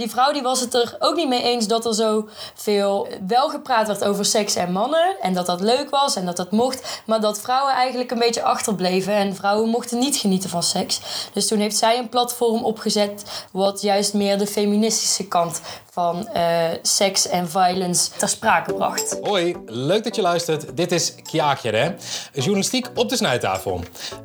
die 0.00 0.10
vrouw 0.10 0.32
die 0.32 0.42
was 0.42 0.60
het 0.60 0.74
er 0.74 0.96
ook 0.98 1.16
niet 1.16 1.28
mee 1.28 1.42
eens 1.42 1.66
dat 1.66 1.86
er 1.86 1.94
zo 1.94 2.28
veel 2.54 3.08
wel 3.26 3.48
gepraat 3.48 3.86
werd 3.86 4.04
over 4.04 4.24
seks 4.24 4.54
en 4.54 4.72
mannen. 4.72 5.16
En 5.20 5.34
dat 5.34 5.46
dat 5.46 5.60
leuk 5.60 5.90
was 5.90 6.16
en 6.16 6.26
dat 6.26 6.36
dat 6.36 6.50
mocht. 6.50 7.02
Maar 7.06 7.20
dat 7.20 7.40
vrouwen 7.40 7.72
eigenlijk 7.72 8.10
een 8.10 8.18
beetje 8.18 8.42
achterbleven. 8.42 9.12
En 9.12 9.34
vrouwen 9.34 9.68
mochten 9.68 9.98
niet 9.98 10.16
genieten 10.16 10.50
van 10.50 10.62
seks. 10.62 11.00
Dus 11.32 11.46
toen 11.46 11.58
heeft 11.58 11.76
zij 11.76 11.98
een 11.98 12.08
platform 12.08 12.64
opgezet. 12.64 13.46
wat 13.52 13.80
juist 13.80 14.14
meer 14.14 14.38
de 14.38 14.46
feministische 14.46 15.28
kant 15.28 15.60
van 15.92 16.28
uh, 16.36 16.64
seks 16.82 17.28
en 17.28 17.48
violence 17.48 18.10
ter 18.18 18.28
sprake 18.28 18.74
bracht. 18.74 19.18
Hoi, 19.22 19.56
leuk 19.66 20.04
dat 20.04 20.16
je 20.16 20.22
luistert. 20.22 20.76
Dit 20.76 20.92
is 20.92 21.14
Kjaakje, 21.22 21.70
hè? 21.70 21.90
Journalistiek 22.32 22.90
op 22.94 23.08
de 23.08 23.16
snijtafel. 23.16 23.80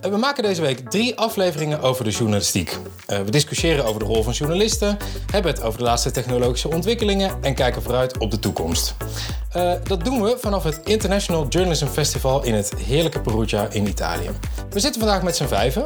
Uh, 0.05 0.11
we 0.11 0.18
maken 0.18 0.43
deze 0.43 0.61
week 0.61 0.89
drie 0.89 1.18
afleveringen 1.18 1.82
over 1.82 2.04
de 2.04 2.09
journalistiek. 2.09 2.78
Uh, 3.07 3.18
we 3.18 3.32
discussiëren 3.32 3.86
over 3.86 4.00
de 4.00 4.05
rol 4.05 4.23
van 4.23 4.33
journalisten, 4.33 4.97
hebben 5.32 5.51
het 5.51 5.61
over 5.64 5.78
de 5.78 5.86
laatste 5.86 6.11
technologische 6.11 6.70
ontwikkelingen 6.70 7.32
en 7.41 7.55
kijken 7.55 7.82
vooruit 7.82 8.18
op 8.18 8.32
de 8.32 8.39
toekomst. 8.39 8.96
dat 9.83 10.04
doen 10.04 10.21
we 10.21 10.38
vanaf 10.39 10.63
het 10.63 10.82
International 10.83 11.47
Journalism 11.47 11.88
Festival 11.88 12.43
in 12.43 12.54
het 12.54 12.74
heerlijke 12.77 13.21
Perugia 13.21 13.68
in 13.71 13.88
Italië. 13.88 14.29
We 14.69 14.79
zitten 14.79 15.02
vandaag 15.02 15.24
met 15.24 15.36
z'n 15.36 15.46
vijven. 15.46 15.83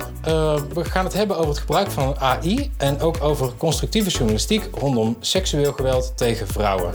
we 0.73 0.85
gaan 0.85 1.05
het 1.05 1.13
hebben 1.13 1.37
over 1.37 1.49
het 1.49 1.59
gebruik 1.59 1.91
van 1.91 2.17
AI 2.19 2.71
en 2.77 3.01
ook 3.01 3.23
over 3.23 3.53
constructieve 3.57 4.09
journalistiek 4.09 4.69
rondom 4.73 5.17
seksueel 5.19 5.68
geweld 5.73 6.17
tegen 6.17 6.47
vrouwen. 6.47 6.93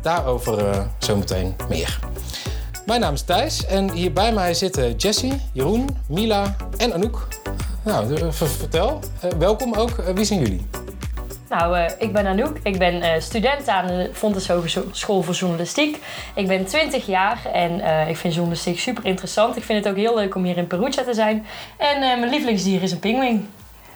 Daarover 0.00 0.58
uh, 0.58 0.82
zometeen 0.98 1.56
meer. 1.68 1.98
Mijn 2.86 3.00
naam 3.00 3.14
is 3.14 3.22
Thijs 3.22 3.66
en 3.66 3.92
hier 3.92 4.12
bij 4.12 4.32
mij 4.32 4.54
zitten 4.54 4.96
Jessie, 4.96 5.40
Jeroen, 5.52 5.88
Mila 6.08 6.56
en 6.76 6.92
Anouk. 6.94 7.28
Nou, 7.84 8.14
eh, 8.14 8.30
vertel. 8.30 9.00
Uh, 9.24 9.30
welkom 9.38 9.74
ook. 9.74 9.90
wie 10.14 10.24
zijn 10.24 10.40
jullie? 10.40 10.66
Nou, 11.48 11.90
ik 11.98 12.12
ben 12.12 12.26
Anouk. 12.26 12.56
Ik 12.62 12.78
ben 12.78 13.22
student 13.22 13.68
aan 13.68 13.86
de 13.86 14.10
Fontes 14.12 14.48
Hogeschool 14.48 15.22
voor 15.22 15.34
Journalistiek. 15.34 15.98
Ik 16.34 16.48
ben 16.48 16.64
20 16.64 17.06
jaar 17.06 17.44
en 17.52 18.08
ik 18.08 18.16
vind 18.16 18.34
journalistiek 18.34 18.78
super 18.78 19.04
interessant. 19.04 19.56
Ik 19.56 19.62
vind 19.62 19.84
het 19.84 19.92
ook 19.92 19.98
heel 19.98 20.14
leuk 20.14 20.34
om 20.34 20.44
hier 20.44 20.56
in 20.56 20.66
Perugia 20.66 21.04
te 21.04 21.14
zijn. 21.14 21.46
En 21.76 22.00
mijn 22.00 22.30
lievelingsdier 22.30 22.82
is 22.82 22.92
een 22.92 22.98
pinguïn. 22.98 23.48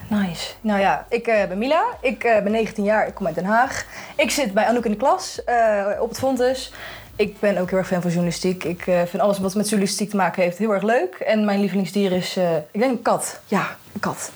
Nice. 0.09 0.53
Nou 0.61 0.81
ja, 0.81 1.07
ik 1.09 1.27
uh, 1.27 1.45
ben 1.47 1.59
Mila. 1.59 1.85
Ik 2.01 2.25
uh, 2.25 2.43
ben 2.43 2.53
19 2.53 2.85
jaar. 2.85 3.07
Ik 3.07 3.15
kom 3.15 3.27
uit 3.27 3.35
Den 3.35 3.45
Haag. 3.45 3.87
Ik 4.17 4.31
zit 4.31 4.53
bij 4.55 4.67
Anouk 4.67 4.85
in 4.85 4.91
de 4.91 4.97
klas 4.97 5.41
uh, 5.49 5.87
op 6.01 6.09
het 6.09 6.19
Fontes. 6.19 6.73
Ik 7.17 7.41
ben 7.41 7.59
ook 7.59 7.71
heel 7.71 7.79
erg 7.79 7.87
fan 7.87 8.01
van 8.01 8.11
journalistiek. 8.11 8.65
Ik 8.65 8.83
vind 8.83 9.19
alles 9.19 9.39
wat 9.39 9.55
met 9.55 9.69
journalistiek 9.69 10.11
te 10.11 10.17
maken 10.17 10.43
heeft 10.43 10.59
heel 10.59 10.73
erg 10.73 10.83
leuk. 10.83 11.15
En 11.15 11.45
mijn 11.45 11.61
lievelingsdier 11.61 12.13
is, 12.13 12.37
ik 12.71 12.81
denk 12.81 12.93
een 12.93 13.03
kat. 13.03 13.41
Ja, 13.47 13.77
een 13.93 14.01
kat. 14.01 14.31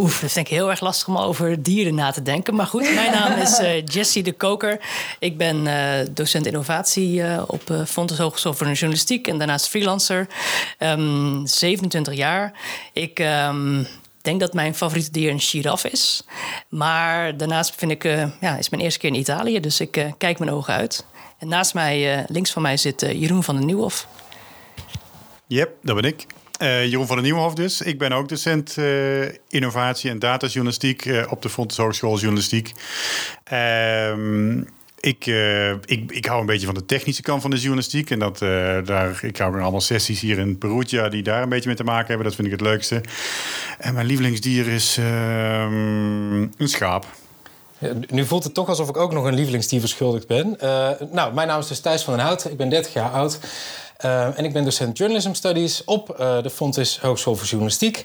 Oef, 0.00 0.14
dat 0.14 0.28
is 0.28 0.32
denk 0.32 0.46
ik 0.48 0.52
heel 0.52 0.70
erg 0.70 0.80
lastig 0.80 1.08
om 1.08 1.16
over 1.16 1.62
dieren 1.62 1.94
na 1.94 2.10
te 2.10 2.22
denken. 2.22 2.54
Maar 2.54 2.66
goed, 2.66 2.94
mijn 2.94 3.12
naam 3.12 3.38
is 3.38 3.60
uh, 3.60 3.84
Jessie 3.84 4.22
de 4.22 4.32
Koker. 4.32 4.80
Ik 5.18 5.36
ben 5.36 5.66
uh, 5.66 6.06
docent 6.10 6.46
innovatie 6.46 7.20
uh, 7.20 7.42
op 7.46 7.70
uh, 7.70 7.84
Fontes 7.84 8.18
Hogeschool 8.18 8.54
voor 8.54 8.66
de 8.66 8.72
Journalistiek 8.72 9.26
en 9.26 9.38
daarnaast 9.38 9.68
freelancer. 9.68 10.18
Um, 10.18 10.28
ehm, 10.78 11.46
27 11.46 12.14
jaar. 12.14 12.52
Ik 12.92 13.18
um, 13.18 13.86
denk 14.24 14.40
dat 14.40 14.52
mijn 14.52 14.74
favoriete 14.74 15.10
dier 15.10 15.30
een 15.30 15.40
giraf 15.40 15.84
is. 15.84 16.24
Maar 16.68 17.36
daarnaast 17.36 17.74
vind 17.74 17.90
ik, 17.90 18.04
uh, 18.04 18.26
ja, 18.40 18.56
is 18.56 18.68
mijn 18.68 18.82
eerste 18.82 18.98
keer 18.98 19.10
in 19.10 19.18
Italië, 19.18 19.60
dus 19.60 19.80
ik 19.80 19.96
uh, 19.96 20.12
kijk 20.18 20.38
mijn 20.38 20.50
ogen 20.50 20.74
uit. 20.74 21.06
En 21.38 21.48
naast 21.48 21.74
mij, 21.74 22.18
uh, 22.18 22.24
links 22.26 22.50
van 22.50 22.62
mij, 22.62 22.76
zit 22.76 23.00
Jeroen 23.00 23.44
van 23.44 23.56
den 23.56 23.66
Nieuwhof. 23.66 24.06
Yep, 25.46 25.74
dat 25.82 25.94
ben 26.00 26.04
ik. 26.04 26.26
Jeroen 26.58 27.06
van 27.06 27.16
den 27.16 27.24
Nieuwhof 27.24 27.54
dus. 27.54 27.80
Ik 27.80 27.98
ben 27.98 28.12
ook 28.12 28.28
docent 28.28 28.76
innovatie 29.48 30.10
en 30.10 30.18
datajournalistiek 30.18 31.24
op 31.28 31.42
de 31.42 31.48
Fontes 31.48 31.76
Hogeschool 31.76 32.18
Journalistiek. 32.18 32.72
Ehm, 33.44 34.62
ik, 35.00 35.26
uh, 35.26 35.70
ik, 35.70 36.10
ik 36.12 36.26
hou 36.26 36.40
een 36.40 36.46
beetje 36.46 36.66
van 36.66 36.74
de 36.74 36.84
technische 36.84 37.22
kant 37.22 37.42
van 37.42 37.50
de 37.50 37.56
journalistiek. 37.56 38.10
En 38.10 38.18
dat, 38.18 38.40
uh, 38.40 38.48
daar, 38.84 39.20
ik 39.22 39.36
hou 39.36 39.60
allemaal 39.60 39.80
sessies 39.80 40.20
hier 40.20 40.38
in 40.38 40.58
Perugia 40.58 41.08
die 41.08 41.22
daar 41.22 41.42
een 41.42 41.48
beetje 41.48 41.68
mee 41.68 41.76
te 41.76 41.84
maken 41.84 42.06
hebben. 42.06 42.26
Dat 42.26 42.34
vind 42.34 42.46
ik 42.46 42.52
het 42.52 42.62
leukste. 42.62 43.00
En 43.78 43.94
mijn 43.94 44.06
lievelingsdier 44.06 44.68
is 44.68 44.98
uh, 44.98 45.62
een 46.56 46.68
schaap. 46.68 47.06
Nu 48.08 48.24
voelt 48.24 48.44
het 48.44 48.54
toch 48.54 48.68
alsof 48.68 48.88
ik 48.88 48.96
ook 48.96 49.12
nog 49.12 49.24
een 49.24 49.34
lievelingsdier 49.34 49.80
verschuldigd 49.80 50.26
ben. 50.26 50.56
nou, 51.12 51.34
mijn 51.34 51.48
naam 51.48 51.60
is 51.60 51.66
dus 51.66 51.80
Thijs 51.80 52.02
van 52.02 52.16
den 52.16 52.24
Hout. 52.24 52.44
Ik 52.44 52.56
ben 52.56 52.68
30 52.68 52.92
jaar 52.92 53.10
oud. 53.10 53.38
en 54.36 54.44
ik 54.44 54.52
ben 54.52 54.64
docent 54.64 54.98
Journalism 54.98 55.32
Studies 55.32 55.84
op 55.84 56.06
de 56.16 56.50
Fontes 56.50 56.98
Hogeschool 57.00 57.36
voor 57.36 57.46
Journalistiek. 57.46 58.02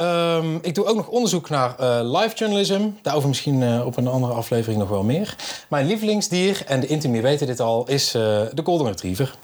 Um, 0.00 0.58
ik 0.62 0.74
doe 0.74 0.84
ook 0.84 0.96
nog 0.96 1.08
onderzoek 1.08 1.48
naar 1.48 1.74
uh, 1.80 1.98
live 2.02 2.34
journalism. 2.34 2.88
Daarover 3.02 3.28
misschien 3.28 3.60
uh, 3.60 3.86
op 3.86 3.96
een 3.96 4.06
andere 4.06 4.32
aflevering 4.32 4.78
nog 4.78 4.88
wel 4.88 5.02
meer. 5.02 5.36
Mijn 5.68 5.86
lievelingsdier, 5.86 6.62
en 6.66 6.80
de 6.80 6.86
intimie 6.86 7.22
weten 7.22 7.46
dit 7.46 7.60
al, 7.60 7.88
is 7.88 8.14
uh, 8.14 8.22
de 8.52 8.62
Golden 8.64 8.86
Retriever. 8.86 9.34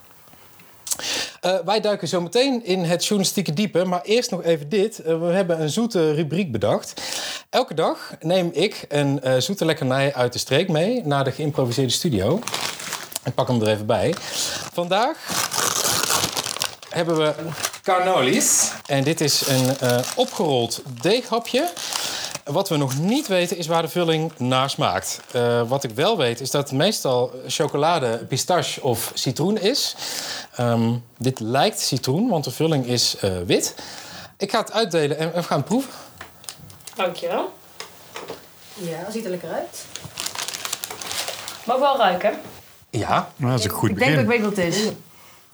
wij 1.65 1.79
duiken 1.81 2.07
zo 2.07 2.21
meteen 2.21 2.65
in 2.65 2.79
het 2.83 3.05
journalistieke 3.05 3.53
diepe. 3.53 3.85
Maar 3.85 4.01
eerst 4.01 4.31
nog 4.31 4.43
even 4.43 4.69
dit. 4.69 4.97
we 4.97 5.25
hebben 5.25 5.61
een 5.61 5.69
zoete 5.69 6.13
rubriek 6.13 6.51
bedacht. 6.51 7.01
Elke 7.49 7.73
dag 7.73 8.15
neem 8.19 8.49
ik 8.53 8.85
een 8.89 9.21
zoete 9.37 9.65
lekkernij 9.65 10.13
uit 10.13 10.33
de 10.33 10.39
streek 10.39 10.69
mee 10.69 11.01
naar 11.05 11.23
de 11.23 11.31
geïmproviseerde 11.31 11.91
studio. 11.91 12.39
Ik 13.23 13.33
pak 13.33 13.47
hem 13.47 13.61
er 13.61 13.67
even 13.67 13.85
bij. 13.85 14.13
Vandaag 14.73 15.17
hebben 16.91 17.17
we 17.17 17.33
carnolis. 17.83 18.71
En 18.85 19.03
dit 19.03 19.21
is 19.21 19.47
een 19.47 19.77
uh, 19.83 19.99
opgerold 20.15 20.81
deeghapje. 21.01 21.71
Wat 22.43 22.69
we 22.69 22.77
nog 22.77 22.97
niet 22.97 23.27
weten 23.27 23.57
is 23.57 23.67
waar 23.67 23.81
de 23.81 23.87
vulling 23.87 24.31
naar 24.37 24.69
smaakt. 24.69 25.19
Uh, 25.35 25.61
wat 25.67 25.83
ik 25.83 25.91
wel 25.91 26.17
weet 26.17 26.41
is 26.41 26.51
dat 26.51 26.69
het 26.69 26.77
meestal 26.77 27.31
chocolade, 27.47 28.25
pistache 28.25 28.81
of 28.83 29.11
citroen 29.13 29.57
is. 29.57 29.95
Um, 30.59 31.03
dit 31.17 31.39
lijkt 31.39 31.79
citroen, 31.79 32.29
want 32.29 32.43
de 32.43 32.51
vulling 32.51 32.85
is 32.85 33.15
uh, 33.23 33.31
wit. 33.45 33.75
Ik 34.37 34.51
ga 34.51 34.59
het 34.59 34.71
uitdelen 34.71 35.17
en 35.17 35.31
we 35.33 35.43
gaan 35.43 35.63
proeven. 35.63 35.91
Dankjewel. 36.95 37.53
Ja, 38.73 39.11
ziet 39.11 39.23
er 39.23 39.29
lekker 39.29 39.49
uit. 39.49 39.85
Mag 41.63 41.79
wel 41.79 41.97
ruiken? 41.97 42.39
Ja. 42.89 43.29
Nou, 43.35 43.51
dat 43.51 43.59
is 43.59 43.65
een 43.65 43.71
goed 43.71 43.93
begin. 43.93 44.07
Ik 44.09 44.15
denk 44.15 44.27
dat 44.27 44.35
ik 44.35 44.41
weet 44.41 44.55
wat 44.55 44.65
het 44.65 44.75
is. 44.75 44.91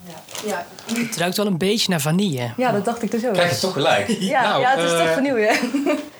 Ja. 0.05 0.23
ja. 0.45 0.65
Het 0.93 1.17
ruikt 1.17 1.37
wel 1.37 1.45
een 1.45 1.57
beetje 1.57 1.89
naar 1.89 2.01
vanille. 2.01 2.53
Ja, 2.57 2.71
dat 2.71 2.85
dacht 2.85 3.01
ik 3.01 3.11
dus 3.11 3.25
ook. 3.25 3.33
Krijg 3.33 3.51
je 3.51 3.59
toch 3.59 3.73
gelijk. 3.73 4.07
Ja, 4.19 4.41
nou, 4.41 4.61
ja 4.61 4.69
het 4.75 4.83
is 4.83 4.91
uh, 4.91 4.99
toch 4.99 5.13
vernieuwen. 5.13 5.49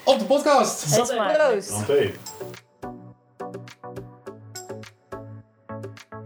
Op 0.04 0.20
de 0.20 0.26
podcast. 0.26 0.96
Dat 0.96 1.16
Proost. 1.16 1.74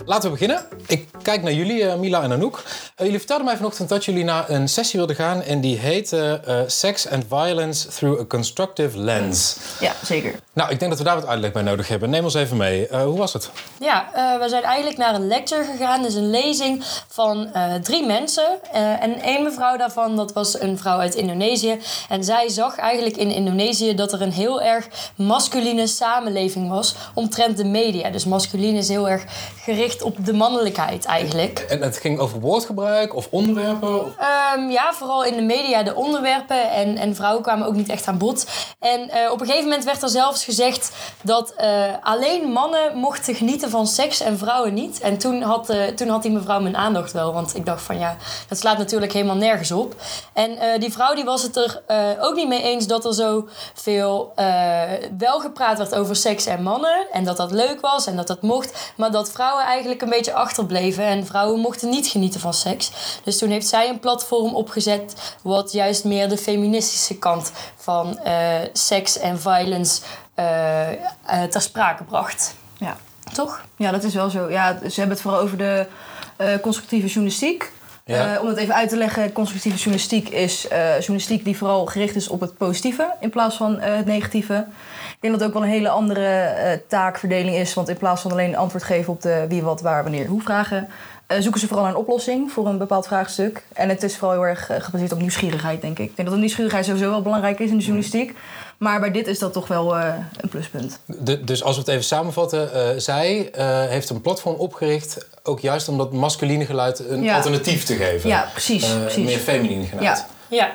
Laten 0.06 0.24
we 0.24 0.38
beginnen. 0.38 0.66
Ik 0.88 1.08
kijk 1.22 1.44
naar 1.44 1.54
jullie, 1.54 1.82
uh, 1.82 1.96
Mila 1.96 2.22
en 2.22 2.32
Anouk. 2.32 2.64
Uh, 2.64 2.64
jullie 2.96 3.18
vertelden 3.18 3.46
mij 3.46 3.56
vanochtend 3.56 3.90
dat 3.90 4.06
jullie 4.06 4.24
naar 4.24 4.50
een 4.50 4.68
sessie 4.68 5.00
wilden 5.00 5.16
gaan... 5.16 5.42
en 5.42 5.62
die 5.62 5.78
heette 5.78 6.42
uh, 6.48 6.60
Sex 6.68 7.10
and 7.10 7.26
Violence 7.30 7.88
Through 7.88 8.22
a 8.22 8.26
Constructive 8.26 8.98
Lens. 8.98 9.58
Ja, 9.80 9.94
zeker. 10.04 10.36
Nou, 10.54 10.72
ik 10.72 10.80
denk 10.80 10.92
dat 10.92 11.00
we 11.00 11.06
daar 11.06 11.16
wat 11.16 11.26
uitleg 11.26 11.52
bij 11.52 11.62
nodig 11.62 11.88
hebben. 11.88 12.10
Neem 12.10 12.24
ons 12.24 12.34
even 12.34 12.58
mee. 12.58 12.88
hoe 12.92 13.18
was 13.18 13.34
het? 13.34 13.50
Ja, 13.80 14.10
we 14.40 14.50
zijn 14.50 14.64
eigenlijk 14.64 14.98
naar 14.98 15.16
een 15.16 15.28
lecture 15.28 15.64
gegaan. 15.64 16.02
Dus 16.02 16.14
een 16.14 16.30
lezing 16.30 16.84
van 17.08 17.52
drie 17.84 18.06
mensen. 18.06 18.58
en 19.00 19.22
één 19.22 19.44
mevrouw 19.44 19.78
daarvan, 19.78 20.16
dat 20.16 20.34
was 20.34 20.60
een 20.60 20.78
vrouw 20.78 20.98
uit 20.98 21.16
Indonesië. 21.16 21.80
En 22.10 22.24
zij 22.24 22.50
zag 22.50 22.78
eigenlijk 22.78 23.18
in 23.18 23.32
Indonesië 23.32 23.96
dat 23.96 24.14
er 24.14 24.22
een 24.22 24.32
heel 24.32 24.62
erg 24.62 24.88
masculine 25.16 25.88
samenleving 25.88 26.70
was... 26.70 26.96
omtrent 27.14 27.58
de 27.58 27.66
media. 27.66 28.10
Dus 28.10 28.26
masculine 28.26 28.78
is 28.78 28.88
heel 28.88 29.10
erg 29.10 29.24
gericht 29.64 29.91
op 30.00 30.26
de 30.26 30.34
mannelijkheid 30.34 31.06
eigenlijk. 31.06 31.66
En 31.70 31.82
het 31.82 31.98
ging 31.98 32.20
over 32.20 32.40
woordgebruik 32.40 33.16
of 33.16 33.28
onderwerpen? 33.30 34.06
Of? 34.06 34.12
Um, 34.56 34.70
ja, 34.70 34.94
vooral 34.94 35.24
in 35.24 35.36
de 35.36 35.42
media 35.42 35.84
de 35.84 35.96
onderwerpen. 35.96 36.72
En, 36.72 36.98
en 36.98 37.16
vrouwen 37.16 37.44
kwamen 37.44 37.68
ook 37.68 37.76
niet 37.76 37.90
echt 37.90 38.08
aan 38.08 38.18
bod. 38.18 38.46
En 38.80 39.00
uh, 39.00 39.32
op 39.32 39.40
een 39.40 39.46
gegeven 39.46 39.68
moment 39.68 39.84
werd 39.84 40.02
er 40.04 40.10
zelfs 40.10 40.44
gezegd 40.44 40.92
dat 41.22 41.54
uh, 41.62 41.84
alleen 42.02 42.52
mannen 42.52 42.98
mochten 42.98 43.36
genieten 43.36 43.70
van 43.70 43.88
seks 43.88 44.20
en 44.20 44.38
vrouwen 44.38 44.74
niet. 44.74 45.00
En 45.00 45.18
toen 45.18 45.42
had, 45.42 45.70
uh, 45.70 45.84
toen 45.84 46.08
had 46.08 46.22
die 46.22 46.32
mevrouw 46.32 46.60
mijn 46.60 46.78
aandacht 46.78 47.12
wel. 47.12 47.34
Want 47.34 47.56
ik 47.56 47.66
dacht 47.66 47.84
van 47.84 48.00
ja, 48.00 48.16
dat 48.48 48.58
slaat 48.58 48.78
natuurlijk 48.78 49.14
helemaal 49.14 49.36
nergens 49.36 49.72
op. 49.72 49.96
En 50.34 50.80
die 50.80 50.92
vrouw 50.92 51.16
die 51.16 51.24
was 51.24 51.44
het 51.44 51.56
er 51.56 51.82
ook 52.20 52.36
niet 52.36 52.48
mee 52.48 52.62
eens 52.62 52.88
dat 52.88 53.06
er 53.06 53.14
zo 53.14 53.48
veel 53.74 54.34
wel 55.18 55.40
gepraat 55.40 55.78
werd 55.78 55.96
over 55.96 56.16
seks 56.16 56.46
en 56.46 56.64
mannen. 56.64 57.08
En 57.12 57.24
dat 57.24 57.38
dat 57.38 57.52
leuk 57.52 57.82
was 57.82 58.08
en 58.08 58.16
dat 58.16 58.28
dat 58.28 58.42
mocht. 58.42 58.94
Maar 58.96 59.12
dat 59.12 59.32
vrouwen 59.32 59.64
eigenlijk 59.64 59.81
eigenlijk 59.82 60.02
een 60.02 60.18
beetje 60.18 60.34
achterbleven. 60.34 61.04
En 61.04 61.26
vrouwen 61.26 61.60
mochten 61.60 61.90
niet 61.90 62.08
genieten 62.08 62.40
van 62.40 62.54
seks. 62.54 62.92
Dus 63.24 63.38
toen 63.38 63.50
heeft 63.50 63.68
zij 63.68 63.90
een 63.90 64.00
platform 64.00 64.56
opgezet. 64.56 65.36
wat 65.42 65.72
juist 65.72 66.04
meer 66.04 66.30
de 66.30 66.38
feministische 66.38 67.18
kant 67.18 67.52
van 67.76 68.20
uh, 68.26 68.56
seks 68.74 69.18
en 69.18 69.40
violence 69.40 70.02
uh, 70.40 70.92
uh, 70.92 71.44
ter 71.50 71.62
sprake 71.62 72.04
bracht. 72.04 72.56
Ja. 72.78 72.98
Toch? 73.34 73.62
Ja, 73.76 73.92
dat 73.92 74.04
is 74.04 74.14
wel 74.14 74.30
zo. 74.30 74.50
Ja, 74.50 74.78
ze 74.78 75.00
hebben 75.00 75.10
het 75.10 75.22
vooral 75.22 75.42
over 75.42 75.58
de 75.58 75.88
constructieve 76.62 77.08
journalistiek. 77.08 77.72
Ja. 78.06 78.36
Eh, 78.36 78.42
om 78.42 78.48
het 78.48 78.58
even 78.58 78.76
uit 78.76 78.90
te 78.90 78.98
leggen, 78.98 79.32
constructieve 79.32 79.78
journalistiek 79.78 80.30
is 80.30 80.68
eh, 80.68 80.98
journalistiek 81.00 81.44
die 81.44 81.58
vooral 81.58 81.86
gericht 81.86 82.16
is 82.16 82.28
op 82.28 82.40
het 82.40 82.58
positieve 82.58 83.14
in 83.20 83.30
plaats 83.30 83.56
van 83.56 83.80
eh, 83.80 83.96
het 83.96 84.06
negatieve. 84.06 84.66
Ik 85.22 85.28
denk 85.28 85.40
dat 85.40 85.48
het 85.48 85.56
ook 85.58 85.62
wel 85.64 85.72
een 85.72 85.76
hele 85.78 85.90
andere 85.90 86.26
eh, 86.26 86.78
taakverdeling 86.88 87.56
is, 87.56 87.74
want 87.74 87.90
in 87.90 87.98
plaats 87.98 88.22
van 88.22 88.32
alleen 88.32 88.56
antwoord 88.58 88.84
geven 88.84 89.14
op 89.14 89.22
de 89.22 89.46
wie, 89.50 89.62
wat, 89.64 89.82
waar, 89.82 90.04
wanneer, 90.04 90.26
hoe 90.28 90.42
vragen, 90.42 90.88
eh, 91.28 91.40
zoeken 91.40 91.60
ze 91.60 91.68
vooral 91.68 91.86
naar 91.86 91.94
een 91.94 92.00
oplossing 92.00 92.52
voor 92.52 92.68
een 92.68 92.78
bepaald 92.78 93.08
vraagstuk. 93.08 93.64
En 93.74 93.90
het 93.90 94.04
is 94.04 94.18
vooral 94.18 94.36
heel 94.38 94.46
erg 94.48 94.70
eh, 94.70 94.82
gebaseerd 94.82 95.12
op 95.12 95.20
nieuwsgierigheid, 95.20 95.82
denk 95.82 96.00
ik. 96.00 96.10
Ik 96.10 96.16
denk 96.16 96.28
dat 96.28 96.38
de 96.38 96.44
nieuwsgierigheid 96.44 96.86
sowieso 96.86 97.10
wel 97.10 97.22
belangrijk 97.22 97.60
is 97.60 97.70
in 97.70 97.78
de 97.78 97.84
journalistiek. 97.84 98.38
Maar 98.78 99.00
bij 99.00 99.12
dit 99.12 99.28
is 99.28 99.40
dat 99.40 99.54
toch 99.54 99.68
wel 99.68 99.98
een 99.98 100.50
pluspunt. 100.50 101.00
De- 101.06 101.44
dus 101.44 101.64
als 101.64 101.76
we 101.76 101.82
het 101.82 101.90
even 101.90 102.04
samenvatten, 102.04 103.02
zij 103.02 103.50
heeft 103.90 104.10
een 104.10 104.22
platform 104.22 104.56
opgericht, 104.56 105.26
ook 105.44 105.60
juist 105.60 105.88
om 105.88 105.98
dat 105.98 106.12
masculine 106.14 106.66
geluid 106.66 107.00
een 107.10 107.24
Ja. 107.24 107.36
alternatief 107.36 107.84
te 107.84 107.96
geven. 107.96 108.30
Ja, 108.30 108.48
precies. 108.52 108.96
Precies. 109.00 109.26
meer 109.26 109.38
feminine 109.38 109.86
geluid. 109.86 110.26
Ja. 110.50 110.58
Ja. 110.58 110.72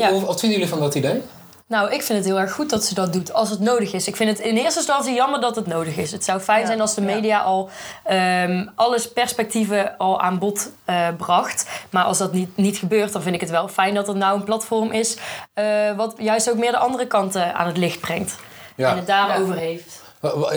Ja. 0.00 0.10
hoe- 0.12 0.24
Wat 0.24 0.40
vinden 0.40 0.58
jullie 0.58 0.72
van 0.74 0.82
dat 0.82 0.94
idee? 0.94 1.22
Nou, 1.68 1.92
ik 1.92 2.02
vind 2.02 2.18
het 2.18 2.26
heel 2.26 2.38
erg 2.40 2.52
goed 2.52 2.70
dat 2.70 2.84
ze 2.84 2.94
dat 2.94 3.12
doet 3.12 3.32
als 3.32 3.50
het 3.50 3.60
nodig 3.60 3.92
is. 3.92 4.06
Ik 4.08 4.16
vind 4.16 4.30
het 4.30 4.46
in 4.46 4.56
eerste 4.56 4.78
instantie 4.78 5.14
jammer 5.14 5.40
dat 5.40 5.56
het 5.56 5.66
nodig 5.66 5.96
is. 5.96 6.12
Het 6.12 6.24
zou 6.24 6.40
fijn 6.40 6.60
Ja, 6.60 6.66
zijn 6.66 6.80
als 6.80 6.94
de 6.94 7.00
ja. 7.00 7.06
media 7.06 7.40
al 7.40 7.68
ehm, 8.04 8.66
alles 8.74 9.12
perspectieven 9.12 9.96
al 9.96 10.20
aan 10.20 10.38
bod 10.38 10.70
eh, 10.84 11.08
bracht. 11.16 11.68
Maar 11.90 12.04
als 12.04 12.18
dat 12.18 12.32
niet, 12.32 12.56
niet 12.56 12.76
gebeurt, 12.76 13.12
dan 13.12 13.22
vind 13.22 13.34
ik 13.34 13.40
het 13.40 13.50
wel 13.50 13.68
fijn 13.68 13.94
dat 13.94 14.08
er 14.08 14.16
nou 14.16 14.36
een 14.36 14.44
platform 14.44 14.90
is... 14.92 15.16
eh, 15.54 15.96
wat 15.96 16.14
juist 16.18 16.50
ook 16.50 16.58
meer 16.58 16.70
de 16.70 16.78
andere 16.78 17.06
kanten 17.06 17.54
aan 17.54 17.66
het 17.66 17.76
licht 17.76 18.00
brengt. 18.00 18.36
Ja. 18.76 18.90
En 18.90 18.96
het 18.96 19.06
daarover 19.06 19.56
heeft. 19.56 20.02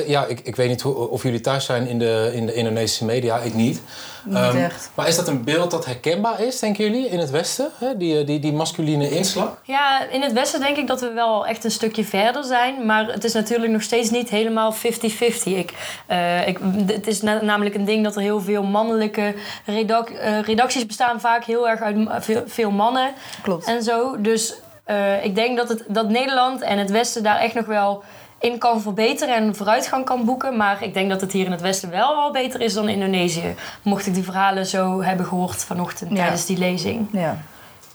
Ja, 0.06 0.26
ik, 0.26 0.40
ik 0.40 0.56
weet 0.56 0.70
niet 0.70 0.82
hoe, 0.82 0.96
of 1.10 1.24
jullie 1.24 1.42
thuis 1.42 1.66
zijn 1.66 1.88
in 1.88 2.00
de, 2.00 2.32
in 2.34 2.46
de 2.46 2.54
Indonesische 2.54 3.06
media. 3.06 3.38
Ik 3.38 3.54
niet. 3.54 3.82
Niet 4.28 4.38
Ehm, 4.38 4.58
echt. 4.58 4.90
Maar 4.94 5.08
is 5.08 5.16
dat 5.16 5.28
een 5.28 5.44
beeld 5.44 5.72
dat 5.72 5.86
herkenbaar 5.86 6.40
is, 6.42 6.60
denken 6.60 6.84
jullie, 6.84 7.08
in 7.10 7.20
het 7.20 7.30
Westen? 7.30 7.70
Hè? 7.78 7.98
Die, 7.98 8.20
eh, 8.20 8.26
die, 8.26 8.40
die 8.40 8.54
masculine 8.54 9.10
inslag? 9.10 9.58
Ja, 9.64 10.04
in 10.12 10.22
het 10.22 10.32
Westen 10.34 10.60
denk 10.60 10.78
ik 10.78 10.88
dat 10.88 11.02
we 11.02 11.12
wel 11.12 11.46
echt 11.48 11.64
een 11.64 11.72
stukje 11.72 12.04
verder 12.04 12.44
zijn. 12.44 12.86
Maar 12.86 13.06
het 13.08 13.24
is 13.24 13.34
natuurlijk 13.34 13.72
nog 13.72 13.82
steeds 13.82 14.10
niet 14.10 14.30
helemaal 14.30 14.74
50-50. 14.74 15.58
Ik, 15.58 15.74
eh, 16.08 16.48
ik, 16.48 16.60
het 16.88 17.08
is 17.08 17.22
na- 17.22 17.42
namelijk 17.42 17.76
een 17.76 17.86
ding 17.86 18.04
dat 18.04 18.16
er 18.16 18.22
heel 18.22 18.42
veel 18.42 18.64
mannelijke 18.64 19.34
redac- 19.66 20.10
eh, 20.10 20.40
redacties 20.42 20.86
bestaan. 20.86 21.20
Vaak 21.20 21.44
heel 21.44 21.70
erg 21.70 21.82
uit 21.82 21.98
veel, 22.20 22.44
veel 22.46 22.72
mannen 22.72 23.12
Klopt. 23.42 23.66
en 23.66 23.84
zo. 23.84 24.22
Dus 24.22 24.54
eh, 24.84 25.24
ik 25.26 25.36
denk 25.36 25.58
dat, 25.58 25.70
het, 25.70 25.84
dat 25.88 26.10
Nederland 26.10 26.62
en 26.62 26.78
het 26.78 26.92
Westen 26.92 27.24
daar 27.24 27.40
echt 27.40 27.54
nog 27.54 27.66
wel 27.66 28.04
in 28.40 28.58
kan 28.58 28.82
verbeteren 28.82 29.36
en 29.36 29.56
vooruitgang 29.56 30.06
kan 30.06 30.26
boeken. 30.26 30.58
Maar 30.58 30.84
ik 30.84 30.94
denk 30.94 31.10
dat 31.10 31.22
het 31.22 31.32
hier 31.32 31.46
in 31.46 31.52
het 31.52 31.62
Westen 31.62 31.90
wel 31.90 32.16
al 32.16 32.32
beter 32.32 32.62
is 32.62 32.74
dan 32.74 32.90
Indonesië. 32.90 33.56
Mocht 33.82 34.06
ik 34.06 34.14
die 34.14 34.24
verhalen 34.24 34.66
zo 34.66 35.02
hebben 35.02 35.26
gehoord 35.26 35.64
vanochtend 35.64 36.10
Ja. 36.12 36.16
tijdens 36.16 36.46
die 36.46 36.58
lezing. 36.58 37.08
Ja. 37.12 37.38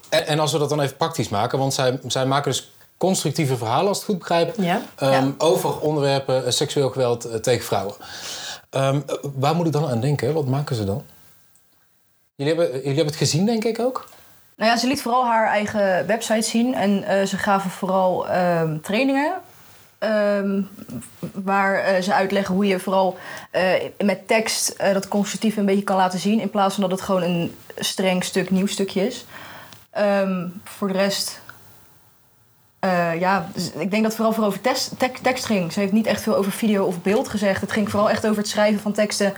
En, 0.09 0.27
en 0.27 0.39
als 0.39 0.53
we 0.53 0.59
dat 0.59 0.69
dan 0.69 0.81
even 0.81 0.97
praktisch 0.97 1.29
maken, 1.29 1.59
want 1.59 1.75
zij, 1.75 1.99
zij 2.07 2.27
maken 2.27 2.51
dus 2.51 2.73
constructieve 2.97 3.57
verhalen, 3.57 3.89
als 3.89 4.01
ik 4.01 4.07
het 4.07 4.11
goed 4.13 4.19
begrijp, 4.19 4.55
Ja. 4.57 4.81
ehm, 4.97 5.13
Ja. 5.13 5.33
over 5.39 5.79
onderwerpen 5.81 6.45
eh, 6.47 6.51
seksueel 6.51 6.91
geweld 6.91 7.25
eh, 7.25 7.35
tegen 7.39 7.65
vrouwen. 7.65 7.95
Ehm, 8.71 9.01
eh, 9.07 9.15
waar 9.37 9.55
moet 9.55 9.67
ik 9.67 9.73
dan 9.73 9.89
aan 9.91 10.01
denken? 10.01 10.35
Wat 10.35 10.47
maken 10.47 10.77
ze 10.77 10.85
dan? 10.85 11.03
Jullie 12.35 12.55
hebben, 12.55 12.73
jullie 12.77 12.87
hebben 12.89 13.07
het 13.07 13.17
gezien, 13.17 13.47
denk 13.47 13.65
ik 13.65 13.79
ook? 13.81 14.09
Nou 14.57 14.71
ja, 14.71 14.77
ze 14.77 14.87
liet 14.87 15.03
vooral 15.03 15.25
haar 15.27 15.47
eigen 15.49 16.07
website 16.07 16.43
zien. 16.49 16.75
En 16.75 17.05
eh, 17.05 17.27
ze 17.27 17.37
gaven 17.39 17.71
vooral 17.71 18.29
ehm, 18.29 18.81
trainingen. 18.81 19.33
Ehm, 20.03 20.63
waar 21.33 21.75
eh, 21.75 22.03
ze 22.03 22.15
uitleggen 22.15 22.55
hoe 22.55 22.67
je 22.67 22.79
vooral 22.79 23.17
eh, 23.51 23.73
met 23.99 24.29
tekst 24.29 24.69
eh, 24.69 24.93
dat 24.93 25.09
constructief 25.09 25.57
een 25.57 25.67
beetje 25.67 25.85
kan 25.85 25.97
laten 25.97 26.19
zien. 26.19 26.41
In 26.41 26.51
plaats 26.51 26.75
van 26.75 26.83
dat 26.83 26.93
het 26.93 27.01
gewoon 27.01 27.23
een 27.23 27.57
streng 27.77 28.25
stuk 28.25 28.51
nieuwstukje 28.51 29.07
is. 29.07 29.25
Ehm, 29.91 30.47
voor 30.65 30.89
de 30.89 30.95
rest. 30.95 31.41
ja, 33.19 33.49
dus 33.55 33.73
ik 33.73 33.91
denk 33.91 34.03
dat 34.03 34.03
het 34.03 34.15
vooral 34.15 34.33
voor 34.33 34.45
over 34.45 34.61
tekst 35.23 35.47
ging. 35.47 35.73
Ze 35.73 35.81
heeft 35.81 35.93
niet 35.93 36.07
echt 36.07 36.23
veel 36.23 36.37
over 36.37 36.53
video 36.53 36.85
of 36.85 37.03
beeld 37.03 37.29
gezegd. 37.29 37.61
Het 37.61 37.73
ging 37.73 37.91
vooral 37.91 38.11
echt 38.11 38.27
over 38.27 38.39
het 38.39 38.49
schrijven 38.49 38.81
van 38.81 38.93
teksten. 38.93 39.35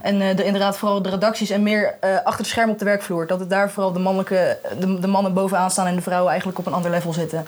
En 0.00 0.18
de, 0.18 0.44
inderdaad 0.44 0.78
vooral 0.78 1.02
de 1.02 1.10
redacties 1.10 1.50
en 1.50 1.62
meer 1.62 1.94
achter 2.24 2.42
de 2.42 2.50
schermen 2.50 2.72
op 2.72 2.78
de 2.78 2.84
werkvloer. 2.84 3.26
Dat 3.26 3.40
het 3.40 3.50
daar 3.50 3.70
vooral 3.70 3.92
de, 3.92 3.98
mannelijke, 3.98 4.58
de 5.00 5.06
mannen 5.06 5.34
bovenaan 5.34 5.70
staan 5.70 5.86
en 5.86 5.96
de 5.96 6.02
vrouwen 6.02 6.30
eigenlijk 6.30 6.58
op 6.58 6.66
een 6.66 6.72
ander 6.72 6.90
level 6.90 7.12
zitten. 7.12 7.46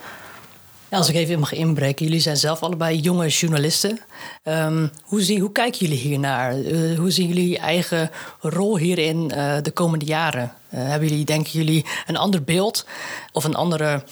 Als 0.90 1.08
ik 1.08 1.14
even 1.14 1.38
mag 1.38 1.52
inbreken, 1.52 2.04
jullie 2.04 2.20
zijn 2.20 2.36
zelf 2.36 2.62
allebei 2.62 2.98
jonge 2.98 3.28
journalisten. 3.28 3.98
Ehm, 4.42 4.86
hoe, 5.02 5.22
zien, 5.22 5.40
hoe 5.40 5.52
kijken 5.52 5.78
jullie 5.78 5.98
hiernaar? 5.98 6.52
Eh 6.52 6.98
hoe 6.98 7.10
zien 7.10 7.28
jullie 7.28 7.48
je 7.48 7.58
eigen 7.58 8.10
rol 8.40 8.76
hierin 8.78 9.30
eh, 9.30 9.56
de 9.62 9.70
komende 9.70 10.04
jaren? 10.04 10.52
Eh, 10.68 10.88
hebben 10.88 11.08
jullie, 11.08 11.24
denken 11.24 11.52
jullie, 11.52 11.86
een 12.06 12.16
ander 12.16 12.42
beeld 12.42 12.86
of 13.32 13.44
een 13.44 13.54
andere 13.54 14.02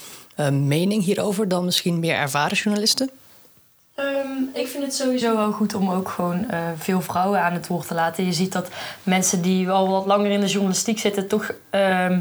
mening 0.51 1.03
hierover 1.03 1.47
dan 1.47 1.65
misschien 1.65 1.99
meer 1.99 2.15
ervaren 2.15 2.57
journalisten? 2.57 3.09
Ehm, 3.95 4.27
ik 4.53 4.67
vind 4.67 4.83
het 4.83 4.95
sowieso 4.95 5.35
wel 5.35 5.51
goed 5.51 5.73
om 5.73 5.91
ook 5.91 6.09
gewoon 6.09 6.45
veel 6.77 7.01
vrouwen 7.01 7.41
aan 7.41 7.53
het 7.53 7.67
woord 7.67 7.87
te 7.87 7.93
laten. 7.93 8.25
Je 8.25 8.33
ziet 8.33 8.51
dat 8.51 8.67
mensen 9.03 9.41
die 9.41 9.69
al 9.69 9.89
wat 9.89 10.05
langer 10.05 10.31
in 10.31 10.39
de 10.39 10.47
journalistiek 10.47 10.99
zitten, 10.99 11.27
toch. 11.27 11.51
ehm, 11.69 12.19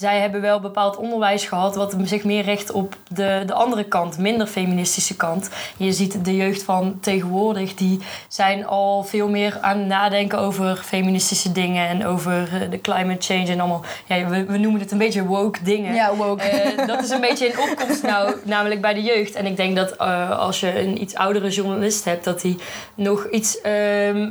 zij 0.00 0.20
hebben 0.20 0.40
wel 0.40 0.60
bepaald 0.60 0.96
onderwijs 0.96 1.44
gehad 1.44 1.74
wat 1.74 1.94
zich 2.04 2.24
meer 2.24 2.42
richt 2.42 2.70
op 2.70 2.96
de, 3.08 3.42
de 3.46 3.52
andere 3.52 3.84
kant, 3.84 4.18
minder 4.18 4.46
feministische 4.46 5.16
kant. 5.16 5.50
Je 5.76 5.92
ziet 5.92 6.24
de 6.24 6.36
jeugd 6.36 6.62
van 6.62 6.98
tegenwoordig, 7.00 7.74
die 7.74 8.00
zijn 8.28 8.66
al 8.66 9.04
veel 9.04 9.28
meer 9.28 9.58
aan 9.60 9.78
het 9.78 9.86
nadenken 9.86 10.38
over 10.38 10.76
feministische 10.76 11.52
dingen 11.52 11.88
en 11.88 12.06
over 12.06 12.48
eh, 12.52 12.70
de 12.70 12.80
climate 12.80 13.32
change 13.32 13.46
en 13.46 13.60
allemaal. 13.60 13.84
Ja, 14.06 14.28
we, 14.28 14.44
we 14.44 14.58
noemen 14.58 14.80
het 14.80 14.90
een 14.90 14.98
beetje 14.98 15.24
woke 15.24 15.62
dingen. 15.62 15.94
Ja, 15.94 16.14
woke. 16.14 16.42
Eh, 16.42 16.86
dat 16.86 17.02
is 17.02 17.10
een 17.10 17.20
beetje 17.20 17.46
in 17.46 17.58
opkomst 17.58 18.02
nou, 18.02 18.34
namelijk 18.44 18.80
bij 18.80 18.94
de 18.94 19.02
jeugd. 19.02 19.34
En 19.34 19.46
ik 19.46 19.56
denk 19.56 19.76
dat 19.76 19.96
eh, 19.96 20.38
als 20.38 20.60
je 20.60 20.80
een 20.80 21.02
iets 21.02 21.14
oudere 21.14 21.48
journalist 21.48 22.04
hebt, 22.04 22.24
dat 22.24 22.40
die 22.40 22.58
nog 22.94 23.26
iets 23.30 23.58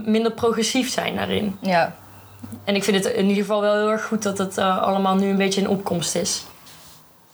minder 0.06 0.32
progressief 0.32 0.90
zijn 0.90 1.16
daarin. 1.16 1.58
Ja. 1.62 1.96
En 2.70 2.76
ik 2.76 2.84
vind 2.84 3.04
het 3.04 3.14
in 3.14 3.28
ieder 3.28 3.44
geval 3.44 3.62
wel 3.62 3.76
heel 3.76 3.90
erg 3.92 4.06
goed 4.06 4.24
dat 4.24 4.38
het 4.38 4.58
eh, 4.58 4.82
allemaal 4.82 5.16
nu 5.16 5.28
een 5.30 5.38
beetje 5.38 5.62
in 5.62 5.70
opkomst 5.70 6.16
is. 6.16 6.44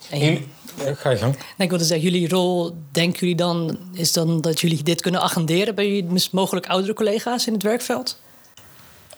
En 0.10 0.20
Jullie- 0.20 0.48
ga 0.96 1.10
je 1.10 1.18
gang. 1.18 1.36
Ik 1.58 1.70
wilde 1.70 1.84
zeggen, 1.84 2.10
jullie 2.12 2.30
rol, 2.30 2.76
denken 2.92 3.20
jullie 3.20 3.36
dan, 3.36 3.78
is 3.94 4.14
dan 4.14 4.42
dat 4.42 4.60
jullie 4.60 4.84
dit 4.84 5.02
kunnen 5.02 5.22
agenderen 5.22 5.76
bij 5.76 5.88
jullie 5.88 6.28
mogelijk 6.32 6.68
oudere 6.68 6.94
collega's 6.94 7.48
in 7.48 7.54
het 7.54 7.64
werkveld? 7.64 8.20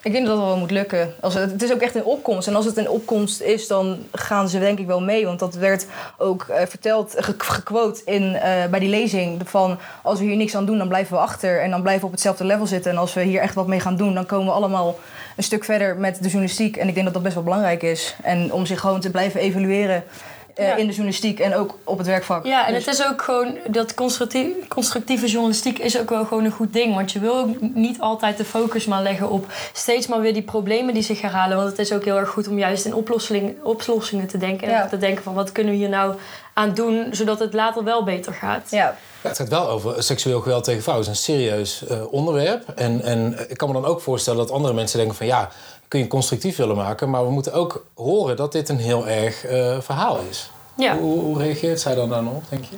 Ik 0.08 0.14
denk 0.14 0.26
dat 0.26 0.36
dat 0.36 0.46
wel 0.46 0.56
moet 0.56 0.70
lukken. 0.70 1.14
Als 1.20 1.34
het, 1.34 1.62
is 1.62 1.72
ook 1.72 1.80
echt 1.80 1.94
in 1.94 2.04
opkomst. 2.04 2.48
En 2.48 2.54
als 2.54 2.64
het 2.64 2.76
in 2.76 2.88
opkomst 2.88 3.40
is, 3.40 3.66
dan 3.66 3.98
gaan 4.12 4.48
ze 4.48 4.58
denk 4.58 4.78
ik 4.78 4.86
wel 4.86 5.00
mee. 5.00 5.26
Want 5.26 5.38
dat 5.38 5.54
werd 5.54 5.86
ook 6.18 6.46
eh, 6.48 6.66
verteld, 6.66 7.14
ge- 7.16 7.34
gequote 7.38 8.00
in, 8.04 8.34
eh, 8.34 8.66
bij 8.70 8.78
die 8.80 8.88
lezing. 8.88 9.40
Van 9.48 9.78
als 10.02 10.18
we 10.18 10.24
hier 10.24 10.36
niks 10.36 10.54
aan 10.56 10.66
doen, 10.66 10.78
dan 10.78 10.88
blijven 10.88 11.16
we 11.16 11.22
achter. 11.22 11.60
En 11.62 11.70
dan 11.70 11.80
blijven 11.82 12.00
we 12.00 12.06
op 12.06 12.12
hetzelfde 12.12 12.44
level 12.44 12.66
zitten. 12.66 12.90
En 12.90 12.98
als 12.98 13.14
we 13.14 13.22
hier 13.22 13.40
echt 13.40 13.54
wat 13.54 13.66
mee 13.66 13.80
gaan 13.80 13.96
doen, 13.96 14.14
dan 14.14 14.26
komen 14.26 14.46
we 14.46 14.52
allemaal 14.52 14.98
een 15.36 15.42
stuk 15.44 15.64
verder 15.64 15.96
met 15.96 16.16
de 16.16 16.22
journalistiek. 16.28 16.76
En 16.76 16.88
ik 16.88 16.94
denk 16.94 17.04
dat 17.04 17.14
dat 17.14 17.22
best 17.22 17.34
wel 17.34 17.44
belangrijk 17.44 17.82
is. 17.82 18.16
En 18.22 18.52
om 18.52 18.66
zich 18.66 18.80
gewoon 18.80 19.00
te 19.00 19.10
blijven 19.10 19.40
evalueren 19.40 20.04
Ja. 20.58 20.74
in 20.74 20.84
de 20.86 20.92
journalistiek 20.92 21.40
en 21.40 21.54
ook 21.54 21.78
op 21.84 21.98
het 21.98 22.06
werkvak. 22.06 22.46
Ja, 22.46 22.66
en 22.66 22.74
Dus- 22.74 22.84
het 22.84 22.94
is 22.94 23.06
ook 23.06 23.22
gewoon, 23.22 23.56
dat 23.68 23.94
constructief, 23.94 24.46
constructieve 24.68 25.26
journalistiek 25.26 25.78
is 25.78 25.98
ook 26.00 26.10
wel 26.10 26.24
gewoon 26.24 26.44
een 26.44 26.50
goed 26.50 26.72
ding. 26.72 26.94
Want 26.94 27.12
je 27.12 27.18
wil 27.20 27.36
ook 27.36 27.60
niet 27.60 28.00
altijd 28.00 28.36
de 28.36 28.44
focus 28.44 28.86
maar 28.86 29.02
leggen 29.02 29.30
op 29.30 29.46
steeds 29.72 30.06
maar 30.06 30.20
weer 30.20 30.32
die 30.32 30.42
problemen 30.42 30.94
die 30.94 31.02
zich 31.02 31.20
herhalen. 31.20 31.56
Want 31.56 31.68
het 31.68 31.78
is 31.78 31.92
ook 31.92 32.04
heel 32.04 32.16
erg 32.18 32.28
goed 32.28 32.48
om 32.48 32.58
juist 32.58 32.84
in 32.84 32.94
oplossingen, 32.94 33.56
oplossingen 33.62 34.26
te 34.26 34.38
denken. 34.38 34.68
Ja. 34.68 34.82
En 34.82 34.88
te 34.88 34.98
denken 34.98 35.22
van 35.22 35.34
wat 35.34 35.52
kunnen 35.52 35.72
we 35.72 35.78
hier 35.78 35.88
nou 35.88 36.14
aan 36.52 36.74
doen, 36.74 37.06
zodat 37.10 37.38
het 37.38 37.52
later 37.54 37.84
wel 37.84 38.04
beter 38.04 38.32
gaat. 38.32 38.70
ja. 38.70 38.96
Ja, 39.22 39.28
het 39.28 39.36
gaat 39.38 39.48
wel 39.48 39.68
over 39.68 40.02
seksueel 40.02 40.40
geweld 40.40 40.64
tegen 40.64 40.82
vrouwen. 40.82 41.06
Het 41.06 41.16
is 41.18 41.26
een 41.28 41.34
serieus 41.34 41.86
eh, 41.86 42.12
onderwerp. 42.12 42.68
En, 42.74 43.02
en 43.02 43.46
ik 43.48 43.56
kan 43.56 43.68
me 43.68 43.74
dan 43.74 43.84
ook 43.84 44.00
voorstellen 44.00 44.38
dat 44.38 44.50
andere 44.50 44.74
mensen 44.74 44.98
denken 44.98 45.16
van... 45.16 45.26
ja, 45.26 45.48
kun 45.88 46.00
je 46.00 46.06
constructief 46.06 46.56
willen 46.56 46.76
maken... 46.76 47.10
maar 47.10 47.24
we 47.24 47.30
moeten 47.30 47.52
ook 47.52 47.86
horen 47.94 48.36
dat 48.36 48.52
dit 48.52 48.68
een 48.68 48.78
heel 48.78 49.08
erg 49.08 49.44
eh, 49.44 49.80
verhaal 49.80 50.20
is. 50.30 50.50
Ja. 50.76 50.98
Hoe, 50.98 51.20
hoe 51.20 51.38
reageert 51.38 51.80
zij 51.80 51.94
dan 51.94 52.08
daarop, 52.08 52.42
denk 52.48 52.64
je? 52.64 52.76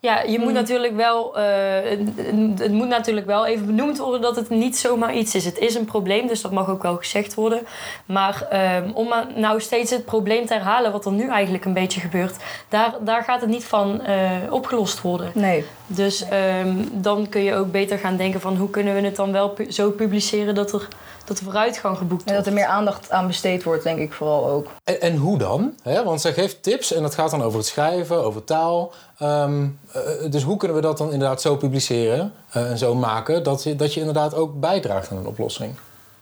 Ja, 0.00 0.22
je 0.22 0.38
moet 0.38 0.52
natuurlijk 0.52 0.96
wel, 0.96 1.38
eh, 1.38 1.44
het, 1.90 2.60
het 2.60 2.72
moet 2.72 2.88
natuurlijk 2.88 3.26
wel 3.26 3.46
even 3.46 3.66
benoemd 3.66 3.98
worden 3.98 4.20
dat 4.20 4.36
het 4.36 4.48
niet 4.48 4.78
zomaar 4.78 5.14
iets 5.14 5.34
is. 5.34 5.44
Het 5.44 5.58
is 5.58 5.74
een 5.74 5.84
probleem, 5.84 6.26
dus 6.26 6.40
dat 6.40 6.52
mag 6.52 6.68
ook 6.68 6.82
wel 6.82 6.96
gezegd 6.96 7.34
worden. 7.34 7.66
Maar 8.06 8.46
ehm, 8.50 8.90
om 8.94 9.14
nou 9.34 9.60
steeds 9.60 9.90
het 9.90 10.04
probleem 10.04 10.46
te 10.46 10.52
herhalen, 10.52 10.92
wat 10.92 11.04
er 11.04 11.12
nu 11.12 11.28
eigenlijk 11.28 11.64
een 11.64 11.72
beetje 11.72 12.00
gebeurt, 12.00 12.36
daar, 12.68 12.94
daar 13.00 13.22
gaat 13.22 13.40
het 13.40 13.50
niet 13.50 13.64
van 13.64 14.00
eh, 14.00 14.30
opgelost 14.50 15.00
worden. 15.00 15.30
Nee. 15.34 15.64
Dus 15.90 16.24
ehm, 16.28 16.76
dan 16.92 17.28
kun 17.28 17.42
je 17.42 17.54
ook 17.54 17.70
beter 17.70 17.98
gaan 17.98 18.16
denken 18.16 18.40
van 18.40 18.56
hoe 18.56 18.70
kunnen 18.70 18.94
we 18.94 19.00
het 19.00 19.16
dan 19.16 19.32
wel 19.32 19.48
pu- 19.48 19.70
zo 19.72 19.90
publiceren 19.90 20.54
dat 20.54 20.72
er, 20.72 20.88
dat 21.24 21.38
er 21.38 21.44
vooruitgang 21.44 21.96
geboekt 21.98 22.20
En 22.24 22.26
dat 22.26 22.34
wordt. 22.34 22.46
er 22.46 22.54
meer 22.54 22.66
aandacht 22.76 23.10
aan 23.10 23.26
besteed 23.26 23.62
wordt, 23.62 23.82
denk 23.82 23.98
ik 23.98 24.12
vooral 24.12 24.48
ook. 24.48 24.66
En, 24.84 25.00
en 25.00 25.16
hoe 25.16 25.38
dan? 25.38 25.72
Hè? 25.82 26.04
Want 26.04 26.20
zij 26.20 26.32
geeft 26.32 26.62
tips 26.62 26.92
en 26.92 27.02
dat 27.02 27.14
gaat 27.14 27.30
dan 27.30 27.42
over 27.42 27.58
het 27.58 27.66
schrijven, 27.68 28.24
over 28.24 28.44
taal. 28.44 28.92
Ehm, 29.18 29.66
eh, 29.92 30.00
dus 30.30 30.42
hoe 30.42 30.56
kunnen 30.56 30.76
we 30.76 30.82
dat 30.82 30.98
dan 30.98 31.12
inderdaad 31.12 31.40
zo 31.40 31.56
publiceren 31.56 32.32
eh, 32.50 32.70
en 32.70 32.78
zo 32.78 32.94
maken... 32.94 33.42
Dat 33.42 33.62
je, 33.62 33.76
dat 33.76 33.94
je 33.94 34.00
inderdaad 34.00 34.34
ook 34.34 34.60
bijdraagt 34.60 35.10
aan 35.10 35.16
een 35.16 35.26
oplossing? 35.26 35.74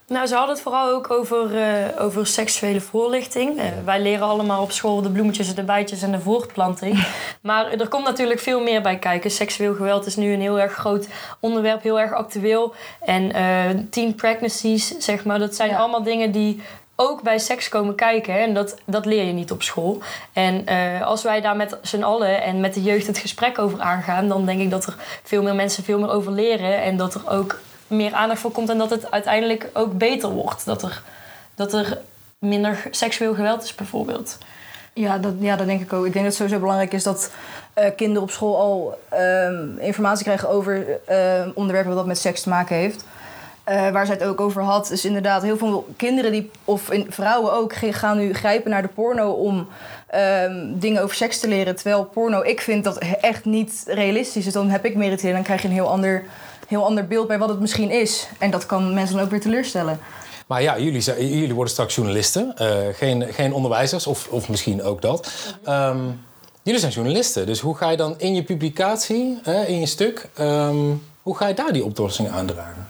Nou, 0.09 0.27
ze 0.27 0.35
hadden 0.35 0.55
het 0.55 0.63
vooral 0.65 0.89
ook 0.89 1.11
over, 1.11 1.57
eh, 1.63 2.03
over 2.05 2.27
seksuele 2.27 2.81
voorlichting. 2.81 3.59
Eh, 3.59 3.65
wij 3.85 4.01
leren 4.01 4.27
allemaal 4.27 4.63
op 4.63 4.73
school 4.73 5.03
de 5.03 5.11
bloemetjes, 5.11 5.55
de 5.55 5.63
bijtjes 5.63 6.03
en 6.03 6.11
de 6.13 6.21
voortplanting. 6.21 7.07
maar 7.43 7.71
er 7.73 7.89
komt 7.89 8.05
natuurlijk 8.05 8.41
veel 8.41 8.61
meer 8.61 8.83
bij 8.83 8.99
kijken. 8.99 9.31
Seksueel 9.31 9.75
geweld 9.75 10.07
is 10.07 10.17
nu 10.17 10.33
een 10.33 10.41
heel 10.41 10.61
erg 10.61 10.73
groot 10.73 11.09
onderwerp, 11.41 11.83
heel 11.83 12.01
erg 12.01 12.13
actueel. 12.13 12.75
En 13.01 13.33
eh, 13.33 13.81
teen 13.91 14.15
pregnancies, 14.15 14.99
zeg 14.99 15.25
maar, 15.25 15.39
dat 15.39 15.55
zijn 15.55 15.71
Ja. 15.71 15.77
allemaal 15.77 16.03
dingen 16.03 16.33
die 16.33 16.61
ook 16.97 17.23
bij 17.23 17.39
seks 17.39 17.69
komen 17.69 17.95
kijken. 17.95 18.33
hè. 18.33 18.39
En 18.39 18.55
dat, 18.55 18.77
dat 18.85 19.07
leer 19.07 19.25
je 19.25 19.33
niet 19.33 19.51
op 19.51 19.63
school. 19.63 19.99
En 20.33 20.67
als 21.05 21.23
wij 21.23 21.41
daar 21.41 21.57
met 21.57 21.79
z'n 21.83 22.03
allen 22.03 22.43
en 22.43 22.61
met 22.61 22.75
de 22.75 22.83
jeugd 22.83 23.07
het 23.07 23.19
gesprek 23.19 23.59
over 23.59 23.81
aangaan... 23.81 24.29
dan 24.29 24.47
denk 24.47 24.61
ik 24.61 24.71
dat 24.71 24.87
er 24.87 24.97
veel 25.23 25.43
meer 25.43 25.55
mensen 25.55 25.85
veel 25.85 25.99
meer 25.99 26.11
over 26.11 26.33
leren. 26.33 26.83
En 26.83 26.97
dat 26.97 27.15
er 27.15 27.31
ook 27.31 27.59
meer 27.87 28.13
aandacht 28.13 28.41
voor 28.41 28.51
komt. 28.51 28.69
En 28.69 28.79
dat 28.79 28.91
het 28.91 29.11
uiteindelijk 29.11 29.71
ook 29.73 29.99
beter 29.99 30.31
wordt. 30.31 30.65
Dat 30.65 30.83
er, 30.83 31.03
dat 31.55 31.73
er 31.73 31.99
minder 32.39 32.89
seksueel 32.91 33.35
geweld 33.35 33.63
is 33.63 33.75
bijvoorbeeld. 33.75 34.39
Ja 34.93 35.19
dat, 35.19 35.33
ja, 35.39 35.57
dat 35.57 35.67
denk 35.67 35.81
ik 35.81 35.93
ook. 35.93 36.07
Ik 36.07 36.13
denk 36.13 36.25
dat 36.25 36.25
het 36.25 36.35
sowieso 36.35 36.61
belangrijk 36.61 36.93
is 36.93 37.03
dat 37.03 37.31
eh, 37.75 37.91
kinderen 37.97 38.23
op 38.23 38.31
school 38.31 38.57
al 38.57 38.99
ehm, 39.09 39.79
informatie 39.79 40.25
krijgen 40.25 40.49
over 40.49 41.01
ehm, 41.05 41.51
onderwerpen 41.55 41.95
wat 41.95 42.07
met 42.07 42.19
seks 42.19 42.43
te 42.43 42.49
maken 42.49 42.77
heeft. 42.77 43.05
Eh, 43.65 43.91
waar 43.91 44.07
zij 44.07 44.15
het 44.15 44.25
ook 44.25 44.41
over 44.41 44.63
had, 44.63 44.91
is 44.91 45.05
inderdaad 45.05 45.43
heel 45.43 45.57
veel 45.57 45.89
kinderen 45.97 46.33
die, 46.33 46.51
of 46.65 46.91
in, 46.91 47.07
vrouwen 47.09 47.53
ook, 47.53 47.73
gaan 47.75 48.19
nu 48.19 48.35
grijpen 48.35 48.71
naar 48.71 48.83
de 48.83 48.89
porno 48.89 49.31
om 49.31 49.69
ehm, 50.07 50.79
dingen 50.79 51.03
over 51.03 51.17
seks 51.17 51.41
te 51.41 51.49
leren. 51.49 51.75
Terwijl 51.77 52.05
porno, 52.05 52.43
ik 52.43 52.61
vind 52.61 52.85
dat 52.85 52.99
echt 53.21 53.45
niet 53.45 53.85
realistisch 53.87 54.47
is. 54.47 54.53
Dan 54.53 54.71
heb 54.71 54.85
ik 54.85 54.97
meer 54.97 55.11
het 55.11 55.21
idee, 55.21 55.33
dan 55.33 55.43
krijg 55.43 55.63
je 55.63 55.69
een 55.69 55.75
heel 55.75 55.91
ander, 55.91 56.25
heel 56.67 56.85
ander 56.85 57.07
beeld 57.07 57.29
bij 57.29 57.39
wat 57.39 57.49
het 57.49 57.61
misschien 57.61 57.91
is. 57.91 58.29
En 58.39 58.51
dat 58.51 58.67
kan 58.67 58.95
mensen 58.95 59.17
dan 59.17 59.25
ook 59.25 59.31
weer 59.31 59.41
teleurstellen. 59.41 60.01
Maar 60.47 60.63
ja, 60.63 60.79
jullie, 60.79 61.03
jullie 61.39 61.55
worden 61.55 61.73
straks 61.73 61.95
journalisten, 61.95 62.57
eh, 62.57 62.77
geen, 62.93 63.23
geen 63.33 63.53
onderwijzers, 63.53 64.07
of, 64.07 64.29
of 64.31 64.49
misschien 64.49 64.83
ook 64.83 65.03
dat. 65.03 65.33
Ehm, 65.65 65.99
jullie 66.63 66.81
zijn 66.81 66.93
journalisten, 66.93 67.47
dus 67.47 67.61
hoe 67.61 67.77
ga 67.77 67.91
je 67.91 67.97
dan 67.97 68.15
in 68.19 68.35
je 68.35 68.43
publicatie, 68.43 69.39
in 69.67 69.81
je 69.81 69.87
stuk, 69.87 70.29
ehm, 70.35 70.77
hoe 71.23 71.37
ga 71.37 71.49
je 71.49 71.55
daar 71.55 71.73
die 71.73 71.85
oplossingen 71.85 72.33
aandragen? 72.33 72.87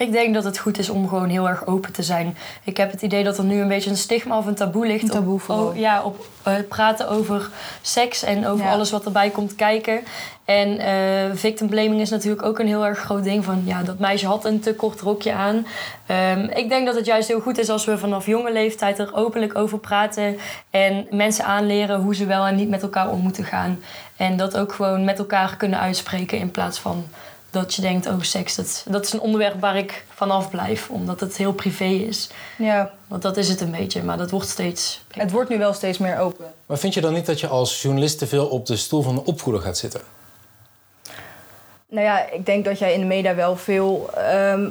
Ik 0.00 0.12
denk 0.12 0.34
dat 0.34 0.44
het 0.44 0.58
goed 0.58 0.78
is 0.78 0.90
om 0.90 1.08
gewoon 1.08 1.28
heel 1.28 1.48
erg 1.48 1.66
open 1.66 1.92
te 1.92 2.02
zijn. 2.02 2.36
Ik 2.64 2.76
heb 2.76 2.90
het 2.90 3.02
idee 3.02 3.24
dat 3.24 3.38
er 3.38 3.44
nu 3.44 3.60
een 3.60 3.68
beetje 3.68 3.90
een 3.90 3.96
stigma 3.96 4.38
of 4.38 4.46
een 4.46 4.54
taboe 4.54 4.86
ligt. 4.86 5.02
Een 5.02 5.10
taboe 5.10 5.40
op, 5.46 5.48
oh, 5.48 5.76
ja, 5.76 6.02
op 6.02 6.26
eh, 6.42 6.54
praten 6.68 7.08
over 7.08 7.48
seks 7.82 8.22
en 8.22 8.46
over 8.46 8.64
Ja. 8.64 8.72
alles 8.72 8.90
wat 8.90 9.04
erbij 9.04 9.30
komt 9.30 9.54
kijken. 9.54 10.00
En 10.44 10.78
eh 10.78 11.34
victim 11.34 11.68
blaming 11.68 12.00
is 12.00 12.10
natuurlijk 12.10 12.42
ook 12.42 12.58
een 12.58 12.66
heel 12.66 12.86
erg 12.86 12.98
groot 12.98 13.24
ding. 13.24 13.44
Van 13.44 13.62
ja, 13.64 13.82
dat 13.82 13.98
meisje 13.98 14.26
had 14.26 14.44
een 14.44 14.60
te 14.60 14.74
kort 14.74 15.00
rokje 15.00 15.32
aan. 15.32 15.66
Ehm, 16.06 16.44
ik 16.54 16.68
denk 16.68 16.86
dat 16.86 16.94
het 16.94 17.06
juist 17.06 17.28
heel 17.28 17.40
goed 17.40 17.58
is 17.58 17.68
als 17.68 17.84
we 17.84 17.98
vanaf 17.98 18.26
jonge 18.26 18.52
leeftijd 18.52 18.98
er 18.98 19.14
openlijk 19.14 19.58
over 19.58 19.78
praten. 19.78 20.38
En 20.70 21.06
mensen 21.10 21.44
aanleren 21.44 22.00
hoe 22.00 22.14
ze 22.14 22.26
wel 22.26 22.46
en 22.46 22.54
niet 22.56 22.68
met 22.68 22.82
elkaar 22.82 23.10
om 23.10 23.20
moeten 23.20 23.44
gaan. 23.44 23.78
En 24.16 24.36
dat 24.36 24.56
ook 24.56 24.72
gewoon 24.72 25.04
met 25.04 25.18
elkaar 25.18 25.56
kunnen 25.56 25.80
uitspreken 25.80 26.38
in 26.38 26.50
plaats 26.50 26.78
van 26.78 27.04
dat 27.50 27.74
je 27.74 27.82
denkt, 27.82 28.06
oh 28.06 28.20
seks, 28.20 28.54
dat, 28.54 28.84
dat 28.88 29.04
is 29.04 29.12
een 29.12 29.20
onderwerp 29.20 29.60
waar 29.60 29.76
ik 29.76 30.04
vanaf 30.14 30.50
blijf. 30.50 30.90
Omdat 30.90 31.20
het 31.20 31.36
heel 31.36 31.52
privé 31.52 31.84
is. 31.84 32.30
Ja, 32.58 32.90
Want 33.08 33.22
dat 33.22 33.36
is 33.36 33.48
het 33.48 33.60
een 33.60 33.70
beetje, 33.70 34.02
maar 34.02 34.18
dat 34.18 34.30
wordt 34.30 34.48
steeds... 34.48 35.04
het 35.08 35.30
wordt 35.30 35.50
nu 35.50 35.58
wel 35.58 35.72
steeds 35.72 35.98
meer 35.98 36.18
open. 36.18 36.52
Maar 36.66 36.78
vind 36.78 36.94
je 36.94 37.00
dan 37.00 37.12
niet 37.12 37.26
dat 37.26 37.40
je 37.40 37.46
als 37.46 37.82
journalist 37.82 38.18
te 38.18 38.26
veel 38.26 38.46
op 38.46 38.66
de 38.66 38.76
stoel 38.76 39.02
van 39.02 39.14
de 39.14 39.24
opvoeder 39.24 39.62
gaat 39.62 39.78
zitten? 39.78 40.00
Nou 41.88 42.04
ja, 42.04 42.30
ik 42.30 42.46
denk 42.46 42.64
dat 42.64 42.78
jij 42.78 42.94
in 42.94 43.00
de 43.00 43.06
media 43.06 43.34
wel 43.34 43.56
veel, 43.56 44.10
ehm, 44.14 44.68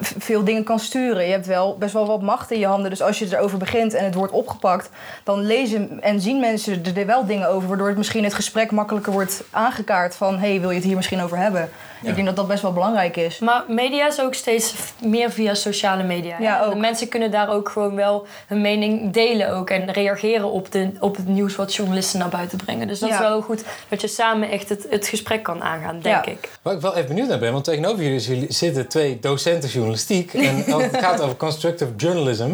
veel 0.00 0.44
dingen 0.44 0.64
kan 0.64 0.78
sturen. 0.78 1.24
Je 1.24 1.30
hebt 1.32 1.46
wel 1.46 1.76
best 1.78 1.92
wel 1.92 2.06
wat 2.06 2.22
macht 2.22 2.50
in 2.50 2.58
je 2.58 2.66
handen. 2.66 2.90
Dus 2.90 3.02
als 3.02 3.18
je 3.18 3.36
erover 3.36 3.58
begint 3.58 3.94
en 3.94 4.04
het 4.04 4.14
wordt 4.14 4.32
opgepakt, 4.32 4.90
dan 5.24 5.40
lezen 5.40 6.02
en 6.02 6.20
zien 6.20 6.40
mensen 6.40 6.84
er- 6.84 7.06
wel 7.06 7.26
dingen 7.26 7.48
over. 7.48 7.68
Waardoor 7.68 7.88
het 7.88 7.96
misschien 7.96 8.24
het 8.24 8.34
gesprek 8.34 8.70
makkelijker 8.70 9.12
wordt 9.12 9.44
aangekaart 9.50 10.14
van 10.14 10.38
hey, 10.38 10.60
wil 10.60 10.70
je 10.70 10.76
het 10.76 10.84
hier 10.84 10.96
misschien 10.96 11.22
over 11.22 11.38
hebben? 11.38 11.68
Ja. 12.06 12.12
Ik 12.12 12.16
denk 12.16 12.26
dat 12.26 12.36
dat 12.36 12.48
best 12.48 12.62
wel 12.62 12.72
belangrijk 12.72 13.16
is. 13.16 13.38
Maar 13.38 13.64
media 13.68 14.06
is 14.06 14.20
ook 14.20 14.34
steeds 14.34 14.74
meer 15.02 15.30
via 15.30 15.54
sociale 15.54 16.02
media. 16.02 16.36
Ja, 16.40 16.62
ook. 16.64 16.72
De 16.72 16.78
mensen 16.78 17.08
kunnen 17.08 17.30
daar 17.30 17.48
ook 17.48 17.68
gewoon 17.68 17.94
wel 17.94 18.26
hun 18.46 18.60
mening 18.60 19.12
delen 19.12 19.50
ook. 19.52 19.70
En 19.70 19.92
reageren 19.92 20.50
op, 20.50 20.72
de, 20.72 20.90
op 21.00 21.16
het 21.16 21.26
nieuws 21.28 21.56
wat 21.56 21.74
journalisten 21.74 22.18
naar 22.18 22.28
buiten 22.28 22.58
brengen. 22.58 22.88
Dus 22.88 22.98
dat 22.98 23.10
is 23.10 23.18
wel 23.18 23.42
goed 23.42 23.64
dat 23.88 24.00
je 24.00 24.08
samen 24.08 24.50
echt 24.50 24.68
het, 24.68 24.86
het 24.90 25.06
gesprek 25.06 25.42
kan 25.42 25.62
aangaan, 25.62 26.00
denk 26.00 26.24
Ja. 26.24 26.30
ik. 26.32 26.50
Waar 26.62 26.74
ik 26.74 26.80
wel 26.80 26.94
even 26.94 27.08
benieuwd 27.08 27.28
naar 27.28 27.38
ben, 27.38 27.52
want 27.52 27.64
tegenover 27.64 28.02
jullie 28.04 28.46
zitten 28.52 28.88
twee 28.88 29.18
docenten 29.20 29.68
journalistiek. 29.70 30.34
En 30.34 30.64
als 30.74 30.82
het 30.82 30.96
gaat 30.96 31.20
over 31.20 31.36
constructive 31.36 31.92
journalism. 31.96 32.50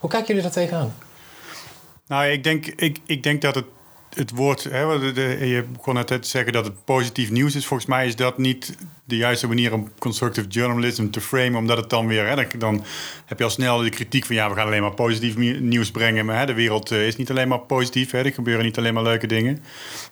Hoe 0.00 0.10
kijken 0.10 0.26
jullie 0.26 0.42
daar 0.42 0.52
tegenaan? 0.52 0.94
Nou, 2.06 2.26
ik 2.26 2.44
denk, 2.44 2.66
ik, 2.66 2.98
ik 3.06 3.22
denk 3.22 3.42
dat 3.42 3.54
het, 3.54 3.64
het 4.14 4.30
woord... 4.30 4.64
Hè, 4.64 4.98
de, 4.98 5.12
de- 5.12 5.46
je 5.46 5.62
begon 5.62 5.94
net 5.94 6.06
te 6.06 6.18
zeggen 6.22 6.52
dat 6.52 6.64
het 6.64 6.84
positief 6.84 7.30
nieuws 7.30 7.54
is. 7.54 7.66
Volgens 7.66 7.88
mij 7.88 8.06
is 8.06 8.16
dat 8.16 8.38
niet 8.38 8.76
de 9.04 9.16
juiste 9.16 9.46
manier 9.48 9.72
om 9.72 9.90
constructive 9.98 10.48
journalism 10.48 11.10
te 11.10 11.20
framen. 11.20 11.54
Omdat 11.54 11.76
het 11.76 11.90
dan 11.90 12.06
weer... 12.06 12.26
Hè, 12.26 12.34
dan, 12.34 12.46
dan 12.58 12.84
heb 13.26 13.38
je 13.38 13.44
al 13.44 13.50
snel 13.50 13.78
de 13.78 13.90
kritiek 13.90 14.24
van... 14.24 14.34
ja, 14.34 14.48
we 14.48 14.54
gaan 14.54 14.66
alleen 14.66 14.82
maar 14.82 14.94
positief 14.94 15.36
nieuws 15.60 15.90
brengen. 15.90 16.24
Maar 16.26 16.38
hè, 16.38 16.46
de 16.46 16.54
wereld 16.54 16.90
eh, 16.90 17.06
is 17.06 17.16
niet 17.16 17.30
alleen 17.30 17.48
maar 17.48 17.60
positief. 17.60 18.10
Hè, 18.10 18.18
er 18.18 18.32
gebeuren 18.32 18.64
niet 18.64 18.78
alleen 18.78 18.94
maar 18.94 19.02
leuke 19.02 19.26
dingen. 19.26 19.62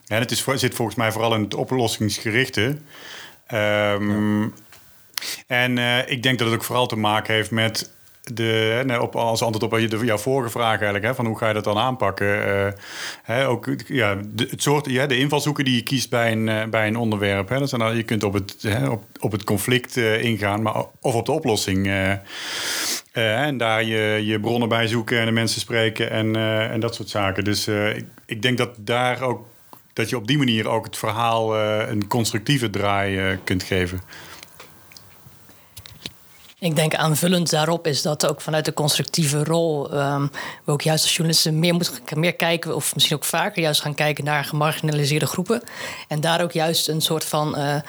En 0.06 0.18
het 0.20 0.30
is, 0.30 0.44
zit 0.54 0.74
volgens 0.74 0.96
mij 0.96 1.12
vooral 1.12 1.34
in 1.34 1.42
het 1.42 1.54
oplossingsgerichte. 1.54 2.78
Ehm, 3.46 4.48
En 5.46 5.78
eh, 5.78 6.10
ik 6.10 6.22
denk 6.22 6.38
dat 6.38 6.46
het 6.48 6.56
ook 6.56 6.64
vooral 6.64 6.86
te 6.86 6.96
maken 6.96 7.34
heeft 7.34 7.50
met 7.50 7.90
de, 8.34 8.96
op, 9.00 9.16
als 9.16 9.42
antwoord 9.42 9.72
op 9.72 9.78
je- 9.78 10.04
jouw 10.04 10.18
vorige 10.18 10.50
vraag 10.50 10.74
eigenlijk, 10.74 11.04
hè, 11.04 11.14
van 11.14 11.26
hoe 11.26 11.38
ga 11.38 11.48
je 11.48 11.54
dat 11.54 11.64
dan 11.64 11.78
aanpakken? 11.78 12.46
Eh, 12.46 12.72
hè, 13.22 13.48
ook 13.48 13.68
ja, 13.86 14.16
de, 14.28 14.46
het 14.50 14.62
soort, 14.62 14.86
ja, 14.86 15.06
de 15.06 15.18
invalshoeken 15.18 15.64
die 15.64 15.74
je 15.74 15.82
kiest 15.82 16.10
bij 16.10 16.32
een, 16.32 16.48
eh, 16.48 16.64
bij 16.64 16.86
een 16.86 16.96
onderwerp. 16.96 17.48
Hè, 17.48 17.58
dat 17.58 17.68
zijn 17.68 17.96
je 17.96 18.02
kunt 18.02 18.22
op 18.22 18.32
het, 18.32 18.56
hè, 18.60 18.88
op, 18.88 19.04
op 19.20 19.32
het 19.32 19.44
conflict 19.44 19.96
eh, 19.96 20.22
ingaan, 20.22 20.62
maar, 20.62 20.84
of 21.00 21.14
op 21.14 21.26
de 21.26 21.32
oplossing. 21.32 21.86
en 23.12 23.56
daar 23.56 23.84
je, 23.84 24.22
je 24.24 24.40
bronnen 24.40 24.68
bij 24.68 24.86
zoeken 24.86 25.18
en 25.18 25.26
de 25.26 25.32
mensen 25.32 25.60
spreken 25.60 26.10
en, 26.10 26.36
en 26.70 26.80
dat 26.80 26.94
soort 26.94 27.08
zaken. 27.08 27.44
Dus 27.44 27.68
ik, 27.68 28.04
ik 28.26 28.42
denk 28.42 28.58
dat 28.58 28.70
daar 28.78 29.22
ook 29.22 29.46
dat 29.92 30.08
je 30.08 30.16
op 30.16 30.26
die 30.26 30.38
manier 30.38 30.68
ook 30.68 30.84
het 30.84 30.96
verhaal 30.96 31.56
een 31.58 32.06
constructieve 32.08 32.70
draai 32.70 33.38
kunt 33.44 33.62
geven. 33.62 34.00
Ik 36.60 36.76
denk 36.76 36.94
aanvullend 36.94 37.50
daarop 37.50 37.86
is 37.86 38.02
dat 38.02 38.26
ook 38.26 38.40
vanuit 38.40 38.64
de 38.64 38.72
constructieve 38.72 39.44
rol 39.44 39.90
ehm, 39.90 40.26
we 40.64 40.72
ook 40.72 40.82
juist 40.82 41.02
als 41.02 41.12
journalisten 41.12 41.58
meer 41.58 41.74
moeten 41.74 42.00
meer 42.14 42.34
kijken, 42.34 42.74
of 42.74 42.94
misschien 42.94 43.16
ook 43.16 43.24
vaker 43.24 43.62
juist 43.62 43.80
gaan 43.80 43.94
kijken 43.94 44.24
naar 44.24 44.44
gemarginaliseerde 44.44 45.26
groepen. 45.26 45.62
En 46.08 46.20
daar 46.20 46.42
ook 46.42 46.52
juist 46.52 46.88
een 46.88 47.00
soort 47.00 47.24
van. 47.24 47.56
eh, 47.56 47.80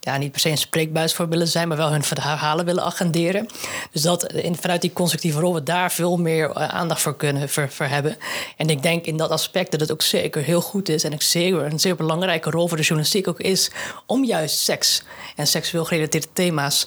ja, 0.00 0.16
niet 0.16 0.32
per 0.32 0.40
se 0.40 0.50
een 0.50 0.58
spreekbuis 0.58 1.14
voor 1.14 1.28
willen 1.28 1.48
zijn, 1.48 1.68
maar 1.68 1.76
wel 1.76 1.90
hun 1.90 2.02
verhalen 2.02 2.64
willen 2.64 2.84
agenderen. 2.84 3.46
Dus 3.92 4.02
dat 4.02 4.32
in, 4.32 4.56
vanuit 4.56 4.80
die 4.80 4.92
constructieve 4.92 5.40
rol 5.40 5.54
we 5.54 5.62
daar 5.62 5.92
veel 5.92 6.16
meer 6.16 6.50
eh, 6.50 6.68
aandacht 6.68 7.00
voor 7.00 7.16
kunnen 7.16 7.48
voor 7.48 7.68
hebben. 7.78 8.16
En 8.56 8.68
ik 8.68 8.82
denk 8.82 9.04
in 9.04 9.16
dat 9.16 9.30
aspect 9.30 9.70
dat 9.70 9.80
het 9.80 9.92
ook 9.92 10.02
zeker 10.02 10.42
heel 10.42 10.60
goed 10.60 10.88
is 10.88 11.04
en 11.04 11.12
ik 11.12 11.22
zeker 11.22 11.64
een 11.64 11.80
zeer 11.80 11.96
belangrijke 11.96 12.50
rol 12.50 12.68
voor 12.68 12.76
de 12.76 12.82
journalistiek 12.82 13.28
ook 13.28 13.40
is 13.40 13.70
om 14.06 14.24
juist 14.24 14.58
seks 14.58 15.02
en 15.36 15.46
seksueel 15.46 15.84
gerelateerde 15.84 16.28
thema's 16.32 16.86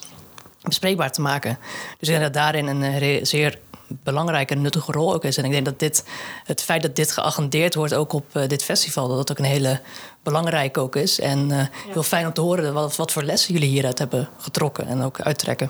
bespreekbaar 0.62 1.12
te 1.12 1.22
maken. 1.22 1.58
Dus 2.00 2.08
ik 2.08 2.14
denk 2.16 2.22
dat 2.22 2.34
daarin 2.34 2.68
een 2.68 2.84
eh, 2.84 3.24
zeer 3.24 3.60
belangrijke 4.04 4.54
en 4.54 4.62
nuttige 4.62 4.92
rol 4.92 5.14
ook 5.14 5.24
is. 5.24 5.38
En 5.38 5.46
ik 5.46 5.52
denk 5.52 5.66
dat 5.66 5.80
dit, 5.80 6.04
het 6.44 6.62
feit 6.62 6.82
dat 6.82 6.96
dit 6.96 7.12
geagendeerd 7.12 7.76
wordt 7.76 7.94
ook 7.94 8.14
op 8.14 8.26
eh, 8.32 8.48
dit 8.48 8.64
festival, 8.64 9.08
dat 9.08 9.18
dat 9.18 9.32
ook 9.32 9.38
een 9.38 9.52
hele 9.52 9.80
belangrijke 10.24 10.80
ook 10.80 10.96
is. 10.96 11.20
En 11.20 11.52
eh, 11.52 11.66
heel 11.72 12.04
fijn 12.04 12.26
om 12.26 12.34
te 12.34 12.42
horen 12.42 12.74
wat, 12.74 12.96
wat 12.96 13.12
voor 13.12 13.24
lessen 13.24 13.54
jullie 13.54 13.70
hieruit 13.70 14.00
hebben 14.00 14.30
getrokken 14.38 14.88
en 14.88 15.02
ook 15.02 15.22
uittrekken. 15.22 15.70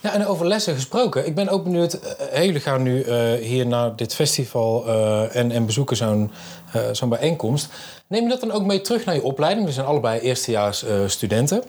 Ja, 0.00 0.12
en 0.12 0.26
over 0.26 0.46
lessen 0.46 0.74
gesproken. 0.74 1.26
Ik 1.26 1.34
ben 1.34 1.48
ook 1.48 1.64
benieuwd. 1.64 1.98
jullie 2.34 2.60
gaan 2.60 2.82
nu 2.82 3.02
eh, 3.02 3.32
hier 3.32 3.66
naar 3.66 3.96
dit 3.96 4.14
festival 4.14 4.86
eh, 4.86 5.36
en, 5.36 5.50
en 5.50 5.66
bezoeken 5.66 5.96
zo'n 5.96 6.30
eh, 6.74 6.82
zo'n 6.92 7.08
bijeenkomst. 7.08 7.68
Neem 8.06 8.22
je 8.22 8.28
dat 8.28 8.40
dan 8.40 8.50
ook 8.50 8.64
mee 8.64 8.80
terug 8.80 9.04
naar 9.04 9.14
je 9.14 9.22
opleiding? 9.22 9.66
We 9.66 9.72
zijn 9.72 9.86
allebei 9.86 10.20
eerstejaars 10.20 10.84
eh, 10.84 10.96
studenten. 11.06 11.62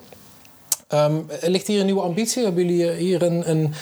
Ehm, 0.87 1.21
ligt 1.41 1.67
hier 1.67 1.79
een 1.79 1.85
nieuwe 1.85 2.01
ambitie? 2.01 2.43
Hebben 2.43 2.65
jullie 2.65 2.89
eh, 2.89 2.97
hier 2.97 3.23
een, 3.23 3.49
een 3.49 3.73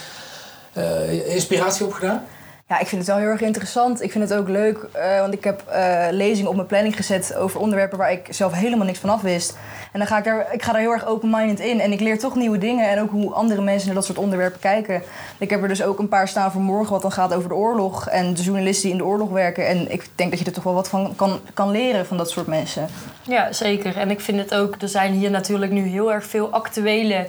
eh, 0.74 1.34
inspiratie 1.34 1.86
op 1.86 1.94
gedaan? 1.94 2.26
Ja, 2.68 2.80
ik 2.80 2.88
vind 2.88 3.02
het 3.02 3.10
wel 3.10 3.20
heel 3.20 3.30
erg 3.30 3.42
interessant. 3.42 4.02
Ik 4.02 4.12
vind 4.12 4.30
het 4.30 4.40
ook 4.40 4.48
leuk, 4.48 4.88
eh, 4.92 5.20
want 5.20 5.34
ik 5.34 5.44
heb 5.44 5.64
eh 5.68 6.06
lezingen 6.12 6.50
op 6.50 6.56
mijn 6.56 6.68
planning 6.68 6.96
gezet 6.96 7.36
over 7.36 7.60
onderwerpen 7.60 7.98
waar 7.98 8.12
ik 8.12 8.28
zelf 8.30 8.54
helemaal 8.54 8.86
niks 8.86 9.00
van 9.00 9.10
af 9.10 9.22
wist. 9.22 9.58
En 9.92 10.00
dan 10.00 10.08
ga 10.08 10.18
ik 10.18 10.24
daar, 10.24 10.54
ik 10.54 10.64
ga 10.64 10.72
daar 10.72 10.82
heel 10.82 10.92
erg 10.92 11.06
open-minded 11.06 11.60
in. 11.60 11.80
En 11.80 11.92
ik 11.92 12.00
leer 12.00 12.20
toch 12.20 12.36
nieuwe 12.36 12.58
dingen 12.58 12.90
en 12.90 13.02
ook 13.02 13.10
hoe 13.10 13.34
andere 13.34 13.62
mensen 13.62 13.86
naar 13.86 13.96
dat 13.96 14.06
soort 14.06 14.18
onderwerpen 14.18 14.60
kijken. 14.60 15.02
Ik 15.38 15.50
heb 15.50 15.62
er 15.62 15.68
dus 15.68 15.84
ook 15.84 16.00
een 16.00 16.08
paar 16.08 16.28
staan 16.28 16.52
voor 16.52 16.62
morgen, 16.62 16.92
wat 16.92 17.02
dan 17.02 17.12
gaat 17.12 17.34
over 17.34 17.50
de 17.50 17.56
oorlog 17.56 18.08
en 18.08 18.34
de 18.34 18.42
journalisten 18.42 18.84
die 18.84 18.92
in 18.92 18.98
de 18.98 19.06
oorlog 19.10 19.30
werken. 19.30 19.68
En 19.68 19.92
ik 19.92 20.10
denk 20.16 20.30
dat 20.30 20.40
je 20.40 20.46
er 20.46 20.54
toch 20.54 20.64
wel 20.64 20.74
wat 20.74 20.90
van 20.90 21.14
kan, 21.16 21.40
kan 21.54 21.72
leren 21.72 22.06
van 22.06 22.18
dat 22.18 22.30
soort 22.30 22.48
mensen. 22.48 22.88
Ja, 23.22 23.52
zeker. 23.52 23.98
En 23.98 24.10
ik 24.12 24.20
vind 24.20 24.40
het 24.40 24.54
ook, 24.54 24.76
er 24.82 24.90
zijn 24.90 25.14
hier 25.14 25.32
natuurlijk 25.32 25.72
nu 25.72 25.88
heel 25.88 26.14
erg 26.14 26.26
veel 26.26 26.50
actuele 26.50 27.28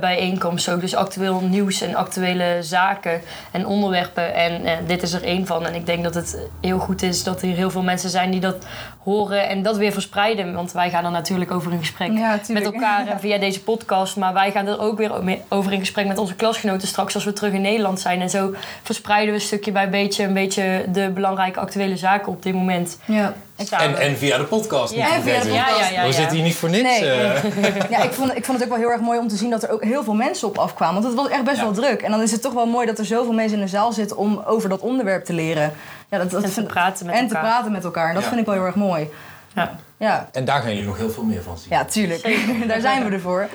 bijeenkomst 0.00 0.70
ook. 0.70 0.80
Dus 0.80 0.94
actueel 0.94 1.40
nieuws 1.40 1.80
en 1.80 1.94
actuele 1.94 2.58
zaken 2.60 3.20
en 3.50 3.66
onderwerpen. 3.66 4.34
En 4.34 4.64
eh, 4.64 4.76
dit 4.86 5.02
is 5.02 5.12
er 5.12 5.22
één 5.22 5.46
van. 5.46 5.66
En 5.66 5.74
ik 5.74 5.86
denk 5.86 6.02
dat 6.02 6.14
het 6.14 6.38
heel 6.60 6.78
goed 6.78 7.02
is 7.02 7.24
dat 7.24 7.40
hier 7.40 7.56
heel 7.56 7.70
veel 7.70 7.82
mensen 7.82 8.10
zijn 8.10 8.30
die 8.30 8.40
dat 8.40 8.66
horen 9.02 9.48
en 9.48 9.62
dat 9.62 9.76
weer 9.76 9.92
verspreiden. 9.92 10.54
Want 10.54 10.72
wij 10.72 10.90
gaan 10.90 11.04
er 11.04 11.10
natuurlijk 11.10 11.50
over 11.50 11.72
in 11.72 11.78
gesprek 11.78 12.12
Ja, 12.12 12.38
met 12.48 12.64
elkaar 12.64 13.06
eh, 13.06 13.14
via 13.18 13.38
deze 13.38 13.62
podcast. 13.62 14.16
Maar 14.16 14.32
wij 14.32 14.50
gaan 14.50 14.66
er 14.66 14.80
ook 14.80 14.98
weer 14.98 15.12
over 15.48 15.72
in 15.72 15.78
gesprek 15.78 16.06
met 16.06 16.18
onze 16.18 16.34
klasgenoten 16.34 16.88
straks 16.88 17.14
als 17.14 17.24
we 17.24 17.32
terug 17.32 17.52
in 17.52 17.60
Nederland 17.60 18.00
zijn. 18.00 18.20
En 18.20 18.30
zo 18.30 18.54
verspreiden 18.82 19.34
we 19.34 19.40
stukje 19.40 19.72
bij 19.72 19.90
beetje 19.90 20.24
een 20.24 20.34
beetje 20.34 20.84
de 20.92 21.10
belangrijke 21.14 21.60
actuele 21.60 21.96
zaken 21.96 22.32
op 22.32 22.42
dit 22.42 22.54
moment. 22.54 22.98
Ja. 23.04 23.34
En, 23.70 23.96
en 23.98 24.16
via 24.16 24.38
de 24.38 24.44
podcast. 24.44 24.94
Ja, 24.94 25.14
en 25.14 25.22
via 25.22 25.40
de 25.40 25.52
ja, 25.52 25.68
ja, 25.68 25.88
ja, 25.90 26.06
We 26.06 26.12
zitten 26.12 26.34
hier 26.36 26.44
niet 26.44 26.54
voor 26.56 26.70
niks. 26.70 27.00
Nee. 27.00 27.10
eh. 27.10 27.90
Ja, 27.90 28.02
ik 28.02 28.12
vond, 28.12 28.36
ik 28.36 28.44
vond 28.44 28.58
het 28.58 28.62
ook 28.68 28.72
wel 28.74 28.82
heel 28.84 28.90
erg 28.92 29.00
mooi 29.00 29.18
om 29.18 29.28
te 29.28 29.36
zien 29.36 29.50
dat 29.50 29.62
er 29.62 29.70
ook 29.70 29.84
heel 29.84 30.04
veel 30.04 30.14
mensen 30.14 30.48
op 30.48 30.58
afkwamen. 30.58 31.02
Want 31.02 31.14
het 31.14 31.22
was 31.22 31.32
echt 31.32 31.44
best 31.44 31.56
Ja. 31.56 31.62
wel 31.62 31.72
druk. 31.72 32.02
En 32.02 32.10
dan 32.10 32.22
is 32.22 32.30
het 32.32 32.42
toch 32.42 32.52
wel 32.52 32.66
mooi 32.66 32.86
dat 32.86 32.98
er 32.98 33.04
zoveel 33.04 33.32
mensen 33.32 33.58
in 33.58 33.64
de 33.64 33.70
zaal 33.70 33.92
zitten 33.92 34.16
om 34.16 34.42
over 34.46 34.68
dat 34.68 34.80
onderwerp 34.80 35.24
te 35.24 35.32
leren. 35.32 35.72
Ja, 36.10 36.18
dat, 36.18 36.30
dat 36.30 36.42
En 36.44 36.52
te 36.52 36.62
praten 36.62 37.06
met 37.06 37.14
en 37.14 37.20
elkaar. 37.22 37.40
te 37.42 37.46
praten 37.48 37.72
met 37.72 37.84
elkaar. 37.84 38.08
En 38.08 38.14
dat 38.14 38.22
Ja. 38.22 38.28
vind 38.28 38.40
ik 38.40 38.46
wel 38.46 38.54
heel 38.54 38.64
erg 38.64 38.74
mooi. 38.74 39.08
Ja. 39.54 39.76
Ja, 39.96 40.28
En 40.32 40.44
daar 40.44 40.60
gaan 40.60 40.70
jullie 40.70 40.86
nog 40.86 40.96
heel 40.96 41.10
veel 41.10 41.24
meer 41.24 41.42
van 41.42 41.58
zien. 41.58 41.66
ja 41.70 41.84
tuurlijk. 41.84 42.22
Daar 42.68 42.80
zijn 42.80 43.04
we 43.04 43.10
ervoor. 43.10 43.48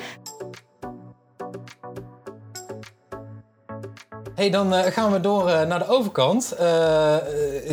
hey, 4.35 4.49
dan 4.49 4.73
eh, 4.73 4.91
gaan 4.91 5.11
we 5.11 5.19
door 5.19 5.49
eh, 5.49 5.67
naar 5.67 5.79
de 5.79 5.87
overkant. 5.87 6.51
Eh, 6.51 7.15
eh, 7.15 7.21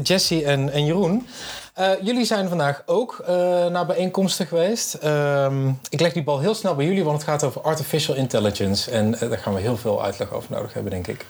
Jesse 0.03 0.45
en, 0.45 0.73
en 0.73 0.85
Jeroen. 0.85 1.27
Eh, 1.73 1.91
jullie 2.02 2.25
zijn 2.25 2.49
vandaag 2.49 2.83
ook 2.87 3.23
eh, 3.26 3.35
naar 3.67 3.87
bijeenkomsten 3.87 4.47
geweest. 4.47 4.95
Ehm, 4.95 5.69
ik 5.88 6.00
leg 6.00 6.12
die 6.12 6.23
bal 6.23 6.41
heel 6.41 6.55
snel 6.55 6.75
bij 6.75 6.85
jullie, 6.85 7.05
want 7.05 7.17
het 7.17 7.29
gaat 7.29 7.45
over 7.45 7.61
artificial 7.61 8.17
intelligence. 8.17 8.91
En 8.91 9.14
eh, 9.14 9.29
daar 9.29 9.38
gaan 9.38 9.55
we 9.55 9.61
heel 9.61 9.76
veel 9.76 10.05
uitleg 10.05 10.33
over 10.33 10.52
nodig 10.52 10.73
hebben, 10.73 10.93
denk 10.93 11.07
ik. 11.07 11.26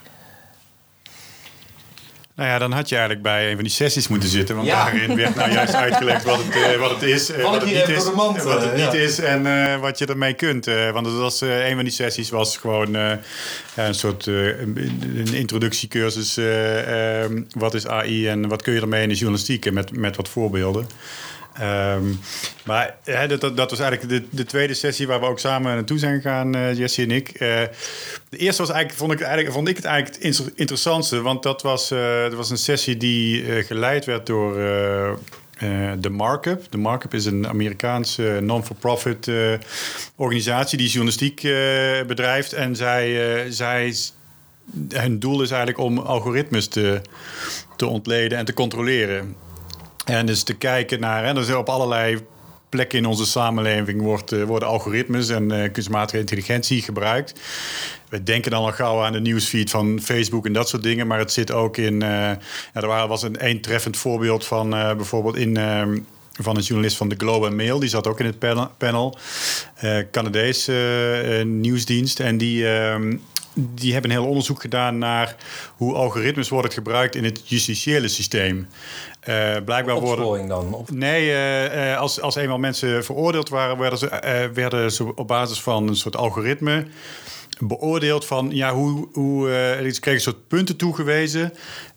Nou 2.35 2.49
ja, 2.49 2.57
dan 2.57 2.71
had 2.71 2.89
je 2.89 2.95
eigenlijk 2.95 3.23
bij 3.25 3.47
een 3.49 3.53
van 3.55 3.63
die 3.63 3.73
sessies 3.73 4.07
moeten 4.07 4.29
zitten. 4.29 4.55
Want 4.55 4.67
Ja. 4.67 4.83
daarin 4.83 5.15
werd 5.15 5.35
nou 5.35 5.51
juist 5.51 5.73
uitgelegd 5.75 6.23
wat 6.23 6.37
het, 6.43 6.55
eh, 6.55 6.79
wat 6.79 6.89
het 6.89 7.01
is, 7.01 7.31
eh, 7.31 7.43
wat 7.43 7.53
het 7.53 7.65
niet 7.65 7.87
is, 7.87 8.11
mand, 8.15 8.43
wat 8.43 8.61
het 8.61 8.71
eh, 8.71 8.83
niet 8.85 8.93
ja. 8.93 8.99
is 8.99 9.19
en 9.19 9.45
eh, 9.71 9.79
wat 9.79 9.97
je 9.97 10.05
ermee 10.05 10.33
kunt. 10.33 10.67
Eh, 10.67 10.91
want 10.91 11.05
het 11.05 11.15
was, 11.15 11.41
eh, 11.41 11.67
een 11.67 11.75
van 11.75 11.83
die 11.83 11.93
sessies 11.93 12.29
was 12.29 12.57
gewoon 12.57 12.95
eh, 12.95 13.11
ja, 13.75 13.87
een 13.87 13.95
soort 13.95 14.27
eh, 14.27 14.45
een, 14.59 15.27
introductiecursus. 15.33 16.37
eh, 16.37 17.21
ehm, 17.23 17.41
wat 17.57 17.73
is 17.73 17.87
AI 17.87 18.27
en 18.27 18.47
wat 18.47 18.61
kun 18.61 18.73
je 18.73 18.81
ermee 18.81 19.03
in 19.03 19.09
de 19.09 19.15
journalistiek 19.15 19.65
en 19.65 19.73
met, 19.73 19.97
met 19.97 20.15
wat 20.15 20.29
voorbeelden. 20.29 20.87
Ehm, 21.53 22.13
maar 22.65 22.95
dat, 23.27 23.41
dat, 23.41 23.69
was 23.69 23.79
eigenlijk 23.79 24.09
de, 24.09 24.37
de 24.37 24.45
tweede 24.45 24.73
sessie 24.73 25.07
waar 25.07 25.19
we 25.19 25.25
ook 25.25 25.39
samen 25.39 25.73
naartoe 25.73 25.97
zijn 25.97 26.21
gegaan, 26.21 26.55
eh 26.55 26.77
Jesse 26.77 27.01
en 27.01 27.11
ik. 27.11 27.29
Eh, 27.29 27.39
de 28.29 28.37
eerste 28.37 28.61
was 28.61 28.71
eigenlijk, 28.71 28.99
vond 28.99 29.11
ik, 29.11 29.19
eigenlijk, 29.21 29.53
vond 29.53 29.67
ik 29.67 29.75
het 29.75 29.85
eigenlijk 29.85 30.15
het 30.15 30.25
inter- 30.25 30.53
interessantste, 30.55 31.21
want 31.21 31.43
dat 31.43 31.61
was, 31.61 31.91
eh, 31.91 32.21
dat 32.21 32.33
was 32.33 32.49
een 32.49 32.57
sessie 32.57 32.97
die 32.97 33.63
geleid 33.63 34.05
werd 34.05 34.25
door 34.25 34.53
de 35.99 36.09
Markup. 36.09 36.65
De 36.69 36.77
Markup 36.77 37.13
is 37.13 37.25
een 37.25 37.47
Amerikaanse 37.47 38.39
non-for-profit 38.41 39.31
organisatie 40.15 40.77
die 40.77 40.87
journalistiek 40.87 41.41
bedrijft. 42.07 42.53
En 42.53 42.75
zij, 42.75 43.45
zij, 43.49 43.95
hun 44.89 45.19
doel 45.19 45.41
is 45.41 45.51
eigenlijk 45.51 45.79
om 45.79 45.97
algoritmes 45.97 46.67
te, 46.67 47.01
te 47.75 47.85
ontleden 47.85 48.37
en 48.37 48.45
te 48.45 48.53
controleren. 48.53 49.35
En 50.05 50.25
dus 50.25 50.43
te 50.43 50.53
kijken 50.53 50.99
naar, 50.99 51.23
en 51.23 51.35
dus 51.35 51.53
op 51.53 51.69
allerlei 51.69 52.25
plekken 52.69 52.97
in 52.97 53.05
onze 53.05 53.25
samenleving 53.25 54.01
wordt, 54.01 54.31
eh, 54.31 54.43
worden 54.43 54.67
algoritmes 54.67 55.29
en 55.29 55.51
eh, 55.51 55.71
kunstmatige 55.71 56.19
intelligentie 56.19 56.81
gebruikt. 56.81 57.33
We 58.09 58.23
denken 58.23 58.51
dan 58.51 58.63
al 58.63 58.71
gauw 58.71 59.03
aan 59.03 59.11
de 59.11 59.19
nieuwsfeed 59.19 59.69
van 59.69 59.99
Facebook 60.01 60.45
en 60.45 60.53
dat 60.53 60.69
soort 60.69 60.83
dingen, 60.83 61.07
maar 61.07 61.19
het 61.19 61.31
zit 61.31 61.51
ook 61.51 61.77
in. 61.77 61.99
ja, 61.99 62.39
er 62.73 63.07
was 63.07 63.23
een, 63.23 63.49
een 63.49 63.61
treffend 63.61 63.97
voorbeeld 63.97 64.45
van 64.45 64.69
bijvoorbeeld 64.69 65.35
in. 65.35 65.57
eh, 65.57 65.87
van 66.41 66.55
een 66.55 66.61
journalist 66.61 66.97
van 66.97 67.09
de 67.09 67.15
Globe 67.17 67.45
and 67.45 67.55
Mail, 67.55 67.79
die 67.79 67.89
zat 67.89 68.07
ook 68.07 68.19
in 68.19 68.25
het 68.25 68.39
panel. 68.39 68.71
panel 68.77 69.17
Canadese 70.11 71.43
nieuwsdienst. 71.45 72.19
En 72.19 72.37
die, 72.37 72.67
ehm, 72.67 73.17
die 73.55 73.93
hebben 73.93 74.11
een 74.11 74.17
heel 74.17 74.27
onderzoek 74.27 74.61
gedaan 74.61 74.97
naar 74.97 75.35
hoe 75.75 75.93
algoritmes 75.93 76.49
worden 76.49 76.71
gebruikt 76.71 77.15
in 77.15 77.23
het 77.23 77.49
justitiële 77.49 78.07
systeem. 78.07 78.67
Eh, 79.19 79.55
blijkbaar 79.65 79.99
worden. 79.99 80.47
Dan. 80.47 80.73
Of, 80.73 80.91
Nee, 80.91 81.29
eh, 81.29 81.91
eh, 81.91 81.99
als, 81.99 82.21
als 82.21 82.35
eenmaal 82.35 82.57
mensen 82.57 83.03
veroordeeld 83.03 83.49
waren, 83.49 83.77
werden 83.77 83.99
ze, 83.99 84.49
werden 84.53 84.91
ze 84.91 85.15
op 85.15 85.27
basis 85.27 85.61
van 85.61 85.87
een 85.87 85.95
soort 85.95 86.15
algoritme 86.15 86.85
beoordeeld 87.59 88.25
van 88.25 88.49
ja, 88.51 88.73
hoe, 88.73 89.07
hoe 89.11 89.47
ze 89.47 89.99
kregen 89.99 90.13
een 90.13 90.19
soort 90.19 90.47
punten 90.47 90.75
toegewezen. 90.75 91.53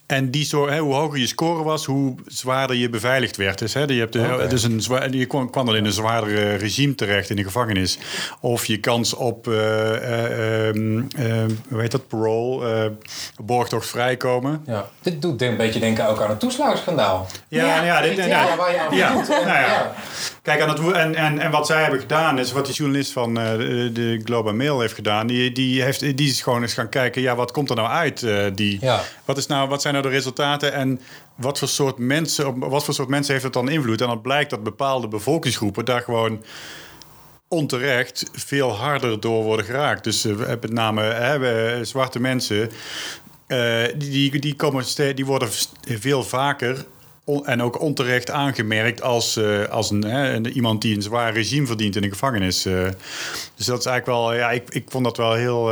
En 0.06 0.30
die 0.30 0.44
zo, 0.44 0.68
hè, 0.68 0.78
hoe 0.78 0.94
hoger 0.94 1.18
je 1.18 1.26
score 1.26 1.62
was, 1.62 1.84
hoe 1.84 2.14
zwaarder 2.26 2.76
je 2.76 2.88
beveiligd 2.90 3.36
werd. 3.36 3.58
Dus, 3.58 3.74
hè, 3.74 3.82
je, 3.82 3.92
hebt, 3.98 4.16
Oké. 4.16 4.46
dus 4.48 4.62
een 4.62 4.82
zwaar, 4.82 5.10
je 5.14 5.26
kwam, 5.26 5.50
kwam 5.50 5.66
dan 5.66 5.76
in 5.76 5.84
een 5.84 5.92
zwaarder 5.92 6.36
eh, 6.38 6.58
regime 6.58 6.94
terecht 6.94 7.30
in 7.30 7.36
de 7.36 7.42
gevangenis. 7.44 7.98
Of 8.40 8.64
je 8.66 8.76
kans 8.78 9.14
op, 9.14 9.48
eh, 9.48 9.94
eh, 9.94 10.68
ehm, 10.68 10.98
eh, 11.16 11.44
hoe 11.68 11.80
heet 11.80 11.90
dat, 11.90 12.08
parole, 12.08 12.74
eh 12.74 12.90
borgtocht 13.44 13.88
vrijkomen. 13.88 14.62
ja. 14.66 14.88
Dit 15.02 15.22
doet 15.22 15.42
een 15.42 15.56
beetje 15.56 15.80
denken 15.80 16.08
ook 16.08 16.22
aan 16.22 16.30
het 16.30 16.40
toeslagenschandaal. 16.40 17.26
Ja, 17.48 17.84
ja, 17.84 18.00
dit, 18.00 18.16
Ja, 18.16 18.24
ja, 18.26 18.56
waar 18.56 18.72
je 18.72 18.80
aan 18.80 18.96
ja, 18.96 19.08
voldoet. 19.12 19.28
nou 19.28 19.44
ja. 19.46 19.60
Ja. 19.60 19.94
Kijk, 20.42 20.60
aan 20.60 20.68
het, 20.68 20.78
en, 20.92 21.14
en, 21.14 21.38
en 21.38 21.50
wat 21.50 21.66
zij 21.66 21.82
hebben 21.82 22.00
gedaan, 22.00 22.38
is 22.38 22.52
wat 22.52 22.66
die 22.66 22.74
journalist 22.74 23.12
van 23.12 23.38
eh, 23.38 23.52
de, 23.92 24.22
and 24.26 24.52
Mail 24.56 24.80
heeft 24.80 24.94
gedaan. 24.94 25.26
Die, 25.26 25.52
die, 25.52 25.82
heeft, 25.82 26.00
die 26.16 26.28
is 26.30 26.42
gewoon 26.42 26.62
eens 26.62 26.74
gaan 26.74 26.88
kijken, 26.88 27.22
ja, 27.22 27.34
wat 27.36 27.50
komt 27.52 27.70
er 27.70 27.76
nou 27.76 27.88
uit? 27.88 28.22
eh, 28.22 28.44
die, 28.54 28.78
Ja. 28.80 29.00
wat, 29.24 29.36
is 29.36 29.46
nou, 29.46 29.68
wat 29.68 29.82
zijn 29.82 29.94
de 30.02 30.08
resultaten 30.08 30.72
en 30.72 31.00
wat 31.34 31.58
voor, 31.58 31.68
soort 31.68 31.98
mensen, 31.98 32.46
op 32.46 32.56
wat 32.58 32.84
voor 32.84 32.94
soort 32.94 33.08
mensen 33.08 33.32
heeft 33.32 33.44
het 33.44 33.52
dan 33.52 33.68
invloed? 33.68 34.00
En 34.00 34.06
dan 34.06 34.20
blijkt 34.20 34.50
dat 34.50 34.62
bepaalde 34.62 35.08
bevolkingsgroepen 35.08 35.84
daar 35.84 36.00
gewoon 36.02 36.42
onterecht 37.48 38.30
veel 38.32 38.70
harder 38.70 39.20
door 39.20 39.42
worden 39.42 39.66
geraakt. 39.66 40.04
Dus 40.04 40.24
eh, 40.24 40.36
met 40.36 40.72
name 40.72 41.02
hè, 41.02 41.38
we- 41.38 41.80
zwarte 41.82 42.20
mensen, 42.20 42.70
eh, 43.46 43.82
die, 43.96 44.40
die, 44.40 44.54
komen 44.54 44.84
die 45.14 45.26
worden 45.26 45.48
veel 45.84 46.22
vaker 46.22 46.86
en 47.44 47.62
ook 47.62 47.80
onterecht 47.80 48.30
aangemerkt 48.30 49.02
als, 49.02 49.36
eh, 49.36 49.64
als 49.64 49.90
een, 49.90 50.04
hè, 50.04 50.48
iemand 50.48 50.82
die 50.82 50.94
een 50.96 51.02
zwaar 51.02 51.32
regime 51.32 51.66
verdient 51.66 51.96
in 51.96 52.02
de 52.02 52.08
gevangenis. 52.08 52.62
dus 52.62 53.66
dat 53.66 53.78
is 53.78 53.86
eigenlijk 53.86 54.06
wel, 54.06 54.34
ja, 54.34 54.50
ik, 54.50 54.70
ik 54.70 54.84
vond 54.88 55.04
dat 55.04 55.16
wel 55.16 55.32
heel. 55.32 55.70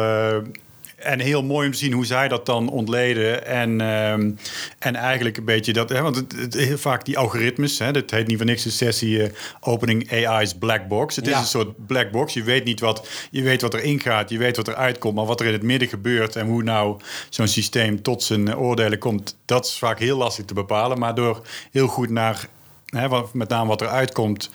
En 1.05 1.21
heel 1.21 1.43
mooi 1.43 1.67
om 1.67 1.73
te 1.73 1.79
zien 1.79 1.93
hoe 1.93 2.07
zij 2.07 2.29
dat 2.29 2.47
dan 2.47 2.69
ontleden. 2.69 3.47
En, 3.47 3.81
ehm, 3.81 4.31
en 4.79 4.95
eigenlijk 4.97 5.37
een 5.37 5.45
beetje 5.45 5.73
dat. 5.73 5.88
Hè, 5.88 6.03
want 6.03 6.17
het, 6.17 6.33
het- 6.37 6.55
heel 6.55 6.79
vaak 6.79 7.05
die 7.05 7.19
algoritmes. 7.19 7.79
Hè, 7.79 7.93
dat 7.93 8.11
heet 8.11 8.27
niet 8.27 8.37
voor 8.37 8.47
niks 8.47 8.62
de 8.62 8.71
sessie 8.71 9.23
eh, 9.23 9.31
Opening 9.61 10.12
AI's 10.12 10.55
Black 10.55 10.88
Box. 10.88 11.17
Het 11.17 11.27
Ja. 11.27 11.33
is 11.33 11.38
een 11.38 11.47
soort 11.47 11.87
black 11.87 12.11
box. 12.11 12.35
Je 12.35 12.43
weet 12.43 12.64
niet 12.64 12.81
wat. 12.81 13.09
Je 13.31 13.43
weet 13.43 13.62
wat 13.62 13.75
erin 13.75 14.01
gaat. 14.01 14.31
Je 14.31 14.38
weet 14.38 14.57
wat 14.57 14.69
er 14.69 14.75
uitkomt. 14.75 15.14
Maar 15.14 15.25
wat 15.27 15.40
er 15.40 15.47
in 15.47 15.53
het 15.53 15.62
midden 15.62 15.88
gebeurt. 15.88 16.37
En 16.37 16.47
hoe 16.47 16.62
nou 16.62 17.01
zo'n 17.29 17.49
systeem 17.49 18.03
tot 18.03 18.23
zijn 18.23 18.49
eh, 18.49 18.61
oordelen 18.61 18.99
komt. 18.99 19.37
Dat 19.45 19.64
is 19.67 19.79
vaak 19.79 19.99
heel 19.99 20.17
lastig 20.17 20.45
te 20.45 20.55
bepalen. 20.55 20.99
Maar 20.99 21.14
door 21.14 21.47
heel 21.71 21.87
goed 21.87 22.11
naar. 22.11 22.47
Hè, 22.87 23.09
wat- 23.09 23.35
met 23.35 23.49
name 23.49 23.69
wat 23.69 23.81
er 23.81 23.88
uitkomt. 23.88 24.51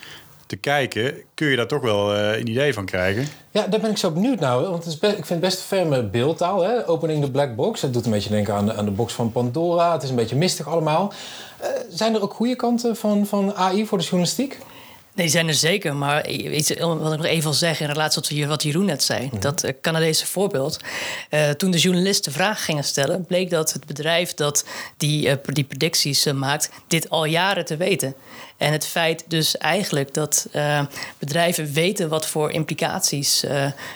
Te 0.50 0.56
kijken, 0.56 1.14
kun 1.34 1.48
je 1.48 1.56
daar 1.56 1.66
toch 1.66 1.82
wel 1.82 2.14
eh, 2.14 2.38
een 2.38 2.48
idee 2.48 2.74
van 2.74 2.84
krijgen. 2.84 3.26
Ja, 3.50 3.66
daar 3.66 3.80
ben 3.80 3.90
ik 3.90 3.96
zo 3.96 4.10
benieuwd 4.10 4.40
naar. 4.40 4.60
Want 4.60 4.84
het 4.84 4.86
is 4.86 4.94
ik 4.94 5.00
vind 5.00 5.28
het 5.28 5.40
best 5.40 5.60
ferme 5.60 6.02
beeldtaal. 6.02 6.62
Hè? 6.62 6.88
Opening 6.88 7.24
the 7.24 7.30
black 7.30 7.56
box. 7.56 7.82
Het 7.82 7.92
doet 7.92 8.04
een 8.04 8.10
beetje 8.10 8.30
denken 8.30 8.54
aan 8.54 8.72
aan 8.72 8.84
de 8.84 8.90
box 8.90 9.12
van 9.12 9.32
Pandora. 9.32 9.92
Het 9.92 10.02
is 10.02 10.10
een 10.10 10.16
beetje 10.16 10.36
mistig 10.36 10.68
allemaal. 10.68 11.12
Eh, 11.58 11.68
zijn 11.90 12.14
er 12.14 12.22
ook 12.22 12.34
goede 12.34 12.56
kanten 12.56 12.96
van, 12.96 13.26
van 13.26 13.54
AI 13.54 13.86
voor 13.86 13.98
de 13.98 14.04
journalistiek? 14.04 14.58
Nee, 15.14 15.26
die 15.26 15.34
zijn 15.34 15.48
er 15.48 15.54
zeker. 15.54 15.96
Maar 15.96 16.28
iets 16.28 16.68
wat 16.78 17.12
ik 17.12 17.18
nog 17.18 17.24
even 17.24 17.42
wil 17.42 17.52
zeggen 17.52 17.86
in 17.86 17.92
relatie 17.92 18.22
tot 18.22 18.46
wat 18.46 18.62
Jeroen 18.62 18.84
net 18.84 19.02
zei. 19.02 19.30
Dat 19.40 19.64
eh, 19.64 19.72
Canadese 19.80 20.26
voorbeeld. 20.26 20.80
Eh, 21.28 21.50
toen 21.50 21.70
de 21.70 21.78
journalisten 21.78 22.32
vragen 22.32 22.64
gingen 22.64 22.84
stellen... 22.84 23.24
bleek 23.24 23.50
dat 23.50 23.72
het 23.72 23.86
bedrijf 23.86 24.34
dat 24.34 24.64
die, 24.96 25.28
eh, 25.28 25.36
die 25.42 25.64
predicties 25.64 26.24
maakt... 26.24 26.70
dit 26.86 27.10
al 27.10 27.24
jaren 27.24 27.64
te 27.64 27.76
weten. 27.76 28.14
En 28.56 28.72
het 28.72 28.86
feit 28.86 29.24
dus 29.28 29.58
eigenlijk 29.58 30.14
dat 30.14 30.46
bedrijven 31.18 31.72
weten... 31.72 32.08
wat 32.08 32.26
voor 32.26 32.50
implicaties 32.50 33.44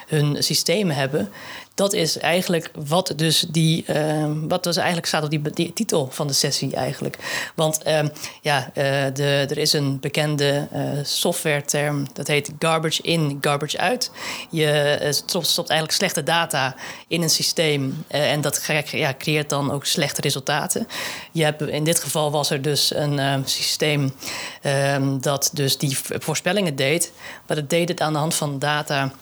hun 0.07 0.43
systemen 0.43 0.97
hebben... 0.97 1.33
Dat 1.75 1.93
is 1.93 2.19
eigenlijk 2.19 2.71
wat 2.75 3.13
dus 3.17 3.47
die, 3.51 3.85
eh, 3.87 4.33
wat 4.49 4.65
dus 4.65 4.77
eigenlijk 4.77 5.07
staat 5.07 5.23
op 5.23 5.55
die, 5.55 5.73
titel 5.73 6.09
van 6.11 6.27
de 6.27 6.33
sessie 6.33 6.75
eigenlijk. 6.75 7.19
Want 7.55 7.83
ehm, 7.83 8.09
ja, 8.41 8.71
eh, 8.75 9.15
de, 9.15 9.47
er 9.49 9.59
is 9.59 9.73
een 9.73 10.01
bekende 10.01 10.69
eh 10.73 10.83
softwareterm 11.03 12.07
dat 12.13 12.27
heet 12.27 12.51
garbage 12.59 13.03
in, 13.03 13.39
garbage 13.41 13.79
uit. 13.79 14.11
Je 14.51 14.71
eh, 14.71 15.13
stopt, 15.13 15.57
eigenlijk 15.69 15.93
slechte 15.93 16.23
data 16.23 16.75
in 17.09 17.23
een 17.23 17.31
systeem 17.31 18.05
en 18.09 18.41
dat 18.41 18.67
ja, 18.91 19.15
creëert 19.19 19.49
dan 19.49 19.73
ook 19.73 19.85
slechte 19.85 20.21
resultaten. 20.21 20.87
Je 21.33 21.45
hebt, 21.45 21.63
in 21.63 21.85
dit 21.85 22.01
geval 22.01 22.31
was 22.31 22.51
er 22.51 22.63
dus 22.63 22.95
een 22.95 23.19
eh, 23.19 23.35
systeem 23.45 24.15
ehm, 24.63 25.19
dat 25.21 25.51
dus 25.53 25.79
die 25.79 25.99
voorspellingen 25.99 26.77
deed, 26.77 27.13
maar 27.47 27.57
dat 27.57 27.71
deed 27.71 27.89
het 27.89 28.01
aan 28.01 28.13
de 28.13 28.19
hand 28.19 28.35
van 28.35 28.59
data 28.59 29.13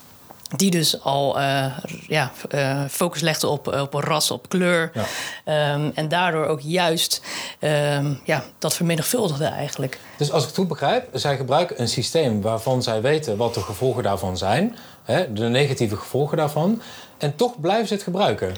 die 0.57 0.71
dus 0.71 1.01
al 1.01 1.41
uh, 1.41 1.67
ja, 2.07 2.33
uh, 2.55 2.85
focus 2.91 3.21
legde 3.21 3.49
op, 3.49 3.67
op 3.67 3.95
ras, 3.95 4.31
op 4.31 4.49
kleur. 4.49 4.93
Ja. 5.45 5.75
Um, 5.75 5.93
en 5.95 6.09
daardoor 6.09 6.47
ook 6.47 6.61
juist 6.61 7.23
um, 7.61 8.21
ja, 8.25 8.45
dat 8.59 8.75
vermenigvuldigde 8.75 9.45
eigenlijk. 9.45 9.99
Dus 10.17 10.31
als 10.31 10.43
ik 10.43 10.49
het 10.49 10.59
goed 10.59 10.69
begrijp, 10.69 11.09
zij 11.13 11.37
gebruiken 11.37 11.81
een 11.81 11.89
systeem 11.89 12.41
waarvan 12.41 12.83
zij 12.83 13.01
weten 13.01 13.37
wat 13.37 13.55
de 13.55 13.61
gevolgen 13.61 14.03
daarvan 14.03 14.37
zijn. 14.37 14.77
Hè, 15.05 15.33
de 15.33 15.49
negatieve 15.49 15.97
gevolgen 15.97 16.37
daarvan. 16.37 16.83
En 17.19 17.37
toch 17.37 17.61
blijven 17.61 17.87
ze 17.87 17.95
het 17.95 18.03
gebruiken. 18.03 18.55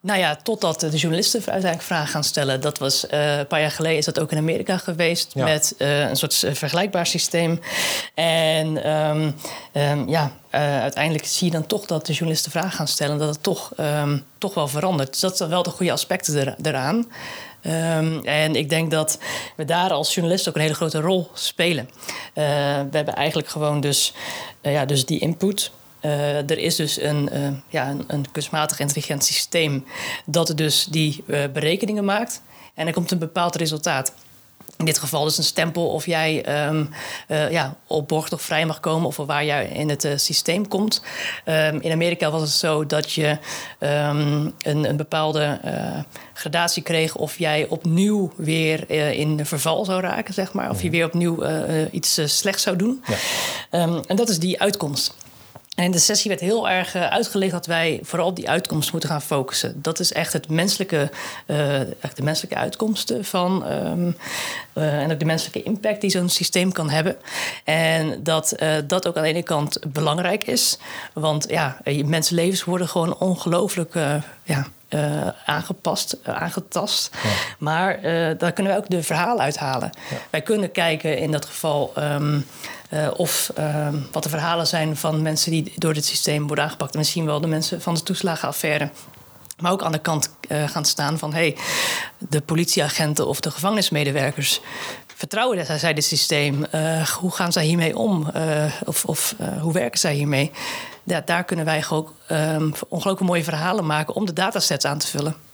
Nou 0.00 0.18
ja, 0.18 0.36
totdat 0.42 0.80
de 0.80 0.88
journalisten 0.88 1.40
uiteindelijk 1.40 1.82
vragen 1.82 2.08
gaan 2.08 2.24
stellen. 2.24 2.60
Dat 2.60 2.78
was 2.78 3.04
uh, 3.04 3.38
een 3.38 3.46
paar 3.46 3.60
jaar 3.60 3.70
geleden 3.70 3.98
is 3.98 4.04
dat 4.04 4.20
ook 4.20 4.32
in 4.32 4.38
Amerika 4.38 4.76
geweest 4.76 5.32
ja. 5.34 5.44
met 5.44 5.74
uh, 5.78 6.08
een 6.08 6.16
soort 6.16 6.44
vergelijkbaar 6.52 7.06
systeem. 7.06 7.60
En 8.14 8.90
um, 8.90 9.34
um, 9.72 10.08
ja, 10.08 10.32
uh, 10.56 10.80
uiteindelijk 10.80 11.26
zie 11.26 11.46
je 11.46 11.52
dan 11.52 11.66
toch 11.66 11.86
dat 11.86 12.06
de 12.06 12.12
journalisten 12.12 12.50
vragen 12.50 12.70
gaan 12.70 12.88
stellen, 12.88 13.18
dat 13.18 13.28
het 13.28 13.42
toch, 13.42 13.72
um, 13.80 14.24
toch 14.38 14.54
wel 14.54 14.68
verandert. 14.68 15.10
Dus 15.10 15.20
dat 15.20 15.36
zijn 15.36 15.50
wel 15.50 15.62
de 15.62 15.70
goede 15.70 15.92
aspecten 15.92 16.46
er, 16.46 16.54
eraan. 16.62 17.06
en 18.24 18.54
ik 18.54 18.68
denk 18.68 18.90
dat 18.90 19.18
we 19.56 19.64
daar 19.64 19.90
als 19.90 20.14
journalist 20.14 20.48
ook 20.48 20.54
een 20.54 20.60
hele 20.60 20.74
grote 20.74 21.00
rol 21.00 21.30
spelen. 21.34 21.90
we 22.34 22.40
hebben 22.90 23.14
eigenlijk 23.14 23.48
gewoon 23.48 23.80
dus, 23.80 24.12
ja, 24.62 24.84
dus 24.84 25.06
die 25.06 25.18
input. 25.18 25.70
Er 26.00 26.58
is 26.58 26.76
dus 26.76 27.00
een, 27.00 27.30
ja, 27.68 27.88
een, 27.88 28.04
een, 28.06 28.30
kunstmatig 28.32 28.80
intelligent 28.80 29.24
systeem 29.24 29.84
dat 30.24 30.52
dus 30.54 30.84
die 30.84 31.24
berekeningen 31.52 32.04
maakt. 32.04 32.42
En 32.74 32.86
er 32.86 32.92
komt 32.92 33.10
een 33.10 33.18
bepaald 33.18 33.56
resultaat. 33.56 34.12
In 34.78 34.84
dit 34.84 34.98
geval 34.98 35.24
dus 35.24 35.38
een 35.38 35.44
stempel 35.44 35.88
of 35.88 36.06
jij 36.06 36.66
um, 36.68 36.90
ja, 37.28 37.74
op 37.86 38.08
borg 38.08 38.32
of 38.32 38.42
vrij 38.42 38.66
mag 38.66 38.80
komen 38.80 39.06
of 39.06 39.16
waar 39.16 39.44
jij 39.44 39.66
in 39.66 39.88
het 39.88 40.08
systeem 40.16 40.68
komt. 40.68 41.02
Um, 41.44 41.80
in 41.80 41.92
Amerika 41.92 42.30
was 42.30 42.40
het 42.40 42.50
zo 42.50 42.86
dat 42.86 43.12
je 43.12 43.38
um, 43.80 44.52
een, 44.62 44.88
een, 44.88 44.96
bepaalde 44.96 45.60
gradatie 46.32 46.82
kreeg 46.82 47.14
of 47.14 47.38
jij 47.38 47.66
opnieuw 47.68 48.32
weer 48.36 48.90
in 49.10 49.46
verval 49.46 49.84
zou 49.84 50.00
raken, 50.00 50.34
zeg 50.34 50.52
maar. 50.52 50.70
Of 50.70 50.82
je 50.82 50.90
weer 50.90 51.06
opnieuw 51.06 51.44
iets 51.90 52.20
slechts 52.24 52.62
zou 52.62 52.76
doen. 52.76 53.04
Ja. 53.70 54.00
en 54.06 54.16
dat 54.16 54.28
is 54.28 54.38
die 54.38 54.60
uitkomst. 54.60 55.14
En 55.76 55.84
in 55.84 55.90
de 55.90 55.98
sessie 55.98 56.30
werd 56.30 56.40
heel 56.40 56.68
erg 56.68 56.94
uh, 56.94 57.08
uitgelegd 57.08 57.52
dat 57.52 57.66
wij 57.66 58.00
vooral 58.02 58.28
op 58.28 58.36
die 58.36 58.48
uitkomst 58.48 58.92
moeten 58.92 59.08
gaan 59.08 59.22
focussen. 59.22 59.82
Dat 59.82 60.00
is 60.00 60.12
echt 60.12 60.32
het 60.32 60.48
menselijke, 60.48 61.10
uh, 61.46 61.80
echt 61.80 62.16
de 62.16 62.22
menselijke 62.22 62.56
uitkomsten 62.56 63.24
van. 63.24 63.70
Um, 63.72 64.16
uh, 64.74 65.02
en 65.02 65.12
ook 65.12 65.18
de 65.18 65.24
menselijke 65.24 65.62
impact 65.62 66.00
die 66.00 66.10
zo'n 66.10 66.28
systeem 66.28 66.72
kan 66.72 66.90
hebben. 66.90 67.16
En 67.64 68.22
dat 68.22 68.54
dat 68.86 69.06
ook 69.06 69.16
aan 69.16 69.22
de 69.22 69.28
ene 69.28 69.42
kant 69.42 69.78
belangrijk 69.92 70.44
is. 70.46 70.78
Want 71.12 71.46
ja, 71.48 71.78
mensenlevens 72.04 72.64
worden 72.64 72.88
gewoon 72.88 73.18
ongelooflijk 73.18 73.94
ja, 74.46 74.66
uh, 74.88 75.28
aangepast, 75.44 76.16
uh, 76.28 76.42
aangetast. 76.42 77.10
Ja. 77.22 77.30
Maar 77.58 77.96
uh, 77.96 78.38
daar 78.38 78.52
kunnen 78.52 78.72
we 78.72 78.78
ook 78.78 78.88
de 78.88 79.02
verhalen 79.02 79.44
uithalen. 79.44 79.90
Ja. 80.10 80.16
Wij 80.30 80.42
kunnen 80.42 80.72
kijken 80.72 81.18
in 81.18 81.30
dat 81.30 81.44
geval 81.44 81.92
um, 81.98 82.46
of 83.16 83.50
um, 83.58 84.06
wat 84.12 84.22
de 84.22 84.28
verhalen 84.28 84.66
zijn 84.66 84.96
van 84.96 85.22
mensen 85.22 85.50
die 85.50 85.72
door 85.76 85.94
dit 85.94 86.04
systeem 86.04 86.46
worden 86.46 86.64
aangepakt. 86.64 86.92
En 86.92 86.98
misschien 86.98 87.26
wel 87.26 87.40
de 87.40 87.46
mensen 87.46 87.82
van 87.82 87.94
de 87.94 88.02
toeslagenaffaire. 88.02 88.90
Maar 89.58 89.72
ook 89.72 89.82
aan 89.82 89.92
de 89.92 89.98
kant 89.98 90.30
gaan 90.48 90.84
staan 90.84 91.18
van 91.18 91.34
hey, 91.34 91.56
de 92.18 92.40
politieagenten 92.40 93.26
of 93.26 93.40
de 93.40 93.50
gevangenismedewerkers 93.50 94.60
vertrouwen 95.14 95.78
zij 95.78 95.94
dit 95.94 96.04
systeem? 96.04 96.66
Hoe 97.18 97.32
gaan 97.32 97.52
zij 97.52 97.64
hiermee 97.64 97.96
om? 97.96 98.30
Of 98.84 99.04
of 99.04 99.34
hoe 99.60 99.72
werken 99.72 99.98
zij 99.98 100.14
hiermee? 100.14 100.52
Ja, 101.06 101.22
daar 101.24 101.44
kunnen 101.44 101.64
wij 101.64 101.84
ook 101.90 102.14
um, 102.30 102.72
ongelooflijk 102.88 103.30
mooie 103.30 103.44
verhalen 103.44 103.86
maken 103.86 104.14
om 104.14 104.26
de 104.26 104.32
datasets 104.32 104.84
aan 104.84 104.98
te 104.98 105.06
vullen. 105.06 105.45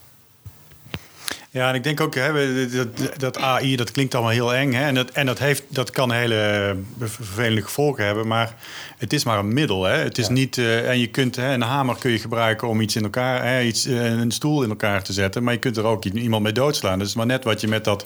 Ja, 1.53 1.69
en 1.69 1.75
ik 1.75 1.83
denk 1.83 2.01
ook, 2.01 2.15
hè, 2.15 2.67
dat, 2.69 3.19
dat 3.19 3.37
AI, 3.37 3.75
dat 3.75 3.91
klinkt 3.91 4.13
allemaal 4.15 4.31
heel 4.31 4.53
eng. 4.53 4.73
Hè? 4.73 4.85
En, 4.85 4.95
dat, 4.95 5.09
en 5.09 5.25
dat, 5.25 5.39
heeft, 5.39 5.63
dat 5.67 5.91
kan 5.91 6.11
hele 6.11 6.75
vervelende 6.99 7.61
gevolgen 7.61 8.05
hebben. 8.05 8.27
Maar 8.27 8.55
het 8.97 9.13
is 9.13 9.23
maar 9.23 9.39
een 9.39 9.53
middel. 9.53 9.83
Hè? 9.83 9.97
Het 9.97 10.17
is 10.17 10.27
niet, 10.29 10.57
uh, 10.57 10.89
en 10.89 10.99
je 10.99 11.07
kunt, 11.07 11.35
hè, 11.35 11.53
een 11.53 11.61
hamer 11.61 11.95
kun 11.99 12.11
je 12.11 12.19
gebruiken 12.19 12.67
om 12.67 12.81
iets 12.81 12.95
in 12.95 13.03
elkaar, 13.03 13.43
hè, 13.45 13.61
iets, 13.61 13.87
uh, 13.87 14.05
een 14.05 14.31
stoel 14.31 14.63
in 14.63 14.69
elkaar 14.69 15.03
te 15.03 15.13
zetten. 15.13 15.43
Maar 15.43 15.53
je 15.53 15.59
kunt 15.59 15.77
er 15.77 15.83
ook 15.83 16.05
iemand 16.05 16.43
mee 16.43 16.51
doodslaan. 16.51 16.99
Dus 16.99 17.15
maar 17.15 17.25
net 17.25 17.43
wat 17.43 17.61
je 17.61 17.67
met 17.67 17.83
dat 17.83 18.05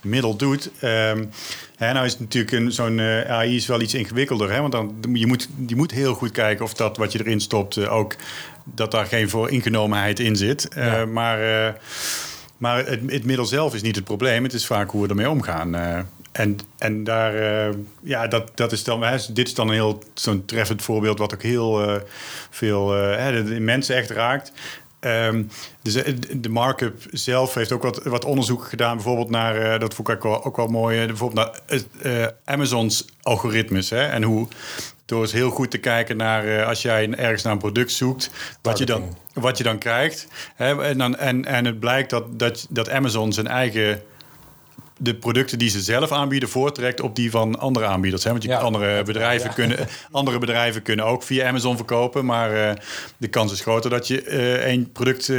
middel 0.00 0.36
doet. 0.36 0.70
Um, 0.82 1.30
hè, 1.76 1.92
nou 1.92 2.06
is 2.06 2.18
natuurlijk 2.18 2.72
zo'n 2.72 2.98
uh, 2.98 3.30
AI 3.30 3.56
is 3.56 3.66
wel 3.66 3.80
iets 3.80 3.94
ingewikkelder. 3.94 4.52
Hè? 4.52 4.60
Want 4.60 4.72
dan, 4.72 4.94
je, 5.12 5.26
moet, 5.26 5.48
je 5.66 5.76
moet 5.76 5.90
heel 5.90 6.14
goed 6.14 6.30
kijken 6.30 6.64
of 6.64 6.74
dat 6.74 6.96
wat 6.96 7.12
je 7.12 7.18
erin 7.18 7.40
stopt 7.40 7.88
ook... 7.88 8.16
dat 8.64 8.90
daar 8.90 9.06
geen 9.06 9.28
vooringenomenheid 9.28 10.20
in 10.20 10.36
zit. 10.36 10.68
Ja. 10.74 11.04
Maar... 11.04 11.76
Maar 12.58 12.86
het, 12.86 13.00
het, 13.06 13.24
middel 13.24 13.46
zelf 13.46 13.74
is 13.74 13.82
niet 13.82 13.96
het 13.96 14.04
probleem. 14.04 14.42
Het 14.42 14.52
is 14.52 14.66
vaak 14.66 14.90
hoe 14.90 15.02
we 15.02 15.08
ermee 15.08 15.30
omgaan. 15.30 15.74
Uh, 15.74 15.98
en, 16.32 16.56
en 16.78 17.04
daar, 17.04 17.34
uh, 17.68 17.74
ja, 18.02 18.26
dat, 18.26 18.50
dat 18.54 18.72
is 18.72 18.84
dan, 18.84 19.02
hè, 19.02 19.16
dit 19.30 19.46
is 19.46 19.54
dan 19.54 19.68
een 19.68 19.74
heel 19.74 20.02
zo'n 20.14 20.44
treffend 20.44 20.82
voorbeeld, 20.82 21.18
wat 21.18 21.34
ook 21.34 21.42
heel 21.42 21.88
uh, 21.88 22.00
veel 22.50 22.90
hè, 22.92 23.60
mensen 23.60 23.96
echt 23.96 24.10
raakt. 24.10 24.52
Um, 25.00 25.48
dus 25.82 25.94
de 26.36 26.48
markup 26.48 27.02
zelf 27.10 27.54
heeft 27.54 27.72
ook 27.72 27.82
wat, 27.82 28.02
wat 28.02 28.24
onderzoek 28.24 28.64
gedaan, 28.64 28.94
bijvoorbeeld 28.94 29.30
naar, 29.30 29.78
dat 29.78 29.94
vond 29.94 30.08
ik 30.08 30.14
ook 30.14 30.22
wel, 30.22 30.44
ook 30.44 30.56
wel 30.56 30.66
mooi, 30.66 31.06
bijvoorbeeld 31.06 31.50
naar 32.02 32.32
Amazon's 32.44 33.04
algoritmes. 33.22 33.90
Hè, 33.90 34.02
en 34.02 34.22
hoe 34.22 34.48
door 35.08 35.22
eens 35.22 35.32
heel 35.32 35.50
goed 35.50 35.70
te 35.70 35.78
kijken 35.78 36.16
naar 36.16 36.46
uh, 36.46 36.66
als 36.66 36.82
jij 36.82 37.10
ergens 37.10 37.42
naar 37.42 37.52
een 37.52 37.58
product 37.58 37.92
zoekt, 37.92 38.30
wat 38.62 38.78
je 38.78 38.84
dan, 38.84 39.16
wat 39.32 39.58
je 39.58 39.64
dan 39.64 39.78
krijgt. 39.78 40.26
Hè, 40.54 40.82
en, 40.82 40.98
dan, 40.98 41.16
en, 41.16 41.44
en 41.44 41.64
het 41.64 41.80
blijkt 41.80 42.10
dat, 42.10 42.38
dat, 42.38 42.66
dat 42.70 42.90
Amazon 42.90 43.32
zijn 43.32 43.46
eigen 43.46 44.02
de 44.98 45.14
producten 45.14 45.58
die 45.58 45.68
ze 45.68 45.80
zelf 45.80 46.12
aanbieden 46.12 46.48
voortrekt 46.48 47.00
op 47.00 47.16
die 47.16 47.30
van 47.30 47.58
andere 47.58 47.86
aanbieders. 47.86 48.24
Hè? 48.24 48.30
Want 48.30 48.42
je 48.42 48.48
ja, 48.48 48.58
andere, 48.58 49.02
bedrijven 49.02 49.54
kunnen, 49.54 49.78
andere 50.10 50.38
bedrijven 50.38 50.82
kunnen 50.82 51.04
ook 51.04 51.22
via 51.22 51.48
Amazon 51.48 51.76
verkopen. 51.76 52.24
Maar 52.24 52.54
uh, 52.54 52.70
de 53.16 53.28
kans 53.28 53.52
is 53.52 53.60
groter 53.60 53.90
dat 53.90 54.06
je 54.06 54.24
uh, 54.24 54.54
één 54.54 54.92
product 54.92 55.28
uh, 55.28 55.36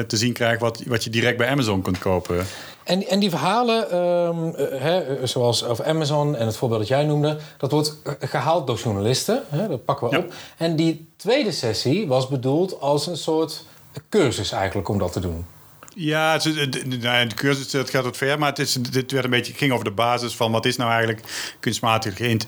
te 0.00 0.16
zien 0.16 0.32
krijgt 0.32 0.60
wat, 0.60 0.82
wat 0.86 1.04
je 1.04 1.10
direct 1.10 1.36
bij 1.36 1.48
Amazon 1.48 1.82
kunt 1.82 1.98
kopen. 1.98 2.46
En, 2.84 3.06
en 3.06 3.20
die 3.20 3.30
verhalen, 3.30 3.96
um, 3.96 4.54
hè, 4.56 5.26
zoals 5.26 5.64
over 5.64 5.84
Amazon 5.84 6.36
en 6.36 6.46
het 6.46 6.56
voorbeeld 6.56 6.80
dat 6.80 6.88
jij 6.88 7.04
noemde, 7.04 7.36
dat 7.58 7.70
wordt 7.70 7.96
gehaald 8.20 8.66
door 8.66 8.76
journalisten. 8.76 9.42
Hè, 9.48 9.68
dat 9.68 9.84
pakken 9.84 10.08
we 10.08 10.16
ja. 10.16 10.22
op. 10.22 10.32
En 10.56 10.76
die 10.76 11.08
tweede 11.16 11.52
sessie 11.52 12.08
was 12.08 12.28
bedoeld 12.28 12.80
als 12.80 13.06
een 13.06 13.16
soort 13.16 13.64
cursus 14.08 14.52
eigenlijk 14.52 14.88
om 14.88 14.98
dat 14.98 15.12
te 15.12 15.20
doen. 15.20 15.46
Ja, 15.94 16.32
het, 16.32 16.72
de, 16.72 16.98
de, 16.98 17.26
cursus 17.34 17.72
het 17.72 17.90
gaat 17.90 18.04
wat 18.04 18.16
ver, 18.16 18.38
maar 18.38 18.48
het, 18.48 18.58
is, 18.58 18.72
dit 18.72 19.12
werd 19.12 19.24
een 19.24 19.30
beetje, 19.30 19.52
ging 19.52 19.72
over 19.72 19.84
de 19.84 19.90
basis 19.90 20.34
van 20.34 20.52
wat 20.52 20.64
is 20.64 20.76
nou 20.76 20.90
eigenlijk 20.90 21.20
kunstmatige, 21.60 22.38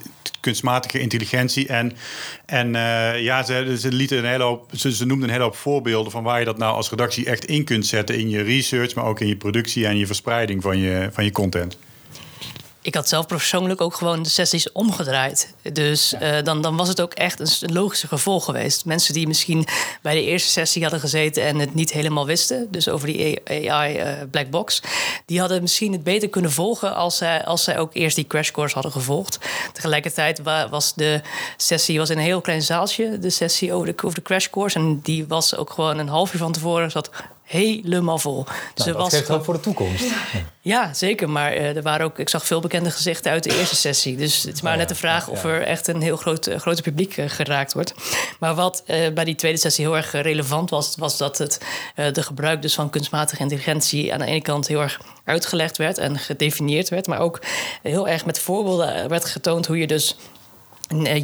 kunstmatige 0.40 0.98
intelligentie. 0.98 1.66
En, 1.66 1.96
en 2.46 2.66
uh, 2.66 3.22
ja, 3.22 3.42
ze, 3.42 3.76
ze, 3.78 4.16
een 4.16 4.24
hele 4.24 4.44
hoop, 4.44 4.70
ze, 4.74 4.92
ze 4.92 5.06
noemden 5.06 5.26
een 5.28 5.32
hele 5.32 5.44
hoop 5.44 5.56
voorbeelden 5.56 6.12
van 6.12 6.22
waar 6.22 6.38
je 6.38 6.44
dat 6.44 6.58
nou 6.58 6.74
als 6.74 6.90
redactie 6.90 7.26
echt 7.26 7.44
in 7.44 7.64
kunt 7.64 7.86
zetten 7.86 8.18
in 8.18 8.28
je 8.28 8.42
research, 8.42 8.94
maar 8.94 9.04
ook 9.04 9.20
in 9.20 9.28
je 9.28 9.36
productie 9.36 9.86
en 9.86 9.96
je 9.96 10.06
verspreiding 10.06 10.62
van 10.62 10.78
je, 10.78 11.08
van 11.12 11.24
je 11.24 11.32
content 11.32 11.78
ik 12.86 12.94
had 12.94 13.08
zelf 13.08 13.26
persoonlijk 13.26 13.80
ook 13.80 13.94
gewoon 13.94 14.22
de 14.22 14.28
sessies 14.28 14.72
omgedraaid. 14.72 15.54
Dus 15.72 16.10
ja. 16.10 16.38
uh, 16.38 16.44
dan, 16.44 16.62
dan 16.62 16.76
was 16.76 16.88
het 16.88 17.00
ook 17.00 17.12
echt 17.12 17.40
een, 17.40 17.72
logische 17.72 18.08
gevolg 18.08 18.44
geweest. 18.44 18.84
Mensen 18.84 19.14
die 19.14 19.26
misschien 19.26 19.66
bij 20.02 20.14
de 20.14 20.22
eerste 20.22 20.50
sessie 20.50 20.82
hadden 20.82 21.00
gezeten 21.00 21.42
en 21.42 21.58
het 21.58 21.74
niet 21.74 21.92
helemaal 21.92 22.26
wisten, 22.26 22.66
dus 22.70 22.88
over 22.88 23.06
die 23.06 23.40
AI 23.70 23.94
uh, 23.94 24.20
eh, 24.20 24.28
black 24.30 24.50
box, 24.50 24.82
die 25.24 25.40
hadden 25.40 25.62
misschien 25.62 25.92
het 25.92 26.02
beter 26.02 26.28
kunnen 26.28 26.52
volgen 26.52 26.94
als 26.94 27.16
zij, 27.16 27.44
als 27.44 27.64
zij 27.64 27.78
ook 27.78 27.94
eerst 27.94 28.16
die 28.16 28.26
crash 28.26 28.50
course 28.50 28.74
hadden 28.74 28.92
gevolgd. 28.92 29.38
Tegelijkertijd 29.72 30.40
was 30.70 30.94
de 30.94 31.20
sessie 31.56 31.98
was 31.98 32.10
in 32.10 32.18
een 32.18 32.24
heel 32.24 32.40
klein 32.40 32.62
zaaltje, 32.62 33.18
de 33.18 33.30
sessie 33.30 33.72
over 33.72 33.86
de, 33.86 34.02
over 34.02 34.18
de 34.18 34.22
crash 34.24 34.48
course. 34.50 34.78
En 34.78 35.00
die 35.02 35.26
was 35.26 35.56
ook 35.56 35.70
gewoon 35.70 35.98
een 35.98 36.08
half 36.08 36.32
uur 36.32 36.40
van 36.40 36.52
tevoren. 36.52 36.90
Zat 36.90 37.10
helemaal 37.46 38.18
vol. 38.18 38.44
Nou, 38.44 38.90
dat 38.90 38.96
was 38.96 39.14
geeft 39.14 39.28
hoop 39.28 39.44
voor 39.44 39.54
de 39.54 39.60
toekomst. 39.60 40.04
Ja, 40.60 40.94
zeker. 40.94 41.30
Maar 41.30 41.56
uh, 41.56 41.76
er 41.76 41.82
waren 41.82 42.06
ook, 42.06 42.18
ik 42.18 42.28
zag 42.28 42.46
veel 42.46 42.60
bekende 42.60 42.90
gezichten 42.90 43.30
uit 43.30 43.42
de 43.42 43.58
eerste 43.58 43.76
sessie. 43.76 44.16
Dus 44.16 44.42
het 44.42 44.54
is 44.54 44.60
maar 44.60 44.72
oh, 44.72 44.78
net 44.78 44.88
de 44.88 44.94
vraag 44.94 45.26
ja, 45.26 45.32
of 45.32 45.44
er 45.44 45.62
echt 45.62 45.88
een 45.88 46.02
heel 46.02 46.16
groot, 46.16 46.46
uh, 46.46 46.58
groot 46.58 46.82
publiek 46.82 47.16
uh, 47.16 47.28
geraakt 47.28 47.72
wordt. 47.72 47.94
Maar 48.38 48.54
wat 48.54 48.82
bij 48.86 49.24
die 49.24 49.34
tweede 49.34 49.58
sessie 49.58 49.84
heel 49.84 49.96
erg 49.96 50.12
relevant 50.12 50.70
was, 50.70 50.94
was 50.96 51.16
dat 51.16 51.38
het 51.38 51.60
de 52.12 52.22
gebruik 52.22 52.62
dus 52.62 52.74
van 52.74 52.90
kunstmatige 52.90 53.42
intelligentie 53.42 54.12
aan 54.12 54.18
de 54.18 54.24
ene 54.24 54.42
kant 54.42 54.66
heel 54.66 54.80
erg 54.80 55.00
uitgelegd 55.24 55.76
werd 55.76 55.98
en 55.98 56.18
gedefinieerd 56.18 56.88
werd. 56.88 57.06
Maar 57.06 57.18
ook 57.18 57.40
heel 57.82 58.08
erg 58.08 58.24
met 58.24 58.38
voorbeelden 58.38 59.08
werd 59.08 59.24
getoond 59.24 59.66
hoe 59.66 59.78
je 59.78 59.86
dus 59.86 60.16
eh, 60.16 60.35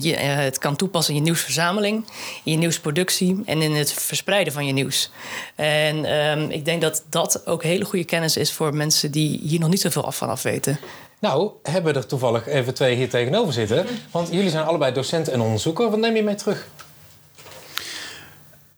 je, 0.00 0.16
eh, 0.16 0.36
het 0.36 0.58
kan 0.58 0.76
toepassen 0.76 1.14
in 1.14 1.20
je 1.20 1.26
nieuwsverzameling, 1.26 2.04
in 2.44 2.52
je 2.52 2.58
nieuwsproductie 2.58 3.42
en 3.44 3.62
in 3.62 3.72
het 3.72 3.92
verspreiden 3.92 4.52
van 4.52 4.66
je 4.66 4.72
nieuws. 4.72 5.10
En 5.54 6.12
um, 6.14 6.50
ik 6.50 6.64
denk 6.64 6.80
dat 6.82 7.04
dat 7.08 7.46
ook 7.46 7.62
hele 7.62 7.84
goede 7.84 8.04
kennis 8.04 8.36
is 8.36 8.52
voor 8.52 8.74
mensen 8.74 9.10
die 9.10 9.40
hier 9.42 9.60
nog 9.60 9.68
niet 9.68 9.80
zoveel 9.80 10.04
af 10.04 10.16
van 10.16 10.28
af 10.28 10.42
weten. 10.42 10.78
Nou, 11.18 11.50
hebben 11.62 11.94
er 11.94 12.06
toevallig 12.06 12.46
even 12.46 12.74
twee 12.74 12.96
hier 12.96 13.08
tegenover 13.08 13.52
zitten. 13.52 13.86
Want 14.10 14.28
jullie 14.30 14.50
zijn 14.50 14.64
allebei 14.64 14.92
docent 14.92 15.28
en 15.28 15.40
onderzoeker. 15.40 15.90
Wat 15.90 15.98
neem 15.98 16.16
je 16.16 16.22
mee 16.22 16.34
terug? 16.34 16.68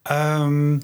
Ehm, 0.02 0.78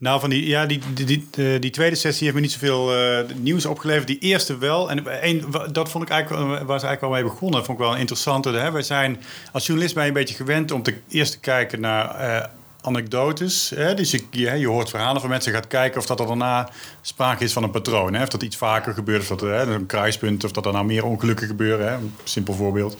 nou, 0.00 0.20
van 0.20 0.30
die, 0.30 0.46
ja, 0.46 0.66
die, 0.66 0.80
die, 0.94 1.06
die, 1.06 1.28
die, 1.30 1.58
die 1.58 1.70
tweede 1.70 1.96
sessie 1.96 2.22
heeft 2.22 2.34
me 2.34 2.42
niet 2.42 2.52
zoveel 2.52 2.94
eh, 2.94 3.24
nieuws 3.36 3.66
opgeleverd. 3.66 4.06
Die 4.06 4.18
eerste 4.18 4.58
wel. 4.58 4.90
En 4.90 5.26
een, 5.28 5.44
dat 5.72 5.90
vond 5.90 6.04
ik 6.04 6.10
eigenlijk, 6.10 6.42
waar 6.48 6.80
ze 6.80 6.86
eigenlijk 6.86 7.00
wel 7.00 7.10
mee 7.10 7.22
begonnen. 7.22 7.64
vond 7.64 7.78
ik 7.78 7.84
wel 7.84 7.96
interessant. 7.96 8.44
Hè? 8.44 8.70
Wij 8.70 8.82
zijn 8.82 9.22
als 9.52 9.66
journalist 9.66 9.94
je 9.94 10.00
een 10.00 10.12
beetje 10.12 10.34
gewend 10.34 10.70
om 10.70 10.82
te, 10.82 10.94
eerst 11.08 11.32
te 11.32 11.38
kijken 11.38 11.80
naar 11.80 12.14
eh, 12.14 12.46
anekdotes. 12.82 13.70
Hè? 13.74 13.94
Dus 13.94 14.10
je, 14.10 14.24
je, 14.30 14.58
je, 14.58 14.66
hoort 14.66 14.90
verhalen 14.90 15.20
van 15.20 15.30
mensen, 15.30 15.52
gaat 15.52 15.66
kijken 15.66 16.00
of 16.00 16.06
dat 16.06 16.20
er 16.20 16.26
daarna 16.26 16.68
sprake 17.00 17.44
is 17.44 17.52
van 17.52 17.62
een 17.62 17.70
patroon. 17.70 18.14
Hè? 18.14 18.22
Of 18.22 18.28
dat 18.28 18.42
iets 18.42 18.56
vaker 18.56 18.94
gebeurt, 18.94 19.20
of 19.20 19.28
dat 19.28 19.40
hè, 19.40 19.74
een 19.74 19.86
kruispunt, 19.86 20.44
of 20.44 20.52
dat 20.52 20.66
er 20.66 20.72
nou 20.72 20.84
meer 20.84 21.04
ongelukken 21.04 21.46
gebeuren. 21.46 21.88
Hè? 21.88 21.94
Een 21.94 22.14
simpel 22.24 22.54
voorbeeld. 22.54 22.96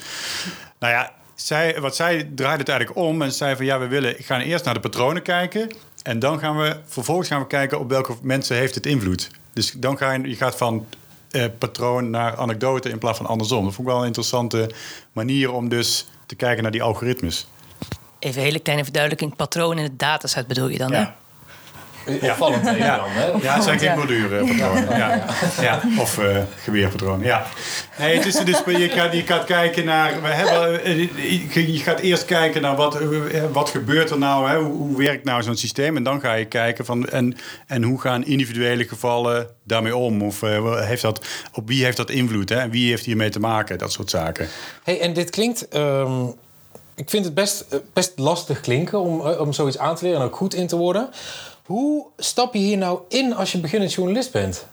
Nou 0.78 0.92
ja, 0.92 1.12
zij, 1.34 1.80
wat 1.80 1.96
zij 1.96 2.30
draaide 2.34 2.60
het 2.60 2.68
eigenlijk 2.68 2.98
om 2.98 3.22
en 3.22 3.32
zei 3.32 3.56
van 3.56 3.64
ja, 3.64 3.78
we 3.78 3.86
willen 3.86 4.14
gaan 4.18 4.40
eerst 4.40 4.64
naar 4.64 4.74
de 4.74 4.80
patronen 4.80 5.22
kijken. 5.22 5.70
En 6.02 6.18
dan 6.18 6.38
gaan 6.38 6.56
we 6.58 6.76
vervolgens 6.86 7.28
gaan 7.28 7.40
we 7.40 7.46
kijken 7.46 7.78
op 7.78 7.88
welke 7.88 8.14
mensen 8.22 8.56
heeft 8.56 8.74
het 8.74 8.86
invloed. 8.86 9.30
Dus 9.52 9.72
dan 9.72 9.96
ga 9.96 10.12
je, 10.12 10.28
je 10.28 10.36
gaat 10.36 10.56
van 10.56 10.86
eh, 11.30 11.44
patroon 11.58 12.10
naar 12.10 12.36
anekdote 12.36 12.88
in 12.88 12.98
plaats 12.98 13.16
van 13.16 13.26
andersom. 13.26 13.64
Dat 13.64 13.74
vond 13.74 13.86
ik 13.86 13.92
wel 13.92 14.00
een 14.00 14.06
interessante 14.06 14.70
manier 15.12 15.52
om 15.52 15.68
dus 15.68 16.08
te 16.26 16.34
kijken 16.34 16.62
naar 16.62 16.72
die 16.72 16.82
algoritmes. 16.82 17.46
Even 18.18 18.38
een 18.38 18.46
hele 18.46 18.58
kleine 18.58 18.84
verduidelijking. 18.84 19.36
Patroon 19.36 19.78
in 19.78 19.82
het 19.82 19.98
dataset 19.98 20.46
bedoel 20.46 20.68
je 20.68 20.78
dan, 20.78 20.90
ja. 20.90 20.96
hè? 20.96 21.19
Opvallend 22.20 22.64
ja. 22.64 22.74
ja. 22.74 22.96
dan, 22.96 23.08
hè? 23.08 23.26
Ja, 23.26 23.54
het 23.54 23.64
zijn 23.64 23.78
geen 23.78 23.94
borduurpatronen. 23.94 24.96
Ja. 24.96 25.24
Ja. 25.60 25.80
Of 25.98 26.18
uh, 26.18 26.36
geweerpatronen, 26.62 27.26
ja. 27.26 27.46
Nee, 27.98 28.16
het 28.16 28.26
is 28.26 28.34
dus, 28.34 28.62
je, 28.66 28.88
gaat, 28.88 29.12
je 29.12 29.22
gaat 29.22 29.44
kijken 29.44 29.84
naar... 29.84 30.22
We 30.22 30.28
hebben, 30.28 30.80
je 31.72 31.78
gaat 31.78 32.00
eerst 32.00 32.24
kijken 32.24 32.62
naar 32.62 32.76
wat, 32.76 32.98
wat 33.52 33.70
gebeurt 33.70 34.10
er 34.10 34.18
nou, 34.18 34.50
hè? 34.50 34.58
Hoe, 34.58 34.72
hoe 34.72 34.96
werkt 34.96 35.24
nou 35.24 35.42
zo'n 35.42 35.56
systeem? 35.56 35.96
En 35.96 36.02
dan 36.02 36.20
ga 36.20 36.32
je 36.32 36.44
kijken 36.44 36.84
van... 36.84 37.08
En, 37.08 37.36
en 37.66 37.82
hoe 37.82 38.00
gaan 38.00 38.24
individuele 38.24 38.88
gevallen 38.88 39.48
daarmee 39.64 39.96
om? 39.96 40.22
Of 40.22 40.42
uh, 40.42 40.80
heeft 40.86 41.02
dat, 41.02 41.26
op 41.52 41.68
wie 41.68 41.84
heeft 41.84 41.96
dat 41.96 42.10
invloed? 42.10 42.48
Hè? 42.48 42.56
En 42.56 42.70
wie 42.70 42.88
heeft 42.88 43.04
hiermee 43.04 43.30
te 43.30 43.40
maken? 43.40 43.78
Dat 43.78 43.92
soort 43.92 44.10
zaken. 44.10 44.48
Hey, 44.82 45.00
en 45.00 45.12
dit 45.12 45.30
klinkt... 45.30 45.76
Um, 45.76 46.34
ik 46.94 47.10
vind 47.10 47.24
het 47.24 47.34
best, 47.34 47.64
best 47.92 48.12
lastig 48.18 48.60
klinken 48.60 49.00
om, 49.00 49.20
om 49.20 49.52
zoiets 49.52 49.78
aan 49.78 49.94
te 49.94 50.04
leren 50.04 50.20
en 50.20 50.26
ook 50.26 50.36
goed 50.36 50.54
in 50.54 50.66
te 50.66 50.76
worden. 50.76 51.08
Hoe 51.70 52.06
stap 52.16 52.54
je 52.54 52.60
hier 52.60 52.78
nou 52.78 53.00
in 53.08 53.34
als 53.34 53.52
je 53.52 53.60
beginnend 53.60 53.92
journalist 53.92 54.32
bent? 54.32 54.66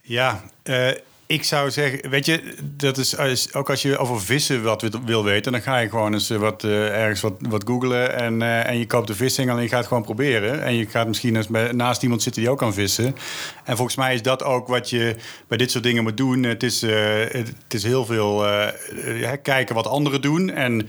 Ja, 0.00 0.42
uh, 0.64 0.90
ik 1.26 1.44
zou 1.44 1.70
zeggen, 1.70 2.10
weet 2.10 2.26
je, 2.26 2.54
dat 2.62 2.96
is 2.96 3.54
ook 3.54 3.70
als 3.70 3.82
je 3.82 3.98
over 3.98 4.20
vissen 4.20 4.62
wat 4.62 4.82
wil 5.04 5.24
weten, 5.24 5.52
dan 5.52 5.62
ga 5.62 5.78
je 5.78 5.88
gewoon 5.88 6.12
eens 6.12 6.28
wat, 6.28 6.62
uh, 6.62 6.88
ergens 6.88 7.20
wat, 7.20 7.32
wat 7.38 7.64
googlen 7.66 8.14
en, 8.14 8.42
en 8.42 8.78
je 8.78 8.86
koopt 8.86 9.06
de 9.06 9.14
vissing 9.14 9.50
en 9.50 9.62
je 9.62 9.68
gaat 9.68 9.86
gewoon 9.86 10.02
proberen. 10.02 10.62
En 10.62 10.74
je 10.74 10.86
gaat 10.86 11.06
misschien 11.06 11.36
eens 11.36 11.48
naast 11.72 12.02
iemand 12.02 12.22
zitten 12.22 12.42
die 12.42 12.50
ook 12.50 12.58
kan 12.58 12.74
vissen. 12.74 13.16
En 13.64 13.76
volgens 13.76 13.96
mij 13.96 14.14
is 14.14 14.22
dat 14.22 14.42
ook 14.42 14.68
wat 14.68 14.90
je 14.90 15.16
bij 15.48 15.58
dit 15.58 15.70
soort 15.70 15.84
dingen 15.84 16.02
moet 16.02 16.16
doen. 16.16 16.42
Het 16.42 16.62
is, 16.62 16.80
het 16.80 17.74
is 17.74 17.82
heel 17.82 18.04
veel 18.04 18.44
kijken 19.42 19.74
wat 19.74 19.86
anderen 19.86 20.20
doen 20.20 20.50
en 20.50 20.88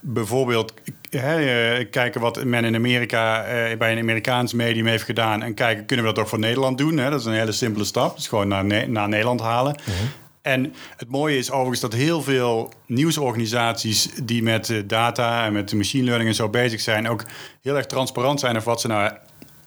bijvoorbeeld 0.00 0.74
hè, 1.10 1.84
kijken 1.84 2.20
wat 2.20 2.44
men 2.44 2.64
in 2.64 2.74
Amerika 2.74 3.44
eh, 3.44 3.78
bij 3.78 3.92
een 3.92 3.98
Amerikaans 3.98 4.52
medium 4.52 4.86
heeft 4.86 5.04
gedaan. 5.04 5.42
En 5.42 5.54
kijken, 5.54 5.86
kunnen 5.86 6.06
we 6.06 6.12
dat 6.12 6.22
ook 6.22 6.28
voor 6.30 6.38
Nederland 6.38 6.78
doen? 6.78 6.98
Hè? 6.98 7.10
Dat 7.10 7.20
is 7.20 7.26
een 7.26 7.32
hele 7.32 7.52
simpele 7.52 7.84
stap. 7.84 8.16
Dus 8.16 8.28
gewoon 8.28 8.48
naar, 8.48 8.88
naar 8.88 9.08
Nederland 9.08 9.40
halen. 9.40 9.80
Mm 9.86 9.94
-hmm. 9.94 10.08
En 10.42 10.74
het 10.96 11.08
mooie 11.08 11.38
is 11.38 11.50
overigens 11.50 11.80
dat 11.80 11.92
heel 11.92 12.22
veel 12.22 12.72
nieuwsorganisaties 12.86 14.08
die 14.22 14.42
met 14.42 14.82
data 14.86 15.44
en 15.46 15.52
met 15.52 15.72
machine 15.72 16.04
learning 16.04 16.28
en 16.28 16.34
zo 16.34 16.48
bezig 16.48 16.80
zijn, 16.80 17.08
ook 17.08 17.24
heel 17.62 17.76
erg 17.76 17.86
transparant 17.86 18.40
zijn 18.40 18.56
over 18.56 18.68
wat 18.68 18.80
ze 18.80 18.86
nou 18.86 19.12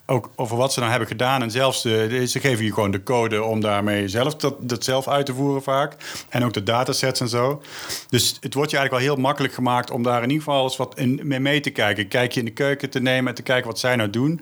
ook 0.06 0.30
over 0.36 0.58
wat 0.58 0.74
ze 0.74 0.80
nou 0.80 0.92
hebben 0.92 1.10
gedaan. 1.10 1.42
En 1.42 1.52
zelfs 1.52 1.82
de, 1.82 2.28
ze 2.28 2.39
geven 2.39 2.66
je 2.66 2.74
gewoon 2.74 2.92
de 2.92 3.04
code 3.04 3.44
om 3.44 3.62
daarmee 3.62 4.08
zelf 4.08 4.36
dat, 4.36 4.56
dat 4.60 4.84
zelf 4.84 5.08
uit 5.08 5.26
te 5.26 5.34
voeren 5.34 5.63
vaak. 5.63 5.96
En 6.30 6.44
ook 6.44 6.54
de 6.54 6.63
datasets 6.63 7.20
en 7.20 7.30
zo. 7.30 7.62
Dus 8.10 8.38
het 8.39 8.54
wordt 8.54 8.72
je 8.72 8.78
eigenlijk 8.78 9.06
wel 9.06 9.16
heel 9.16 9.24
makkelijk 9.24 9.54
gemaakt 9.54 9.92
om 9.92 10.04
daar 10.04 10.24
in 10.24 10.30
ieder 10.30 10.44
geval 10.44 10.63
eens 10.63 10.78
wat 10.78 10.98
in, 10.98 11.20
mee 11.24 11.39
mee 11.39 11.60
te 11.60 11.70
kijken. 11.70 12.08
Kijk 12.08 12.32
je 12.32 12.39
in 12.39 12.46
de 12.46 12.52
keuken 12.52 12.89
te 12.89 13.00
nemen 13.00 13.28
en 13.28 13.36
te 13.36 13.44
kijken 13.44 13.68
wat 13.68 13.80
zij 13.80 13.96
nou 13.96 14.10
doen. 14.10 14.42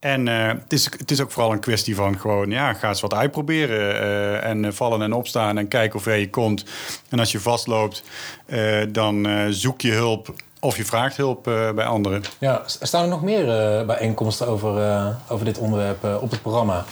En 0.00 0.26
uh, 0.26 0.46
het, 0.46 0.72
is, 0.72 0.84
het 0.84 1.10
is 1.10 1.20
ook 1.20 1.30
vooral 1.30 1.52
een 1.52 1.60
kwestie 1.60 1.94
van 1.94 2.18
gewoon, 2.18 2.50
ja, 2.50 2.72
ga 2.72 2.88
eens 2.88 3.00
wat 3.00 3.14
uitproberen. 3.14 3.94
Uh, 3.94 4.44
en 4.44 4.74
vallen 4.74 5.02
en 5.02 5.12
opstaan 5.12 5.58
en 5.58 5.68
kijken 5.68 5.98
of 5.98 6.04
je 6.04 6.30
komt. 6.30 6.64
En 7.08 7.18
als 7.18 7.32
je 7.32 7.40
vastloopt, 7.40 8.02
dan 8.88 9.46
zoek 9.50 9.80
je 9.80 9.92
hulp 9.92 10.34
of 10.60 10.76
je 10.76 10.84
vraagt 10.84 11.16
hulp 11.16 11.48
uh, 11.48 11.70
bij 11.70 11.86
anderen. 11.86 12.22
Ja, 12.38 12.62
staan 12.66 13.02
er 13.02 13.08
nog 13.08 13.22
meer 13.22 13.44
uh, 13.78 13.86
bijeenkomsten 13.86 14.46
over, 14.46 14.78
uh, 14.78 15.08
over 15.28 15.44
dit 15.44 15.58
onderwerp 15.58 16.04
op 16.20 16.30
het 16.30 16.42
programma? 16.42 16.84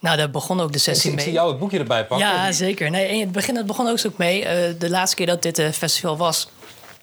Nou, 0.00 0.16
daar 0.16 0.30
begon 0.30 0.60
ook 0.60 0.72
de 0.72 0.78
sessie 0.78 1.10
ik, 1.10 1.16
mee. 1.16 1.24
Ik 1.24 1.30
zie 1.30 1.40
jou 1.40 1.50
het 1.50 1.58
boekje 1.58 1.78
erbij 1.78 2.06
pakken. 2.06 2.26
Ja, 2.26 2.52
zeker. 2.52 2.90
Nee, 2.90 3.08
in 3.08 3.20
het 3.20 3.32
begin 3.32 3.56
het 3.56 3.66
begon 3.66 3.88
ook 3.88 3.98
zo 3.98 4.10
mee. 4.16 4.46
de 4.78 4.90
laatste 4.90 5.16
keer 5.16 5.26
dat 5.26 5.42
dit 5.42 5.62
festival 5.72 6.16
was, 6.16 6.48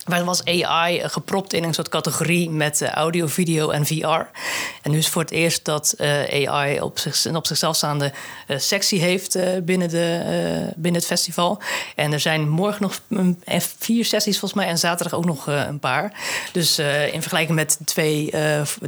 maar 0.09 0.23
was 0.23 0.45
AI 0.45 1.01
gepropt 1.09 1.53
in 1.53 1.63
een 1.63 1.73
soort 1.73 1.89
categorie 1.89 2.49
met 2.49 2.81
audio, 2.81 3.27
video 3.27 3.69
en 3.69 3.85
VR. 3.85 4.03
En 4.81 4.91
nu 4.91 4.97
is 4.97 5.07
voor 5.07 5.21
het 5.21 5.31
eerst 5.31 5.65
dat 5.65 5.95
uh, 5.97 6.47
AI 6.49 6.81
op, 6.81 6.99
zich, 6.99 7.25
een 7.25 7.35
op 7.35 7.47
zichzelf 7.47 7.75
staande 7.75 8.11
uh, 8.47 8.57
sectie 8.57 8.99
heeft 8.99 9.35
uh, 9.35 9.43
binnen, 9.63 9.89
de, 9.89 10.71
binnen 10.75 11.01
het 11.01 11.09
festival. 11.09 11.59
En 11.95 12.13
er 12.13 12.19
zijn 12.19 12.49
morgen 12.49 12.81
nog 12.81 12.99
vier 13.77 14.05
sessies 14.05 14.39
volgens 14.39 14.61
mij 14.61 14.69
en 14.69 14.77
zaterdag 14.77 15.19
ook 15.19 15.25
nog 15.25 15.47
een 15.47 15.79
paar. 15.79 16.13
Dus 16.51 16.79
in 17.11 17.21
vergelijking 17.21 17.55
met 17.55 17.77
twee, 17.85 18.33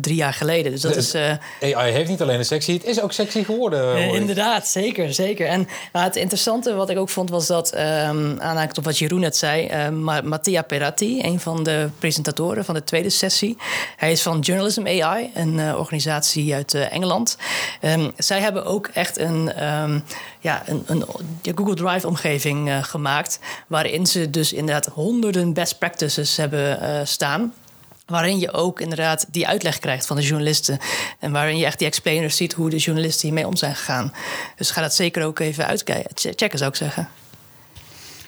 drie 0.02 0.16
jaar 0.16 0.34
geleden. 0.34 0.72
Dus 0.72 0.82
dat 0.82 0.96
is, 0.96 1.16
AI 1.62 1.92
heeft 1.92 2.10
niet 2.10 2.22
alleen 2.22 2.40
een 2.40 2.46
sectie, 2.46 2.74
het 2.74 2.86
is 2.86 3.02
ook 3.02 3.12
sexy 3.12 3.44
geworden. 3.44 4.14
inderdaad, 4.14 4.68
zeker. 4.68 5.14
zeker. 5.14 5.48
En 5.48 5.68
nou, 5.94 6.06
het 6.06 6.16
interessante 6.16 6.74
wat 6.74 6.90
ik 6.90 6.98
ook 6.98 7.10
vond 7.10 7.30
was 7.30 7.48
dat, 7.48 7.74
um, 7.76 8.40
aanhaakend 8.40 8.78
op 8.78 8.84
wat 8.84 8.98
Jeroen 8.98 9.20
net 9.20 9.38
zei, 9.38 9.90
Mattia 10.24 10.62
Peratti 10.62 11.11
een 11.19 11.39
van 11.39 11.63
de 11.63 11.89
presentatoren 12.00 12.65
van 12.65 12.76
de 12.76 12.84
tweede 12.84 13.10
sessie. 13.10 13.58
Hij 13.97 14.12
is 14.12 14.21
van 14.21 14.39
Journalism 14.39 14.88
AI, 14.88 15.32
een 15.34 15.58
uh, 15.58 15.78
organisatie 15.78 16.54
uit 16.54 16.74
uh, 16.74 16.93
Engeland. 16.93 17.38
Um, 17.82 18.12
zij 18.17 18.39
hebben 18.39 18.65
ook 18.65 18.88
echt 18.88 19.19
een, 19.19 19.65
um, 19.74 20.04
ja, 20.39 20.63
een, 20.65 20.84
een 20.86 21.06
Google 21.56 21.76
Drive-omgeving 21.76 22.67
uh, 22.67 22.84
gemaakt, 22.84 23.39
waarin 23.67 24.06
ze 24.06 24.30
dus 24.30 24.54
inderdaad 24.54 24.86
honderden 24.86 25.54
best 25.54 25.78
practices 25.78 26.38
hebben 26.38 27.08
staan. 27.08 27.54
Waarin 28.06 28.39
je 28.39 28.52
ook 28.52 28.80
inderdaad 28.80 29.26
die 29.32 29.47
uitleg 29.47 29.80
krijgt 29.80 30.06
van 30.06 30.15
de 30.15 30.21
journalisten. 30.21 30.80
En 31.19 31.32
waarin 31.32 31.58
je 31.58 31.65
echt 31.65 31.78
die 31.80 31.88
explainers 31.88 32.36
ziet 32.36 32.54
hoe 32.54 32.69
de 32.69 32.78
journalisten 32.78 33.28
hiermee 33.28 33.47
om 33.47 33.56
zijn 33.56 33.76
gegaan. 33.76 34.13
Dus 34.56 34.71
ga 34.71 34.82
dat 34.82 34.93
zeker 34.93 35.26
ook 35.26 35.39
even 35.39 35.65
uitkijken. 35.65 36.12
Checken 36.15 36.58
zou 36.58 36.69
ik 36.69 36.76
zeggen. 36.76 37.10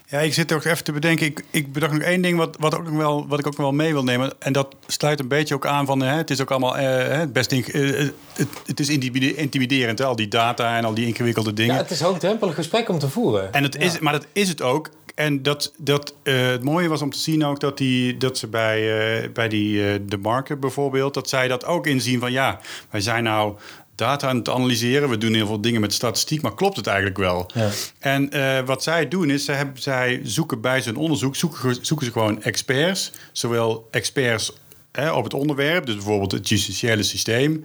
Ja, 0.08 0.20
ik 0.20 0.34
zit 0.34 0.52
ook 0.52 0.64
even 0.64 0.84
te 0.84 0.92
bedenken. 0.92 1.26
Ik, 1.26 1.44
ik 1.50 1.74
bedacht 1.74 1.94
nog 1.94 2.02
één 2.02 2.22
ding 2.22 2.38
wat, 2.38 2.58
wat, 2.60 2.76
ook 2.76 2.84
nog 2.84 2.96
wel, 2.96 3.28
wat 3.28 3.40
ik 3.40 3.48
ook 3.48 3.58
wel 3.58 3.72
mee 3.72 3.94
wil 3.94 4.04
nemen. 4.04 4.32
En 4.40 4.54
dat 4.54 4.76
sluit 4.88 5.20
een 5.20 5.28
beetje 5.28 5.56
ook 5.56 5.66
aan 5.66 5.86
van... 5.86 6.02
Hè, 6.02 6.16
het 6.16 6.30
is 6.30 6.42
ook 6.42 6.52
allemaal 6.52 6.80
uh, 6.80 7.22
best 7.34 7.52
in, 7.52 7.66
uh, 7.68 8.10
het, 8.34 8.48
het, 8.66 8.80
is 8.80 8.90
intimiderend, 9.36 10.00
hè, 10.00 10.06
al 10.06 10.16
die 10.16 10.28
data 10.28 10.78
en 10.78 10.86
al 10.86 10.94
die 10.94 11.08
ingewikkelde 11.08 11.54
dingen. 11.54 11.76
Ja, 11.76 11.82
het 11.82 11.92
is 11.92 12.00
een 12.00 12.06
hoogdrempelig 12.06 12.56
gesprek 12.56 12.90
om 12.90 13.00
te 13.00 13.10
voeren. 13.10 13.54
En 13.54 13.64
het 13.64 13.76
is, 13.76 14.00
Maar 14.00 14.14
dat 14.14 14.26
is 14.34 14.50
het 14.50 14.62
ook. 14.62 14.90
En 15.16 15.44
dat, 15.44 15.74
dat, 15.78 16.14
uh, 16.24 16.48
het 16.48 16.64
mooie 16.64 16.88
was 16.88 17.02
om 17.02 17.10
te 17.10 17.20
zien 17.20 17.46
ook 17.46 17.60
dat, 17.60 17.78
die, 17.78 18.18
dat 18.18 18.38
ze 18.38 18.48
bij, 18.48 19.32
bij 19.32 19.48
die, 19.48 20.06
de 20.06 20.18
market 20.18 20.60
bijvoorbeeld... 20.60 21.14
dat 21.14 21.30
zij 21.30 21.48
dat 21.48 21.66
ook 21.66 21.88
inzien 21.88 22.20
van 22.20 22.32
ja, 22.32 22.60
wij 22.90 23.02
zijn 23.02 23.24
nou 23.24 23.56
data 24.04 24.28
aan 24.28 24.38
het 24.38 24.50
analyseren. 24.50 25.10
We 25.10 25.18
doen 25.18 25.34
heel 25.34 25.48
veel 25.48 25.62
dingen 25.62 25.82
met 25.82 25.94
statistiek, 25.94 26.42
maar 26.42 26.56
klopt 26.56 26.76
het 26.76 26.88
eigenlijk 26.88 27.18
wel? 27.18 27.50
Ja. 27.54 27.70
En 28.00 28.36
uh, 28.36 28.60
wat 28.66 28.84
zij 28.84 29.08
doen 29.08 29.30
is, 29.30 29.46
zij, 29.46 29.56
hebben, 29.56 29.82
zij 29.82 30.20
zoeken 30.24 30.62
bij 30.62 30.82
zijn 30.82 30.96
onderzoek, 30.96 31.36
zoeken, 31.36 31.78
zoeken 31.82 32.06
ze 32.06 32.12
gewoon 32.12 32.42
experts. 32.42 33.12
Zowel 33.32 33.88
experts 33.92 34.54
hè, 34.92 35.12
op 35.12 35.24
het 35.24 35.34
onderwerp, 35.34 35.86
dus 35.86 35.96
bijvoorbeeld 35.96 36.32
het 36.32 36.50
justitiële 36.50 37.04
systeem. 37.04 37.64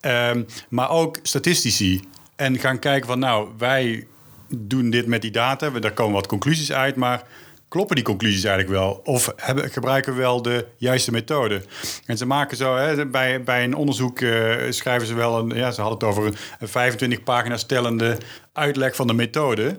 Um, 0.00 0.46
maar 0.68 0.90
ook 0.90 1.18
statistici. 1.22 2.00
En 2.36 2.58
gaan 2.58 2.78
kijken 2.78 3.08
van, 3.08 3.18
nou, 3.18 3.48
wij 3.58 4.06
doen 4.56 4.90
dit 4.90 5.06
met 5.06 5.22
die 5.22 5.30
data. 5.30 5.70
Daar 5.70 5.92
komen 5.92 6.14
wat 6.14 6.26
conclusies 6.26 6.72
uit, 6.72 6.96
maar 6.96 7.22
kloppen 7.68 7.96
die 7.96 8.04
conclusies 8.04 8.44
eigenlijk 8.44 8.78
wel? 8.78 9.00
Of 9.04 9.32
hebben, 9.36 9.70
gebruiken 9.70 10.12
we 10.12 10.18
wel 10.18 10.42
de 10.42 10.66
juiste 10.76 11.10
methode? 11.10 11.62
En 12.06 12.16
ze 12.16 12.26
maken 12.26 12.56
zo, 12.56 12.76
hè, 12.76 13.06
bij, 13.06 13.42
bij 13.42 13.64
een 13.64 13.74
onderzoek 13.74 14.20
uh, 14.20 14.54
schrijven 14.68 15.06
ze 15.06 15.14
wel 15.14 15.38
een, 15.38 15.48
ja, 15.48 15.70
ze 15.70 15.80
hadden 15.80 15.98
het 15.98 16.08
over 16.08 16.38
een 16.58 16.68
25 16.68 17.22
pagina's 17.22 17.66
tellende 17.66 18.18
uitleg 18.52 18.96
van 18.96 19.06
de 19.06 19.14
methode. 19.14 19.78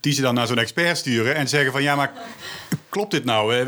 Die 0.00 0.12
ze 0.12 0.22
dan 0.22 0.34
naar 0.34 0.46
zo'n 0.46 0.58
expert 0.58 0.96
sturen 0.96 1.34
en 1.34 1.48
zeggen 1.48 1.72
van 1.72 1.82
ja, 1.82 1.96
maar 1.96 2.12
klopt 2.92 3.10
dit 3.10 3.24
nou? 3.24 3.64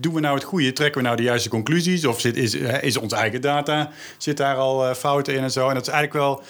Doen 0.00 0.14
we 0.14 0.20
nou 0.20 0.34
het 0.34 0.44
goede? 0.44 0.72
Trekken 0.72 1.00
we 1.00 1.06
nou 1.06 1.16
de 1.16 1.22
juiste 1.22 1.48
conclusies? 1.48 2.06
Of 2.06 2.20
zit, 2.20 2.36
is, 2.36 2.54
is 2.80 2.96
onze 2.96 3.16
eigen 3.16 3.40
data, 3.40 3.90
zit 4.18 4.36
daar 4.36 4.56
al 4.56 4.94
fouten 4.94 5.34
in 5.34 5.42
en 5.42 5.50
zo? 5.50 5.68
En 5.68 5.74
dat 5.74 5.86
is 5.86 5.92
eigenlijk 5.92 6.24
wel, 6.24 6.42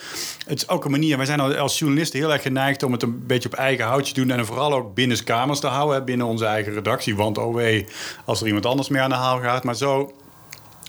het 0.47 0.57
is 0.57 0.69
ook 0.69 0.85
een 0.85 0.91
manier. 0.91 1.17
Wij 1.17 1.25
zijn 1.25 1.39
als 1.39 1.79
journalisten 1.79 2.19
heel 2.19 2.33
erg 2.33 2.41
geneigd 2.41 2.83
om 2.83 2.91
het 2.91 3.01
een 3.01 3.25
beetje 3.27 3.49
op 3.49 3.55
eigen 3.55 3.85
houtje 3.85 4.13
te 4.13 4.21
doen. 4.21 4.31
En 4.31 4.45
vooral 4.45 4.73
ook 4.73 4.95
binnen 4.95 5.23
kamers 5.23 5.59
te 5.59 5.67
houden, 5.67 6.05
binnen 6.05 6.27
onze 6.27 6.45
eigen 6.45 6.73
redactie. 6.73 7.15
Want 7.15 7.37
oh 7.37 7.83
als 8.25 8.41
er 8.41 8.47
iemand 8.47 8.65
anders 8.65 8.89
mee 8.89 9.01
aan 9.01 9.09
de 9.09 9.15
haal 9.15 9.39
gaat. 9.39 9.63
Maar 9.63 9.75
zo 9.75 10.13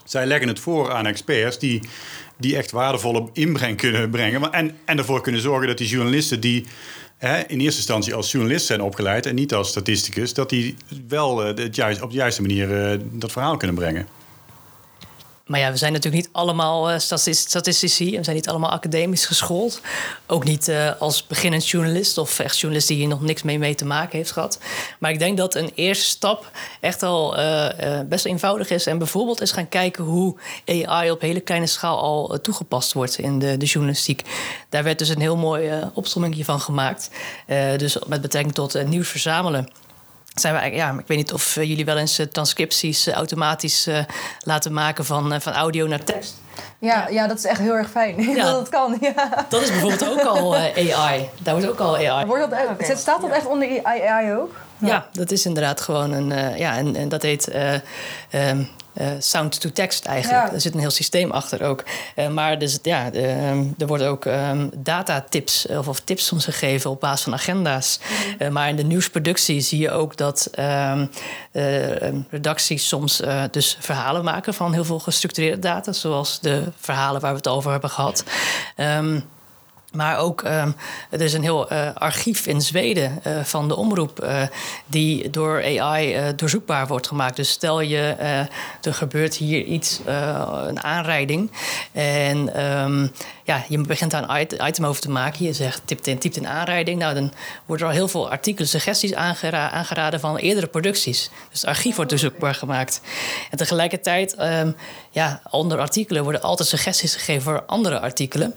Zij 0.04 0.26
leggen 0.26 0.48
het 0.48 0.60
voor 0.60 0.92
aan 0.92 1.06
experts 1.06 1.58
die, 1.58 1.80
die 2.36 2.56
echt 2.56 2.70
waardevolle 2.70 3.28
inbreng 3.32 3.76
kunnen 3.76 4.10
brengen. 4.10 4.52
En, 4.52 4.78
en 4.84 4.98
ervoor 4.98 5.20
kunnen 5.20 5.40
zorgen 5.40 5.66
dat 5.66 5.78
die 5.78 5.88
journalisten 5.88 6.40
die 6.40 6.66
in 7.46 7.60
eerste 7.60 7.78
instantie 7.78 8.14
als 8.14 8.32
journalist 8.32 8.66
zijn 8.66 8.82
opgeleid 8.82 9.26
en 9.26 9.34
niet 9.34 9.54
als 9.54 9.68
statisticus, 9.68 10.34
dat 10.34 10.50
die 10.50 10.76
wel 11.08 11.44
eh, 11.44 11.46
het 11.46 12.02
op 12.02 12.10
de 12.10 12.16
juiste 12.16 12.40
manier 12.40 12.90
eh, 12.90 12.98
dat 13.12 13.32
verhaal 13.32 13.56
kunnen 13.56 13.76
brengen. 13.76 14.06
Maar 15.48 15.60
ja, 15.60 15.70
we 15.70 15.76
zijn 15.76 15.92
natuurlijk 15.92 16.24
niet 16.24 16.34
allemaal 16.34 16.90
eh, 16.90 16.98
statis- 16.98 17.40
statistici. 17.40 18.16
We 18.16 18.24
zijn 18.24 18.36
niet 18.36 18.48
allemaal 18.48 18.70
academisch 18.70 19.26
geschoold. 19.26 19.80
Ook 20.26 20.44
niet 20.44 20.68
eh, 20.68 20.90
als 20.98 21.26
beginnend 21.26 21.68
journalist 21.68 22.18
of 22.18 22.38
echt 22.38 22.58
journalist 22.58 22.88
die 22.88 22.96
hier 22.96 23.08
nog 23.08 23.20
niks 23.20 23.42
mee, 23.42 23.58
mee 23.58 23.74
te 23.74 23.84
maken 23.84 24.18
heeft 24.18 24.30
gehad. 24.30 24.58
Maar 24.98 25.10
ik 25.10 25.18
denk 25.18 25.36
dat 25.36 25.54
een 25.54 25.70
eerste 25.74 26.04
stap 26.04 26.50
echt 26.80 27.02
al 27.02 27.36
eh, 27.36 28.00
best 28.08 28.24
eenvoudig 28.24 28.70
is. 28.70 28.86
En 28.86 28.98
bijvoorbeeld 28.98 29.40
eens 29.40 29.52
gaan 29.52 29.68
kijken 29.68 30.04
hoe 30.04 30.36
AI 30.66 31.10
op 31.10 31.20
hele 31.20 31.40
kleine 31.40 31.66
schaal 31.66 31.98
al 31.98 32.40
toegepast 32.40 32.92
wordt 32.92 33.18
in 33.18 33.38
de, 33.38 33.56
de 33.56 33.66
journalistiek. 33.66 34.22
Daar 34.68 34.84
werd 34.84 34.98
dus 34.98 35.08
een 35.08 35.20
heel 35.20 35.36
mooi 35.36 35.90
opsomming 35.94 36.44
van 36.44 36.60
gemaakt. 36.60 37.10
Dus 37.76 37.98
met 38.06 38.20
betrekking 38.20 38.54
tot 38.54 38.86
nieuws 38.86 39.08
verzamelen 39.08 39.68
zijn 40.40 40.54
we 40.70 40.76
ja, 40.76 40.90
ik 40.98 41.06
weet 41.06 41.18
niet 41.18 41.32
of 41.32 41.56
eh, 41.56 41.64
jullie 41.68 41.84
wel 41.84 41.96
eens 41.98 42.18
eh, 42.18 42.26
transcripties 42.26 43.06
eh, 43.06 43.14
automatisch 43.14 43.86
eh, 43.86 43.98
laten 44.40 44.72
maken 44.72 45.04
van, 45.04 45.32
eh, 45.32 45.40
van 45.40 45.52
audio 45.52 45.86
naar 45.86 46.04
tekst. 46.04 46.34
Ja, 46.78 47.08
ja, 47.10 47.26
dat 47.26 47.38
is 47.38 47.44
echt 47.44 47.60
heel 47.60 47.74
erg 47.74 47.90
fijn 47.90 48.22
Ja. 48.36 48.42
dat 48.52 48.68
kan. 48.68 48.96
Ja. 49.00 49.46
Dat 49.48 49.62
is 49.62 49.70
bijvoorbeeld 49.70 50.08
ook 50.08 50.20
al 50.20 50.54
AI. 50.56 51.28
Daar 51.42 51.54
wordt 51.54 51.68
ook 51.70 51.78
al 51.80 51.96
AI. 51.96 52.26
Wordt 52.26 52.50
dat, 52.50 52.58
Oké. 52.70 52.96
Staat 52.96 53.20
dat 53.20 53.30
echt 53.30 53.46
onder 53.46 53.80
AI 53.82 54.32
ook? 54.34 54.54
Ja, 54.78 55.06
dat 55.12 55.30
is 55.30 55.46
inderdaad 55.46 55.80
gewoon 55.80 56.12
een. 56.12 56.32
eh, 56.32 56.58
ja, 56.58 56.76
en, 56.76 56.96
en 56.96 57.08
dat 57.08 57.22
heet. 57.22 57.48
eh, 57.48 57.74
ehm, 58.30 58.62
eh, 58.98 59.06
sound 59.18 59.60
to 59.60 59.70
text 59.70 60.04
eigenlijk. 60.04 60.46
Ja. 60.46 60.52
Er 60.52 60.60
zit 60.60 60.74
een 60.74 60.80
heel 60.80 60.90
systeem 60.90 61.30
achter 61.30 61.62
ook. 61.62 61.84
Eh, 62.14 62.28
maar 62.28 62.58
dus, 62.58 62.78
ja, 62.82 63.12
ehm, 63.12 63.64
er 63.78 63.86
worden 63.86 64.08
ook 64.08 64.24
ehm, 64.24 64.68
datatips 64.76 65.66
of, 65.66 65.88
of 65.88 66.00
tips 66.00 66.26
soms 66.26 66.44
gegeven 66.44 66.90
op 66.90 67.00
basis 67.00 67.22
van 67.22 67.34
agenda's. 67.34 68.00
Eh, 68.38 68.48
maar 68.48 68.68
in 68.68 68.76
de 68.76 68.82
nieuwsproductie 68.82 69.60
zie 69.60 69.78
je 69.78 69.90
ook 69.90 70.16
dat 70.16 70.48
ehm, 70.52 71.06
eh, 71.52 72.08
redacties 72.30 72.88
soms 72.88 73.20
eh, 73.20 73.42
dus 73.50 73.76
verhalen 73.80 74.24
maken 74.24 74.54
van 74.54 74.72
heel 74.72 74.84
veel 74.84 74.98
gestructureerde 74.98 75.58
data, 75.58 75.92
zoals 75.92 76.40
de 76.40 76.62
verhalen 76.76 77.20
waar 77.20 77.30
we 77.30 77.36
het 77.36 77.48
over 77.48 77.70
hebben 77.70 77.90
gehad. 77.90 78.24
Maar 79.92 80.18
ook, 80.18 80.42
ehm, 80.42 80.70
er 81.10 81.20
is 81.20 81.32
een 81.32 81.42
heel 81.42 81.68
eh, 81.68 81.88
archief 81.94 82.46
in 82.46 82.60
Zweden 82.60 83.20
eh, 83.22 83.44
van 83.44 83.68
de 83.68 83.76
omroep... 83.76 84.20
eh, 84.20 84.42
die 84.86 85.30
door 85.30 85.80
AI 85.80 86.34
doorzoekbaar 86.36 86.86
wordt 86.86 87.06
gemaakt. 87.06 87.36
Dus 87.36 87.50
stel 87.50 87.80
je, 87.80 88.14
er 88.82 88.94
gebeurt 88.94 89.34
hier 89.34 89.64
iets, 89.64 90.00
een 90.66 90.82
aanrijding... 90.82 91.50
en 91.92 92.54
ehm, 92.54 93.06
ja, 93.44 93.64
je 93.68 93.78
begint 93.78 94.10
daar 94.10 94.28
een 94.28 94.40
it- 94.40 94.62
item 94.66 94.84
over 94.84 95.00
te 95.00 95.10
maken. 95.10 95.44
Je 95.44 95.52
zegt, 95.52 95.80
typt 95.84 96.06
in, 96.06 96.18
typt 96.18 96.36
in 96.36 96.46
aanrijding. 96.46 96.98
Nou, 96.98 97.14
dan 97.14 97.32
worden 97.66 97.86
er 97.86 97.92
al 97.92 97.98
heel 97.98 98.08
veel 98.08 98.30
artikelen, 98.30 98.68
suggesties 98.68 99.14
aangera- 99.14 99.70
aangeraden... 99.70 100.20
van 100.20 100.36
eerdere 100.36 100.66
producties. 100.66 101.30
Dus 101.50 101.60
het 101.60 101.70
archief 101.70 101.94
wordt 101.96 102.10
doorzoekbaar 102.10 102.54
gemaakt. 102.54 103.00
En 103.50 103.58
tegelijkertijd, 103.58 104.34
ehm, 104.34 104.70
ja, 105.18 105.40
onder 105.50 105.78
artikelen... 105.78 106.22
worden 106.22 106.42
altijd 106.42 106.68
suggesties 106.68 107.14
gegeven 107.14 107.42
voor 107.42 107.62
andere 107.66 108.00
artikelen... 108.00 108.54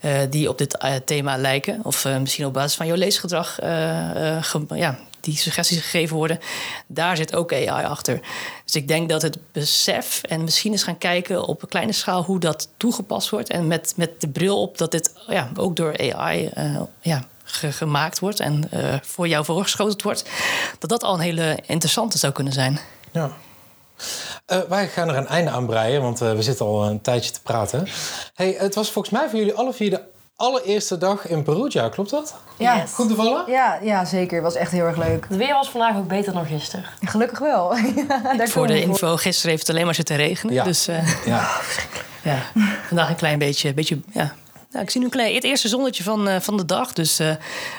eh, 0.00 0.18
die 0.30 0.48
op 0.48 0.58
dit 0.58 0.76
eh, 0.76 0.94
thema 1.04 1.36
lijken. 1.36 1.80
Of 1.82 2.04
eh, 2.04 2.18
misschien 2.18 2.46
op 2.46 2.52
basis 2.52 2.74
van 2.74 2.86
jouw 2.86 2.96
leesgedrag 2.96 3.54
ge- 4.40 4.64
ja, 4.68 4.98
die 5.20 5.36
suggesties 5.36 5.80
gegeven 5.80 6.16
worden. 6.16 6.38
Daar 6.86 7.16
zit 7.16 7.34
ook 7.34 7.52
AI 7.52 7.84
achter. 7.84 8.20
Dus 8.64 8.74
ik 8.74 8.88
denk 8.88 9.08
dat 9.08 9.22
het 9.22 9.38
besef 9.52 10.22
en 10.22 10.44
misschien 10.44 10.72
eens 10.72 10.82
gaan 10.82 10.98
kijken 10.98 11.44
op 11.46 11.62
een 11.62 11.68
kleine 11.68 11.92
schaal 11.92 12.22
hoe 12.22 12.38
dat 12.40 12.68
toegepast 12.76 13.30
wordt. 13.30 13.48
En 13.48 13.66
met, 13.66 13.92
met 13.96 14.20
de 14.20 14.28
bril 14.28 14.60
op 14.62 14.78
dat 14.78 14.90
dit 14.90 15.12
ja, 15.28 15.50
ook 15.56 15.76
door 15.76 16.12
AI 16.12 16.50
ja, 17.00 17.24
ge- 17.44 17.72
gemaakt 17.72 18.18
wordt 18.18 18.40
en 18.40 18.70
voor 19.02 19.28
jou 19.28 19.44
voorgeschoteld 19.44 20.02
wordt. 20.02 20.24
Dat 20.78 20.90
dat 20.90 21.02
al 21.02 21.14
een 21.14 21.20
hele 21.20 21.58
interessante 21.66 22.18
zou 22.18 22.32
kunnen 22.32 22.52
zijn. 22.52 22.78
Ja. 23.12 23.30
Eh, 24.46 24.58
wij 24.68 24.88
gaan 24.88 25.08
er 25.08 25.16
een 25.16 25.26
einde 25.26 25.50
aan 25.50 25.66
breien, 25.66 26.02
want 26.02 26.20
eh, 26.20 26.32
we 26.32 26.42
zitten 26.42 26.66
al 26.66 26.84
een 26.84 27.00
tijdje 27.00 27.30
te 27.30 27.40
praten. 27.42 27.86
Hey, 28.34 28.54
het 28.58 28.74
was 28.74 28.90
volgens 28.90 29.14
mij 29.14 29.28
voor 29.28 29.38
jullie 29.38 29.54
alle 29.54 29.72
vier 29.72 29.90
de 29.90 30.00
allereerste 30.36 30.98
dag 30.98 31.28
in 31.28 31.42
Perugia, 31.42 31.88
klopt 31.88 32.10
dat? 32.10 32.34
Ja. 32.58 32.76
Yes. 32.76 32.92
Goed 32.92 33.08
bevallen? 33.08 33.44
Ja, 33.46 33.78
ja, 33.82 34.04
zeker. 34.04 34.34
Het 34.34 34.44
was 34.44 34.54
echt 34.54 34.70
heel 34.72 34.84
erg 34.84 34.96
leuk. 34.96 35.26
Het 35.28 35.36
weer 35.38 35.52
was 35.52 35.70
vandaag 35.70 35.96
ook 35.96 36.08
beter 36.08 36.32
dan 36.32 36.46
gisteren. 36.46 36.84
Gelukkig 37.00 37.38
wel. 37.38 37.74
Ja, 38.36 38.46
Voor 38.46 38.66
de 38.66 38.80
info, 38.80 39.16
gisteren 39.16 39.50
heeft 39.50 39.66
het 39.66 39.70
alleen 39.70 39.84
maar 39.84 39.94
zitten 39.94 40.16
regenen. 40.16 40.54
Ja. 40.54 40.64
Dus 40.64 40.88
eh, 40.88 41.26
Ja. 41.26 41.48
ja, 42.30 42.38
vandaag 42.86 43.08
een 43.08 43.16
klein 43.16 43.38
beetje, 43.38 43.74
beetje 43.74 44.00
ja. 44.12 44.34
Nou, 44.72 44.84
ik 44.84 44.90
zie 44.90 45.00
nu 45.00 45.06
een 45.06 45.12
klein, 45.12 45.34
het 45.34 45.44
eerste 45.44 45.68
zonnetje 45.68 46.02
van, 46.02 46.28
eh, 46.28 46.40
van 46.40 46.56
de 46.56 46.64
dag. 46.64 46.92
Dus 46.92 47.18
eh, 47.18 47.30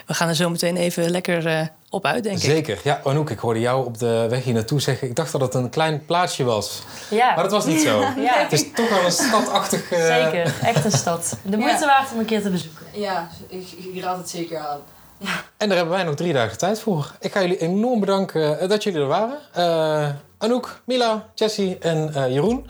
we 0.05 0.13
gaan 0.13 0.27
er 0.27 0.35
zo 0.35 0.49
meteen 0.49 0.77
even 0.77 1.09
lekker 1.09 1.47
eh, 1.47 1.67
op 1.93 2.05
uit, 2.05 2.23
denk 2.23 2.35
ik. 2.35 2.43
Zeker. 2.43 2.79
Ja, 2.83 3.01
Anouk, 3.03 3.29
ik 3.29 3.39
hoorde 3.39 3.59
jou 3.59 3.85
op 3.85 3.97
de 3.97 4.25
weg 4.29 4.43
hier 4.43 4.53
naartoe 4.53 4.81
zeggen... 4.81 5.07
ik 5.07 5.15
dacht 5.15 5.31
dat 5.31 5.41
het 5.41 5.53
een 5.53 5.69
klein 5.69 6.05
plaatsje 6.05 6.43
was. 6.43 6.81
Ja, 7.09 7.33
Maar 7.33 7.43
dat 7.43 7.51
was 7.51 7.65
niet 7.65 7.81
zo. 7.81 7.99
ja 8.27 8.33
Het 8.37 8.51
is 8.51 8.71
toch 8.73 8.89
wel 8.89 9.05
een 9.05 9.11
stadachtig... 9.11 9.91
eh, 9.91 10.05
zeker. 10.05 10.53
Echt 10.63 10.85
een 10.85 10.91
stad. 10.91 11.37
De 11.41 11.57
moeite 11.57 11.85
waard 11.85 12.11
om 12.13 12.19
een 12.19 12.25
keer 12.25 12.41
te 12.41 12.49
bezoeken. 12.49 12.85
Ja, 12.91 13.29
ik, 13.47 13.71
ik 13.93 14.03
raad 14.03 14.17
het 14.17 14.29
zeker 14.29 14.57
aan. 14.57 14.79
En 15.57 15.67
daar 15.67 15.77
hebben 15.77 15.95
wij 15.95 16.03
nog 16.03 16.15
drie 16.15 16.33
dagen 16.33 16.57
tijd 16.57 16.79
voor. 16.79 17.11
Ik 17.19 17.31
ga 17.31 17.41
jullie 17.41 17.57
enorm 17.57 17.99
bedanken 17.99 18.59
eh, 18.59 18.69
dat 18.69 18.83
jullie 18.83 18.99
er 18.99 19.07
waren. 19.07 19.37
Eh, 19.53 20.09
Anouk, 20.43 20.81
Mila, 20.85 21.29
Jessie 21.35 21.77
en 21.77 22.13
eh, 22.13 22.33
Jeroen. 22.33 22.65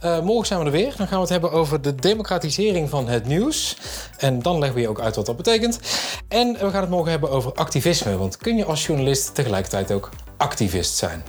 Eh, 0.00 0.20
morgen 0.20 0.46
zijn 0.46 0.60
we 0.60 0.66
er 0.66 0.72
weer. 0.72 0.94
Dan 0.96 1.06
gaan 1.06 1.16
we 1.16 1.22
het 1.22 1.28
hebben 1.28 1.52
over 1.52 1.82
de 1.82 1.94
democratisering 1.94 2.90
van 2.90 3.08
het 3.08 3.26
nieuws. 3.26 3.76
En 4.16 4.42
dan 4.42 4.58
leggen 4.58 4.74
we 4.74 4.80
je 4.80 4.88
ook 4.88 5.00
uit 5.00 5.16
wat 5.16 5.26
dat 5.26 5.36
betekent. 5.36 5.80
En 6.28 6.52
we 6.52 6.70
gaan 6.70 6.80
het 6.80 6.90
morgen 6.90 7.10
hebben 7.10 7.30
over 7.30 7.52
activisme. 7.52 8.16
Want 8.16 8.36
kun 8.36 8.56
je 8.56 8.64
als 8.64 8.86
journalist 8.86 9.34
tegelijkertijd 9.34 9.92
ook 9.92 10.08
activist 10.36 10.96
zijn? 10.96 11.22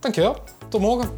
Dankjewel. 0.00 0.36
Tot 0.68 0.80
morgen. 0.80 1.10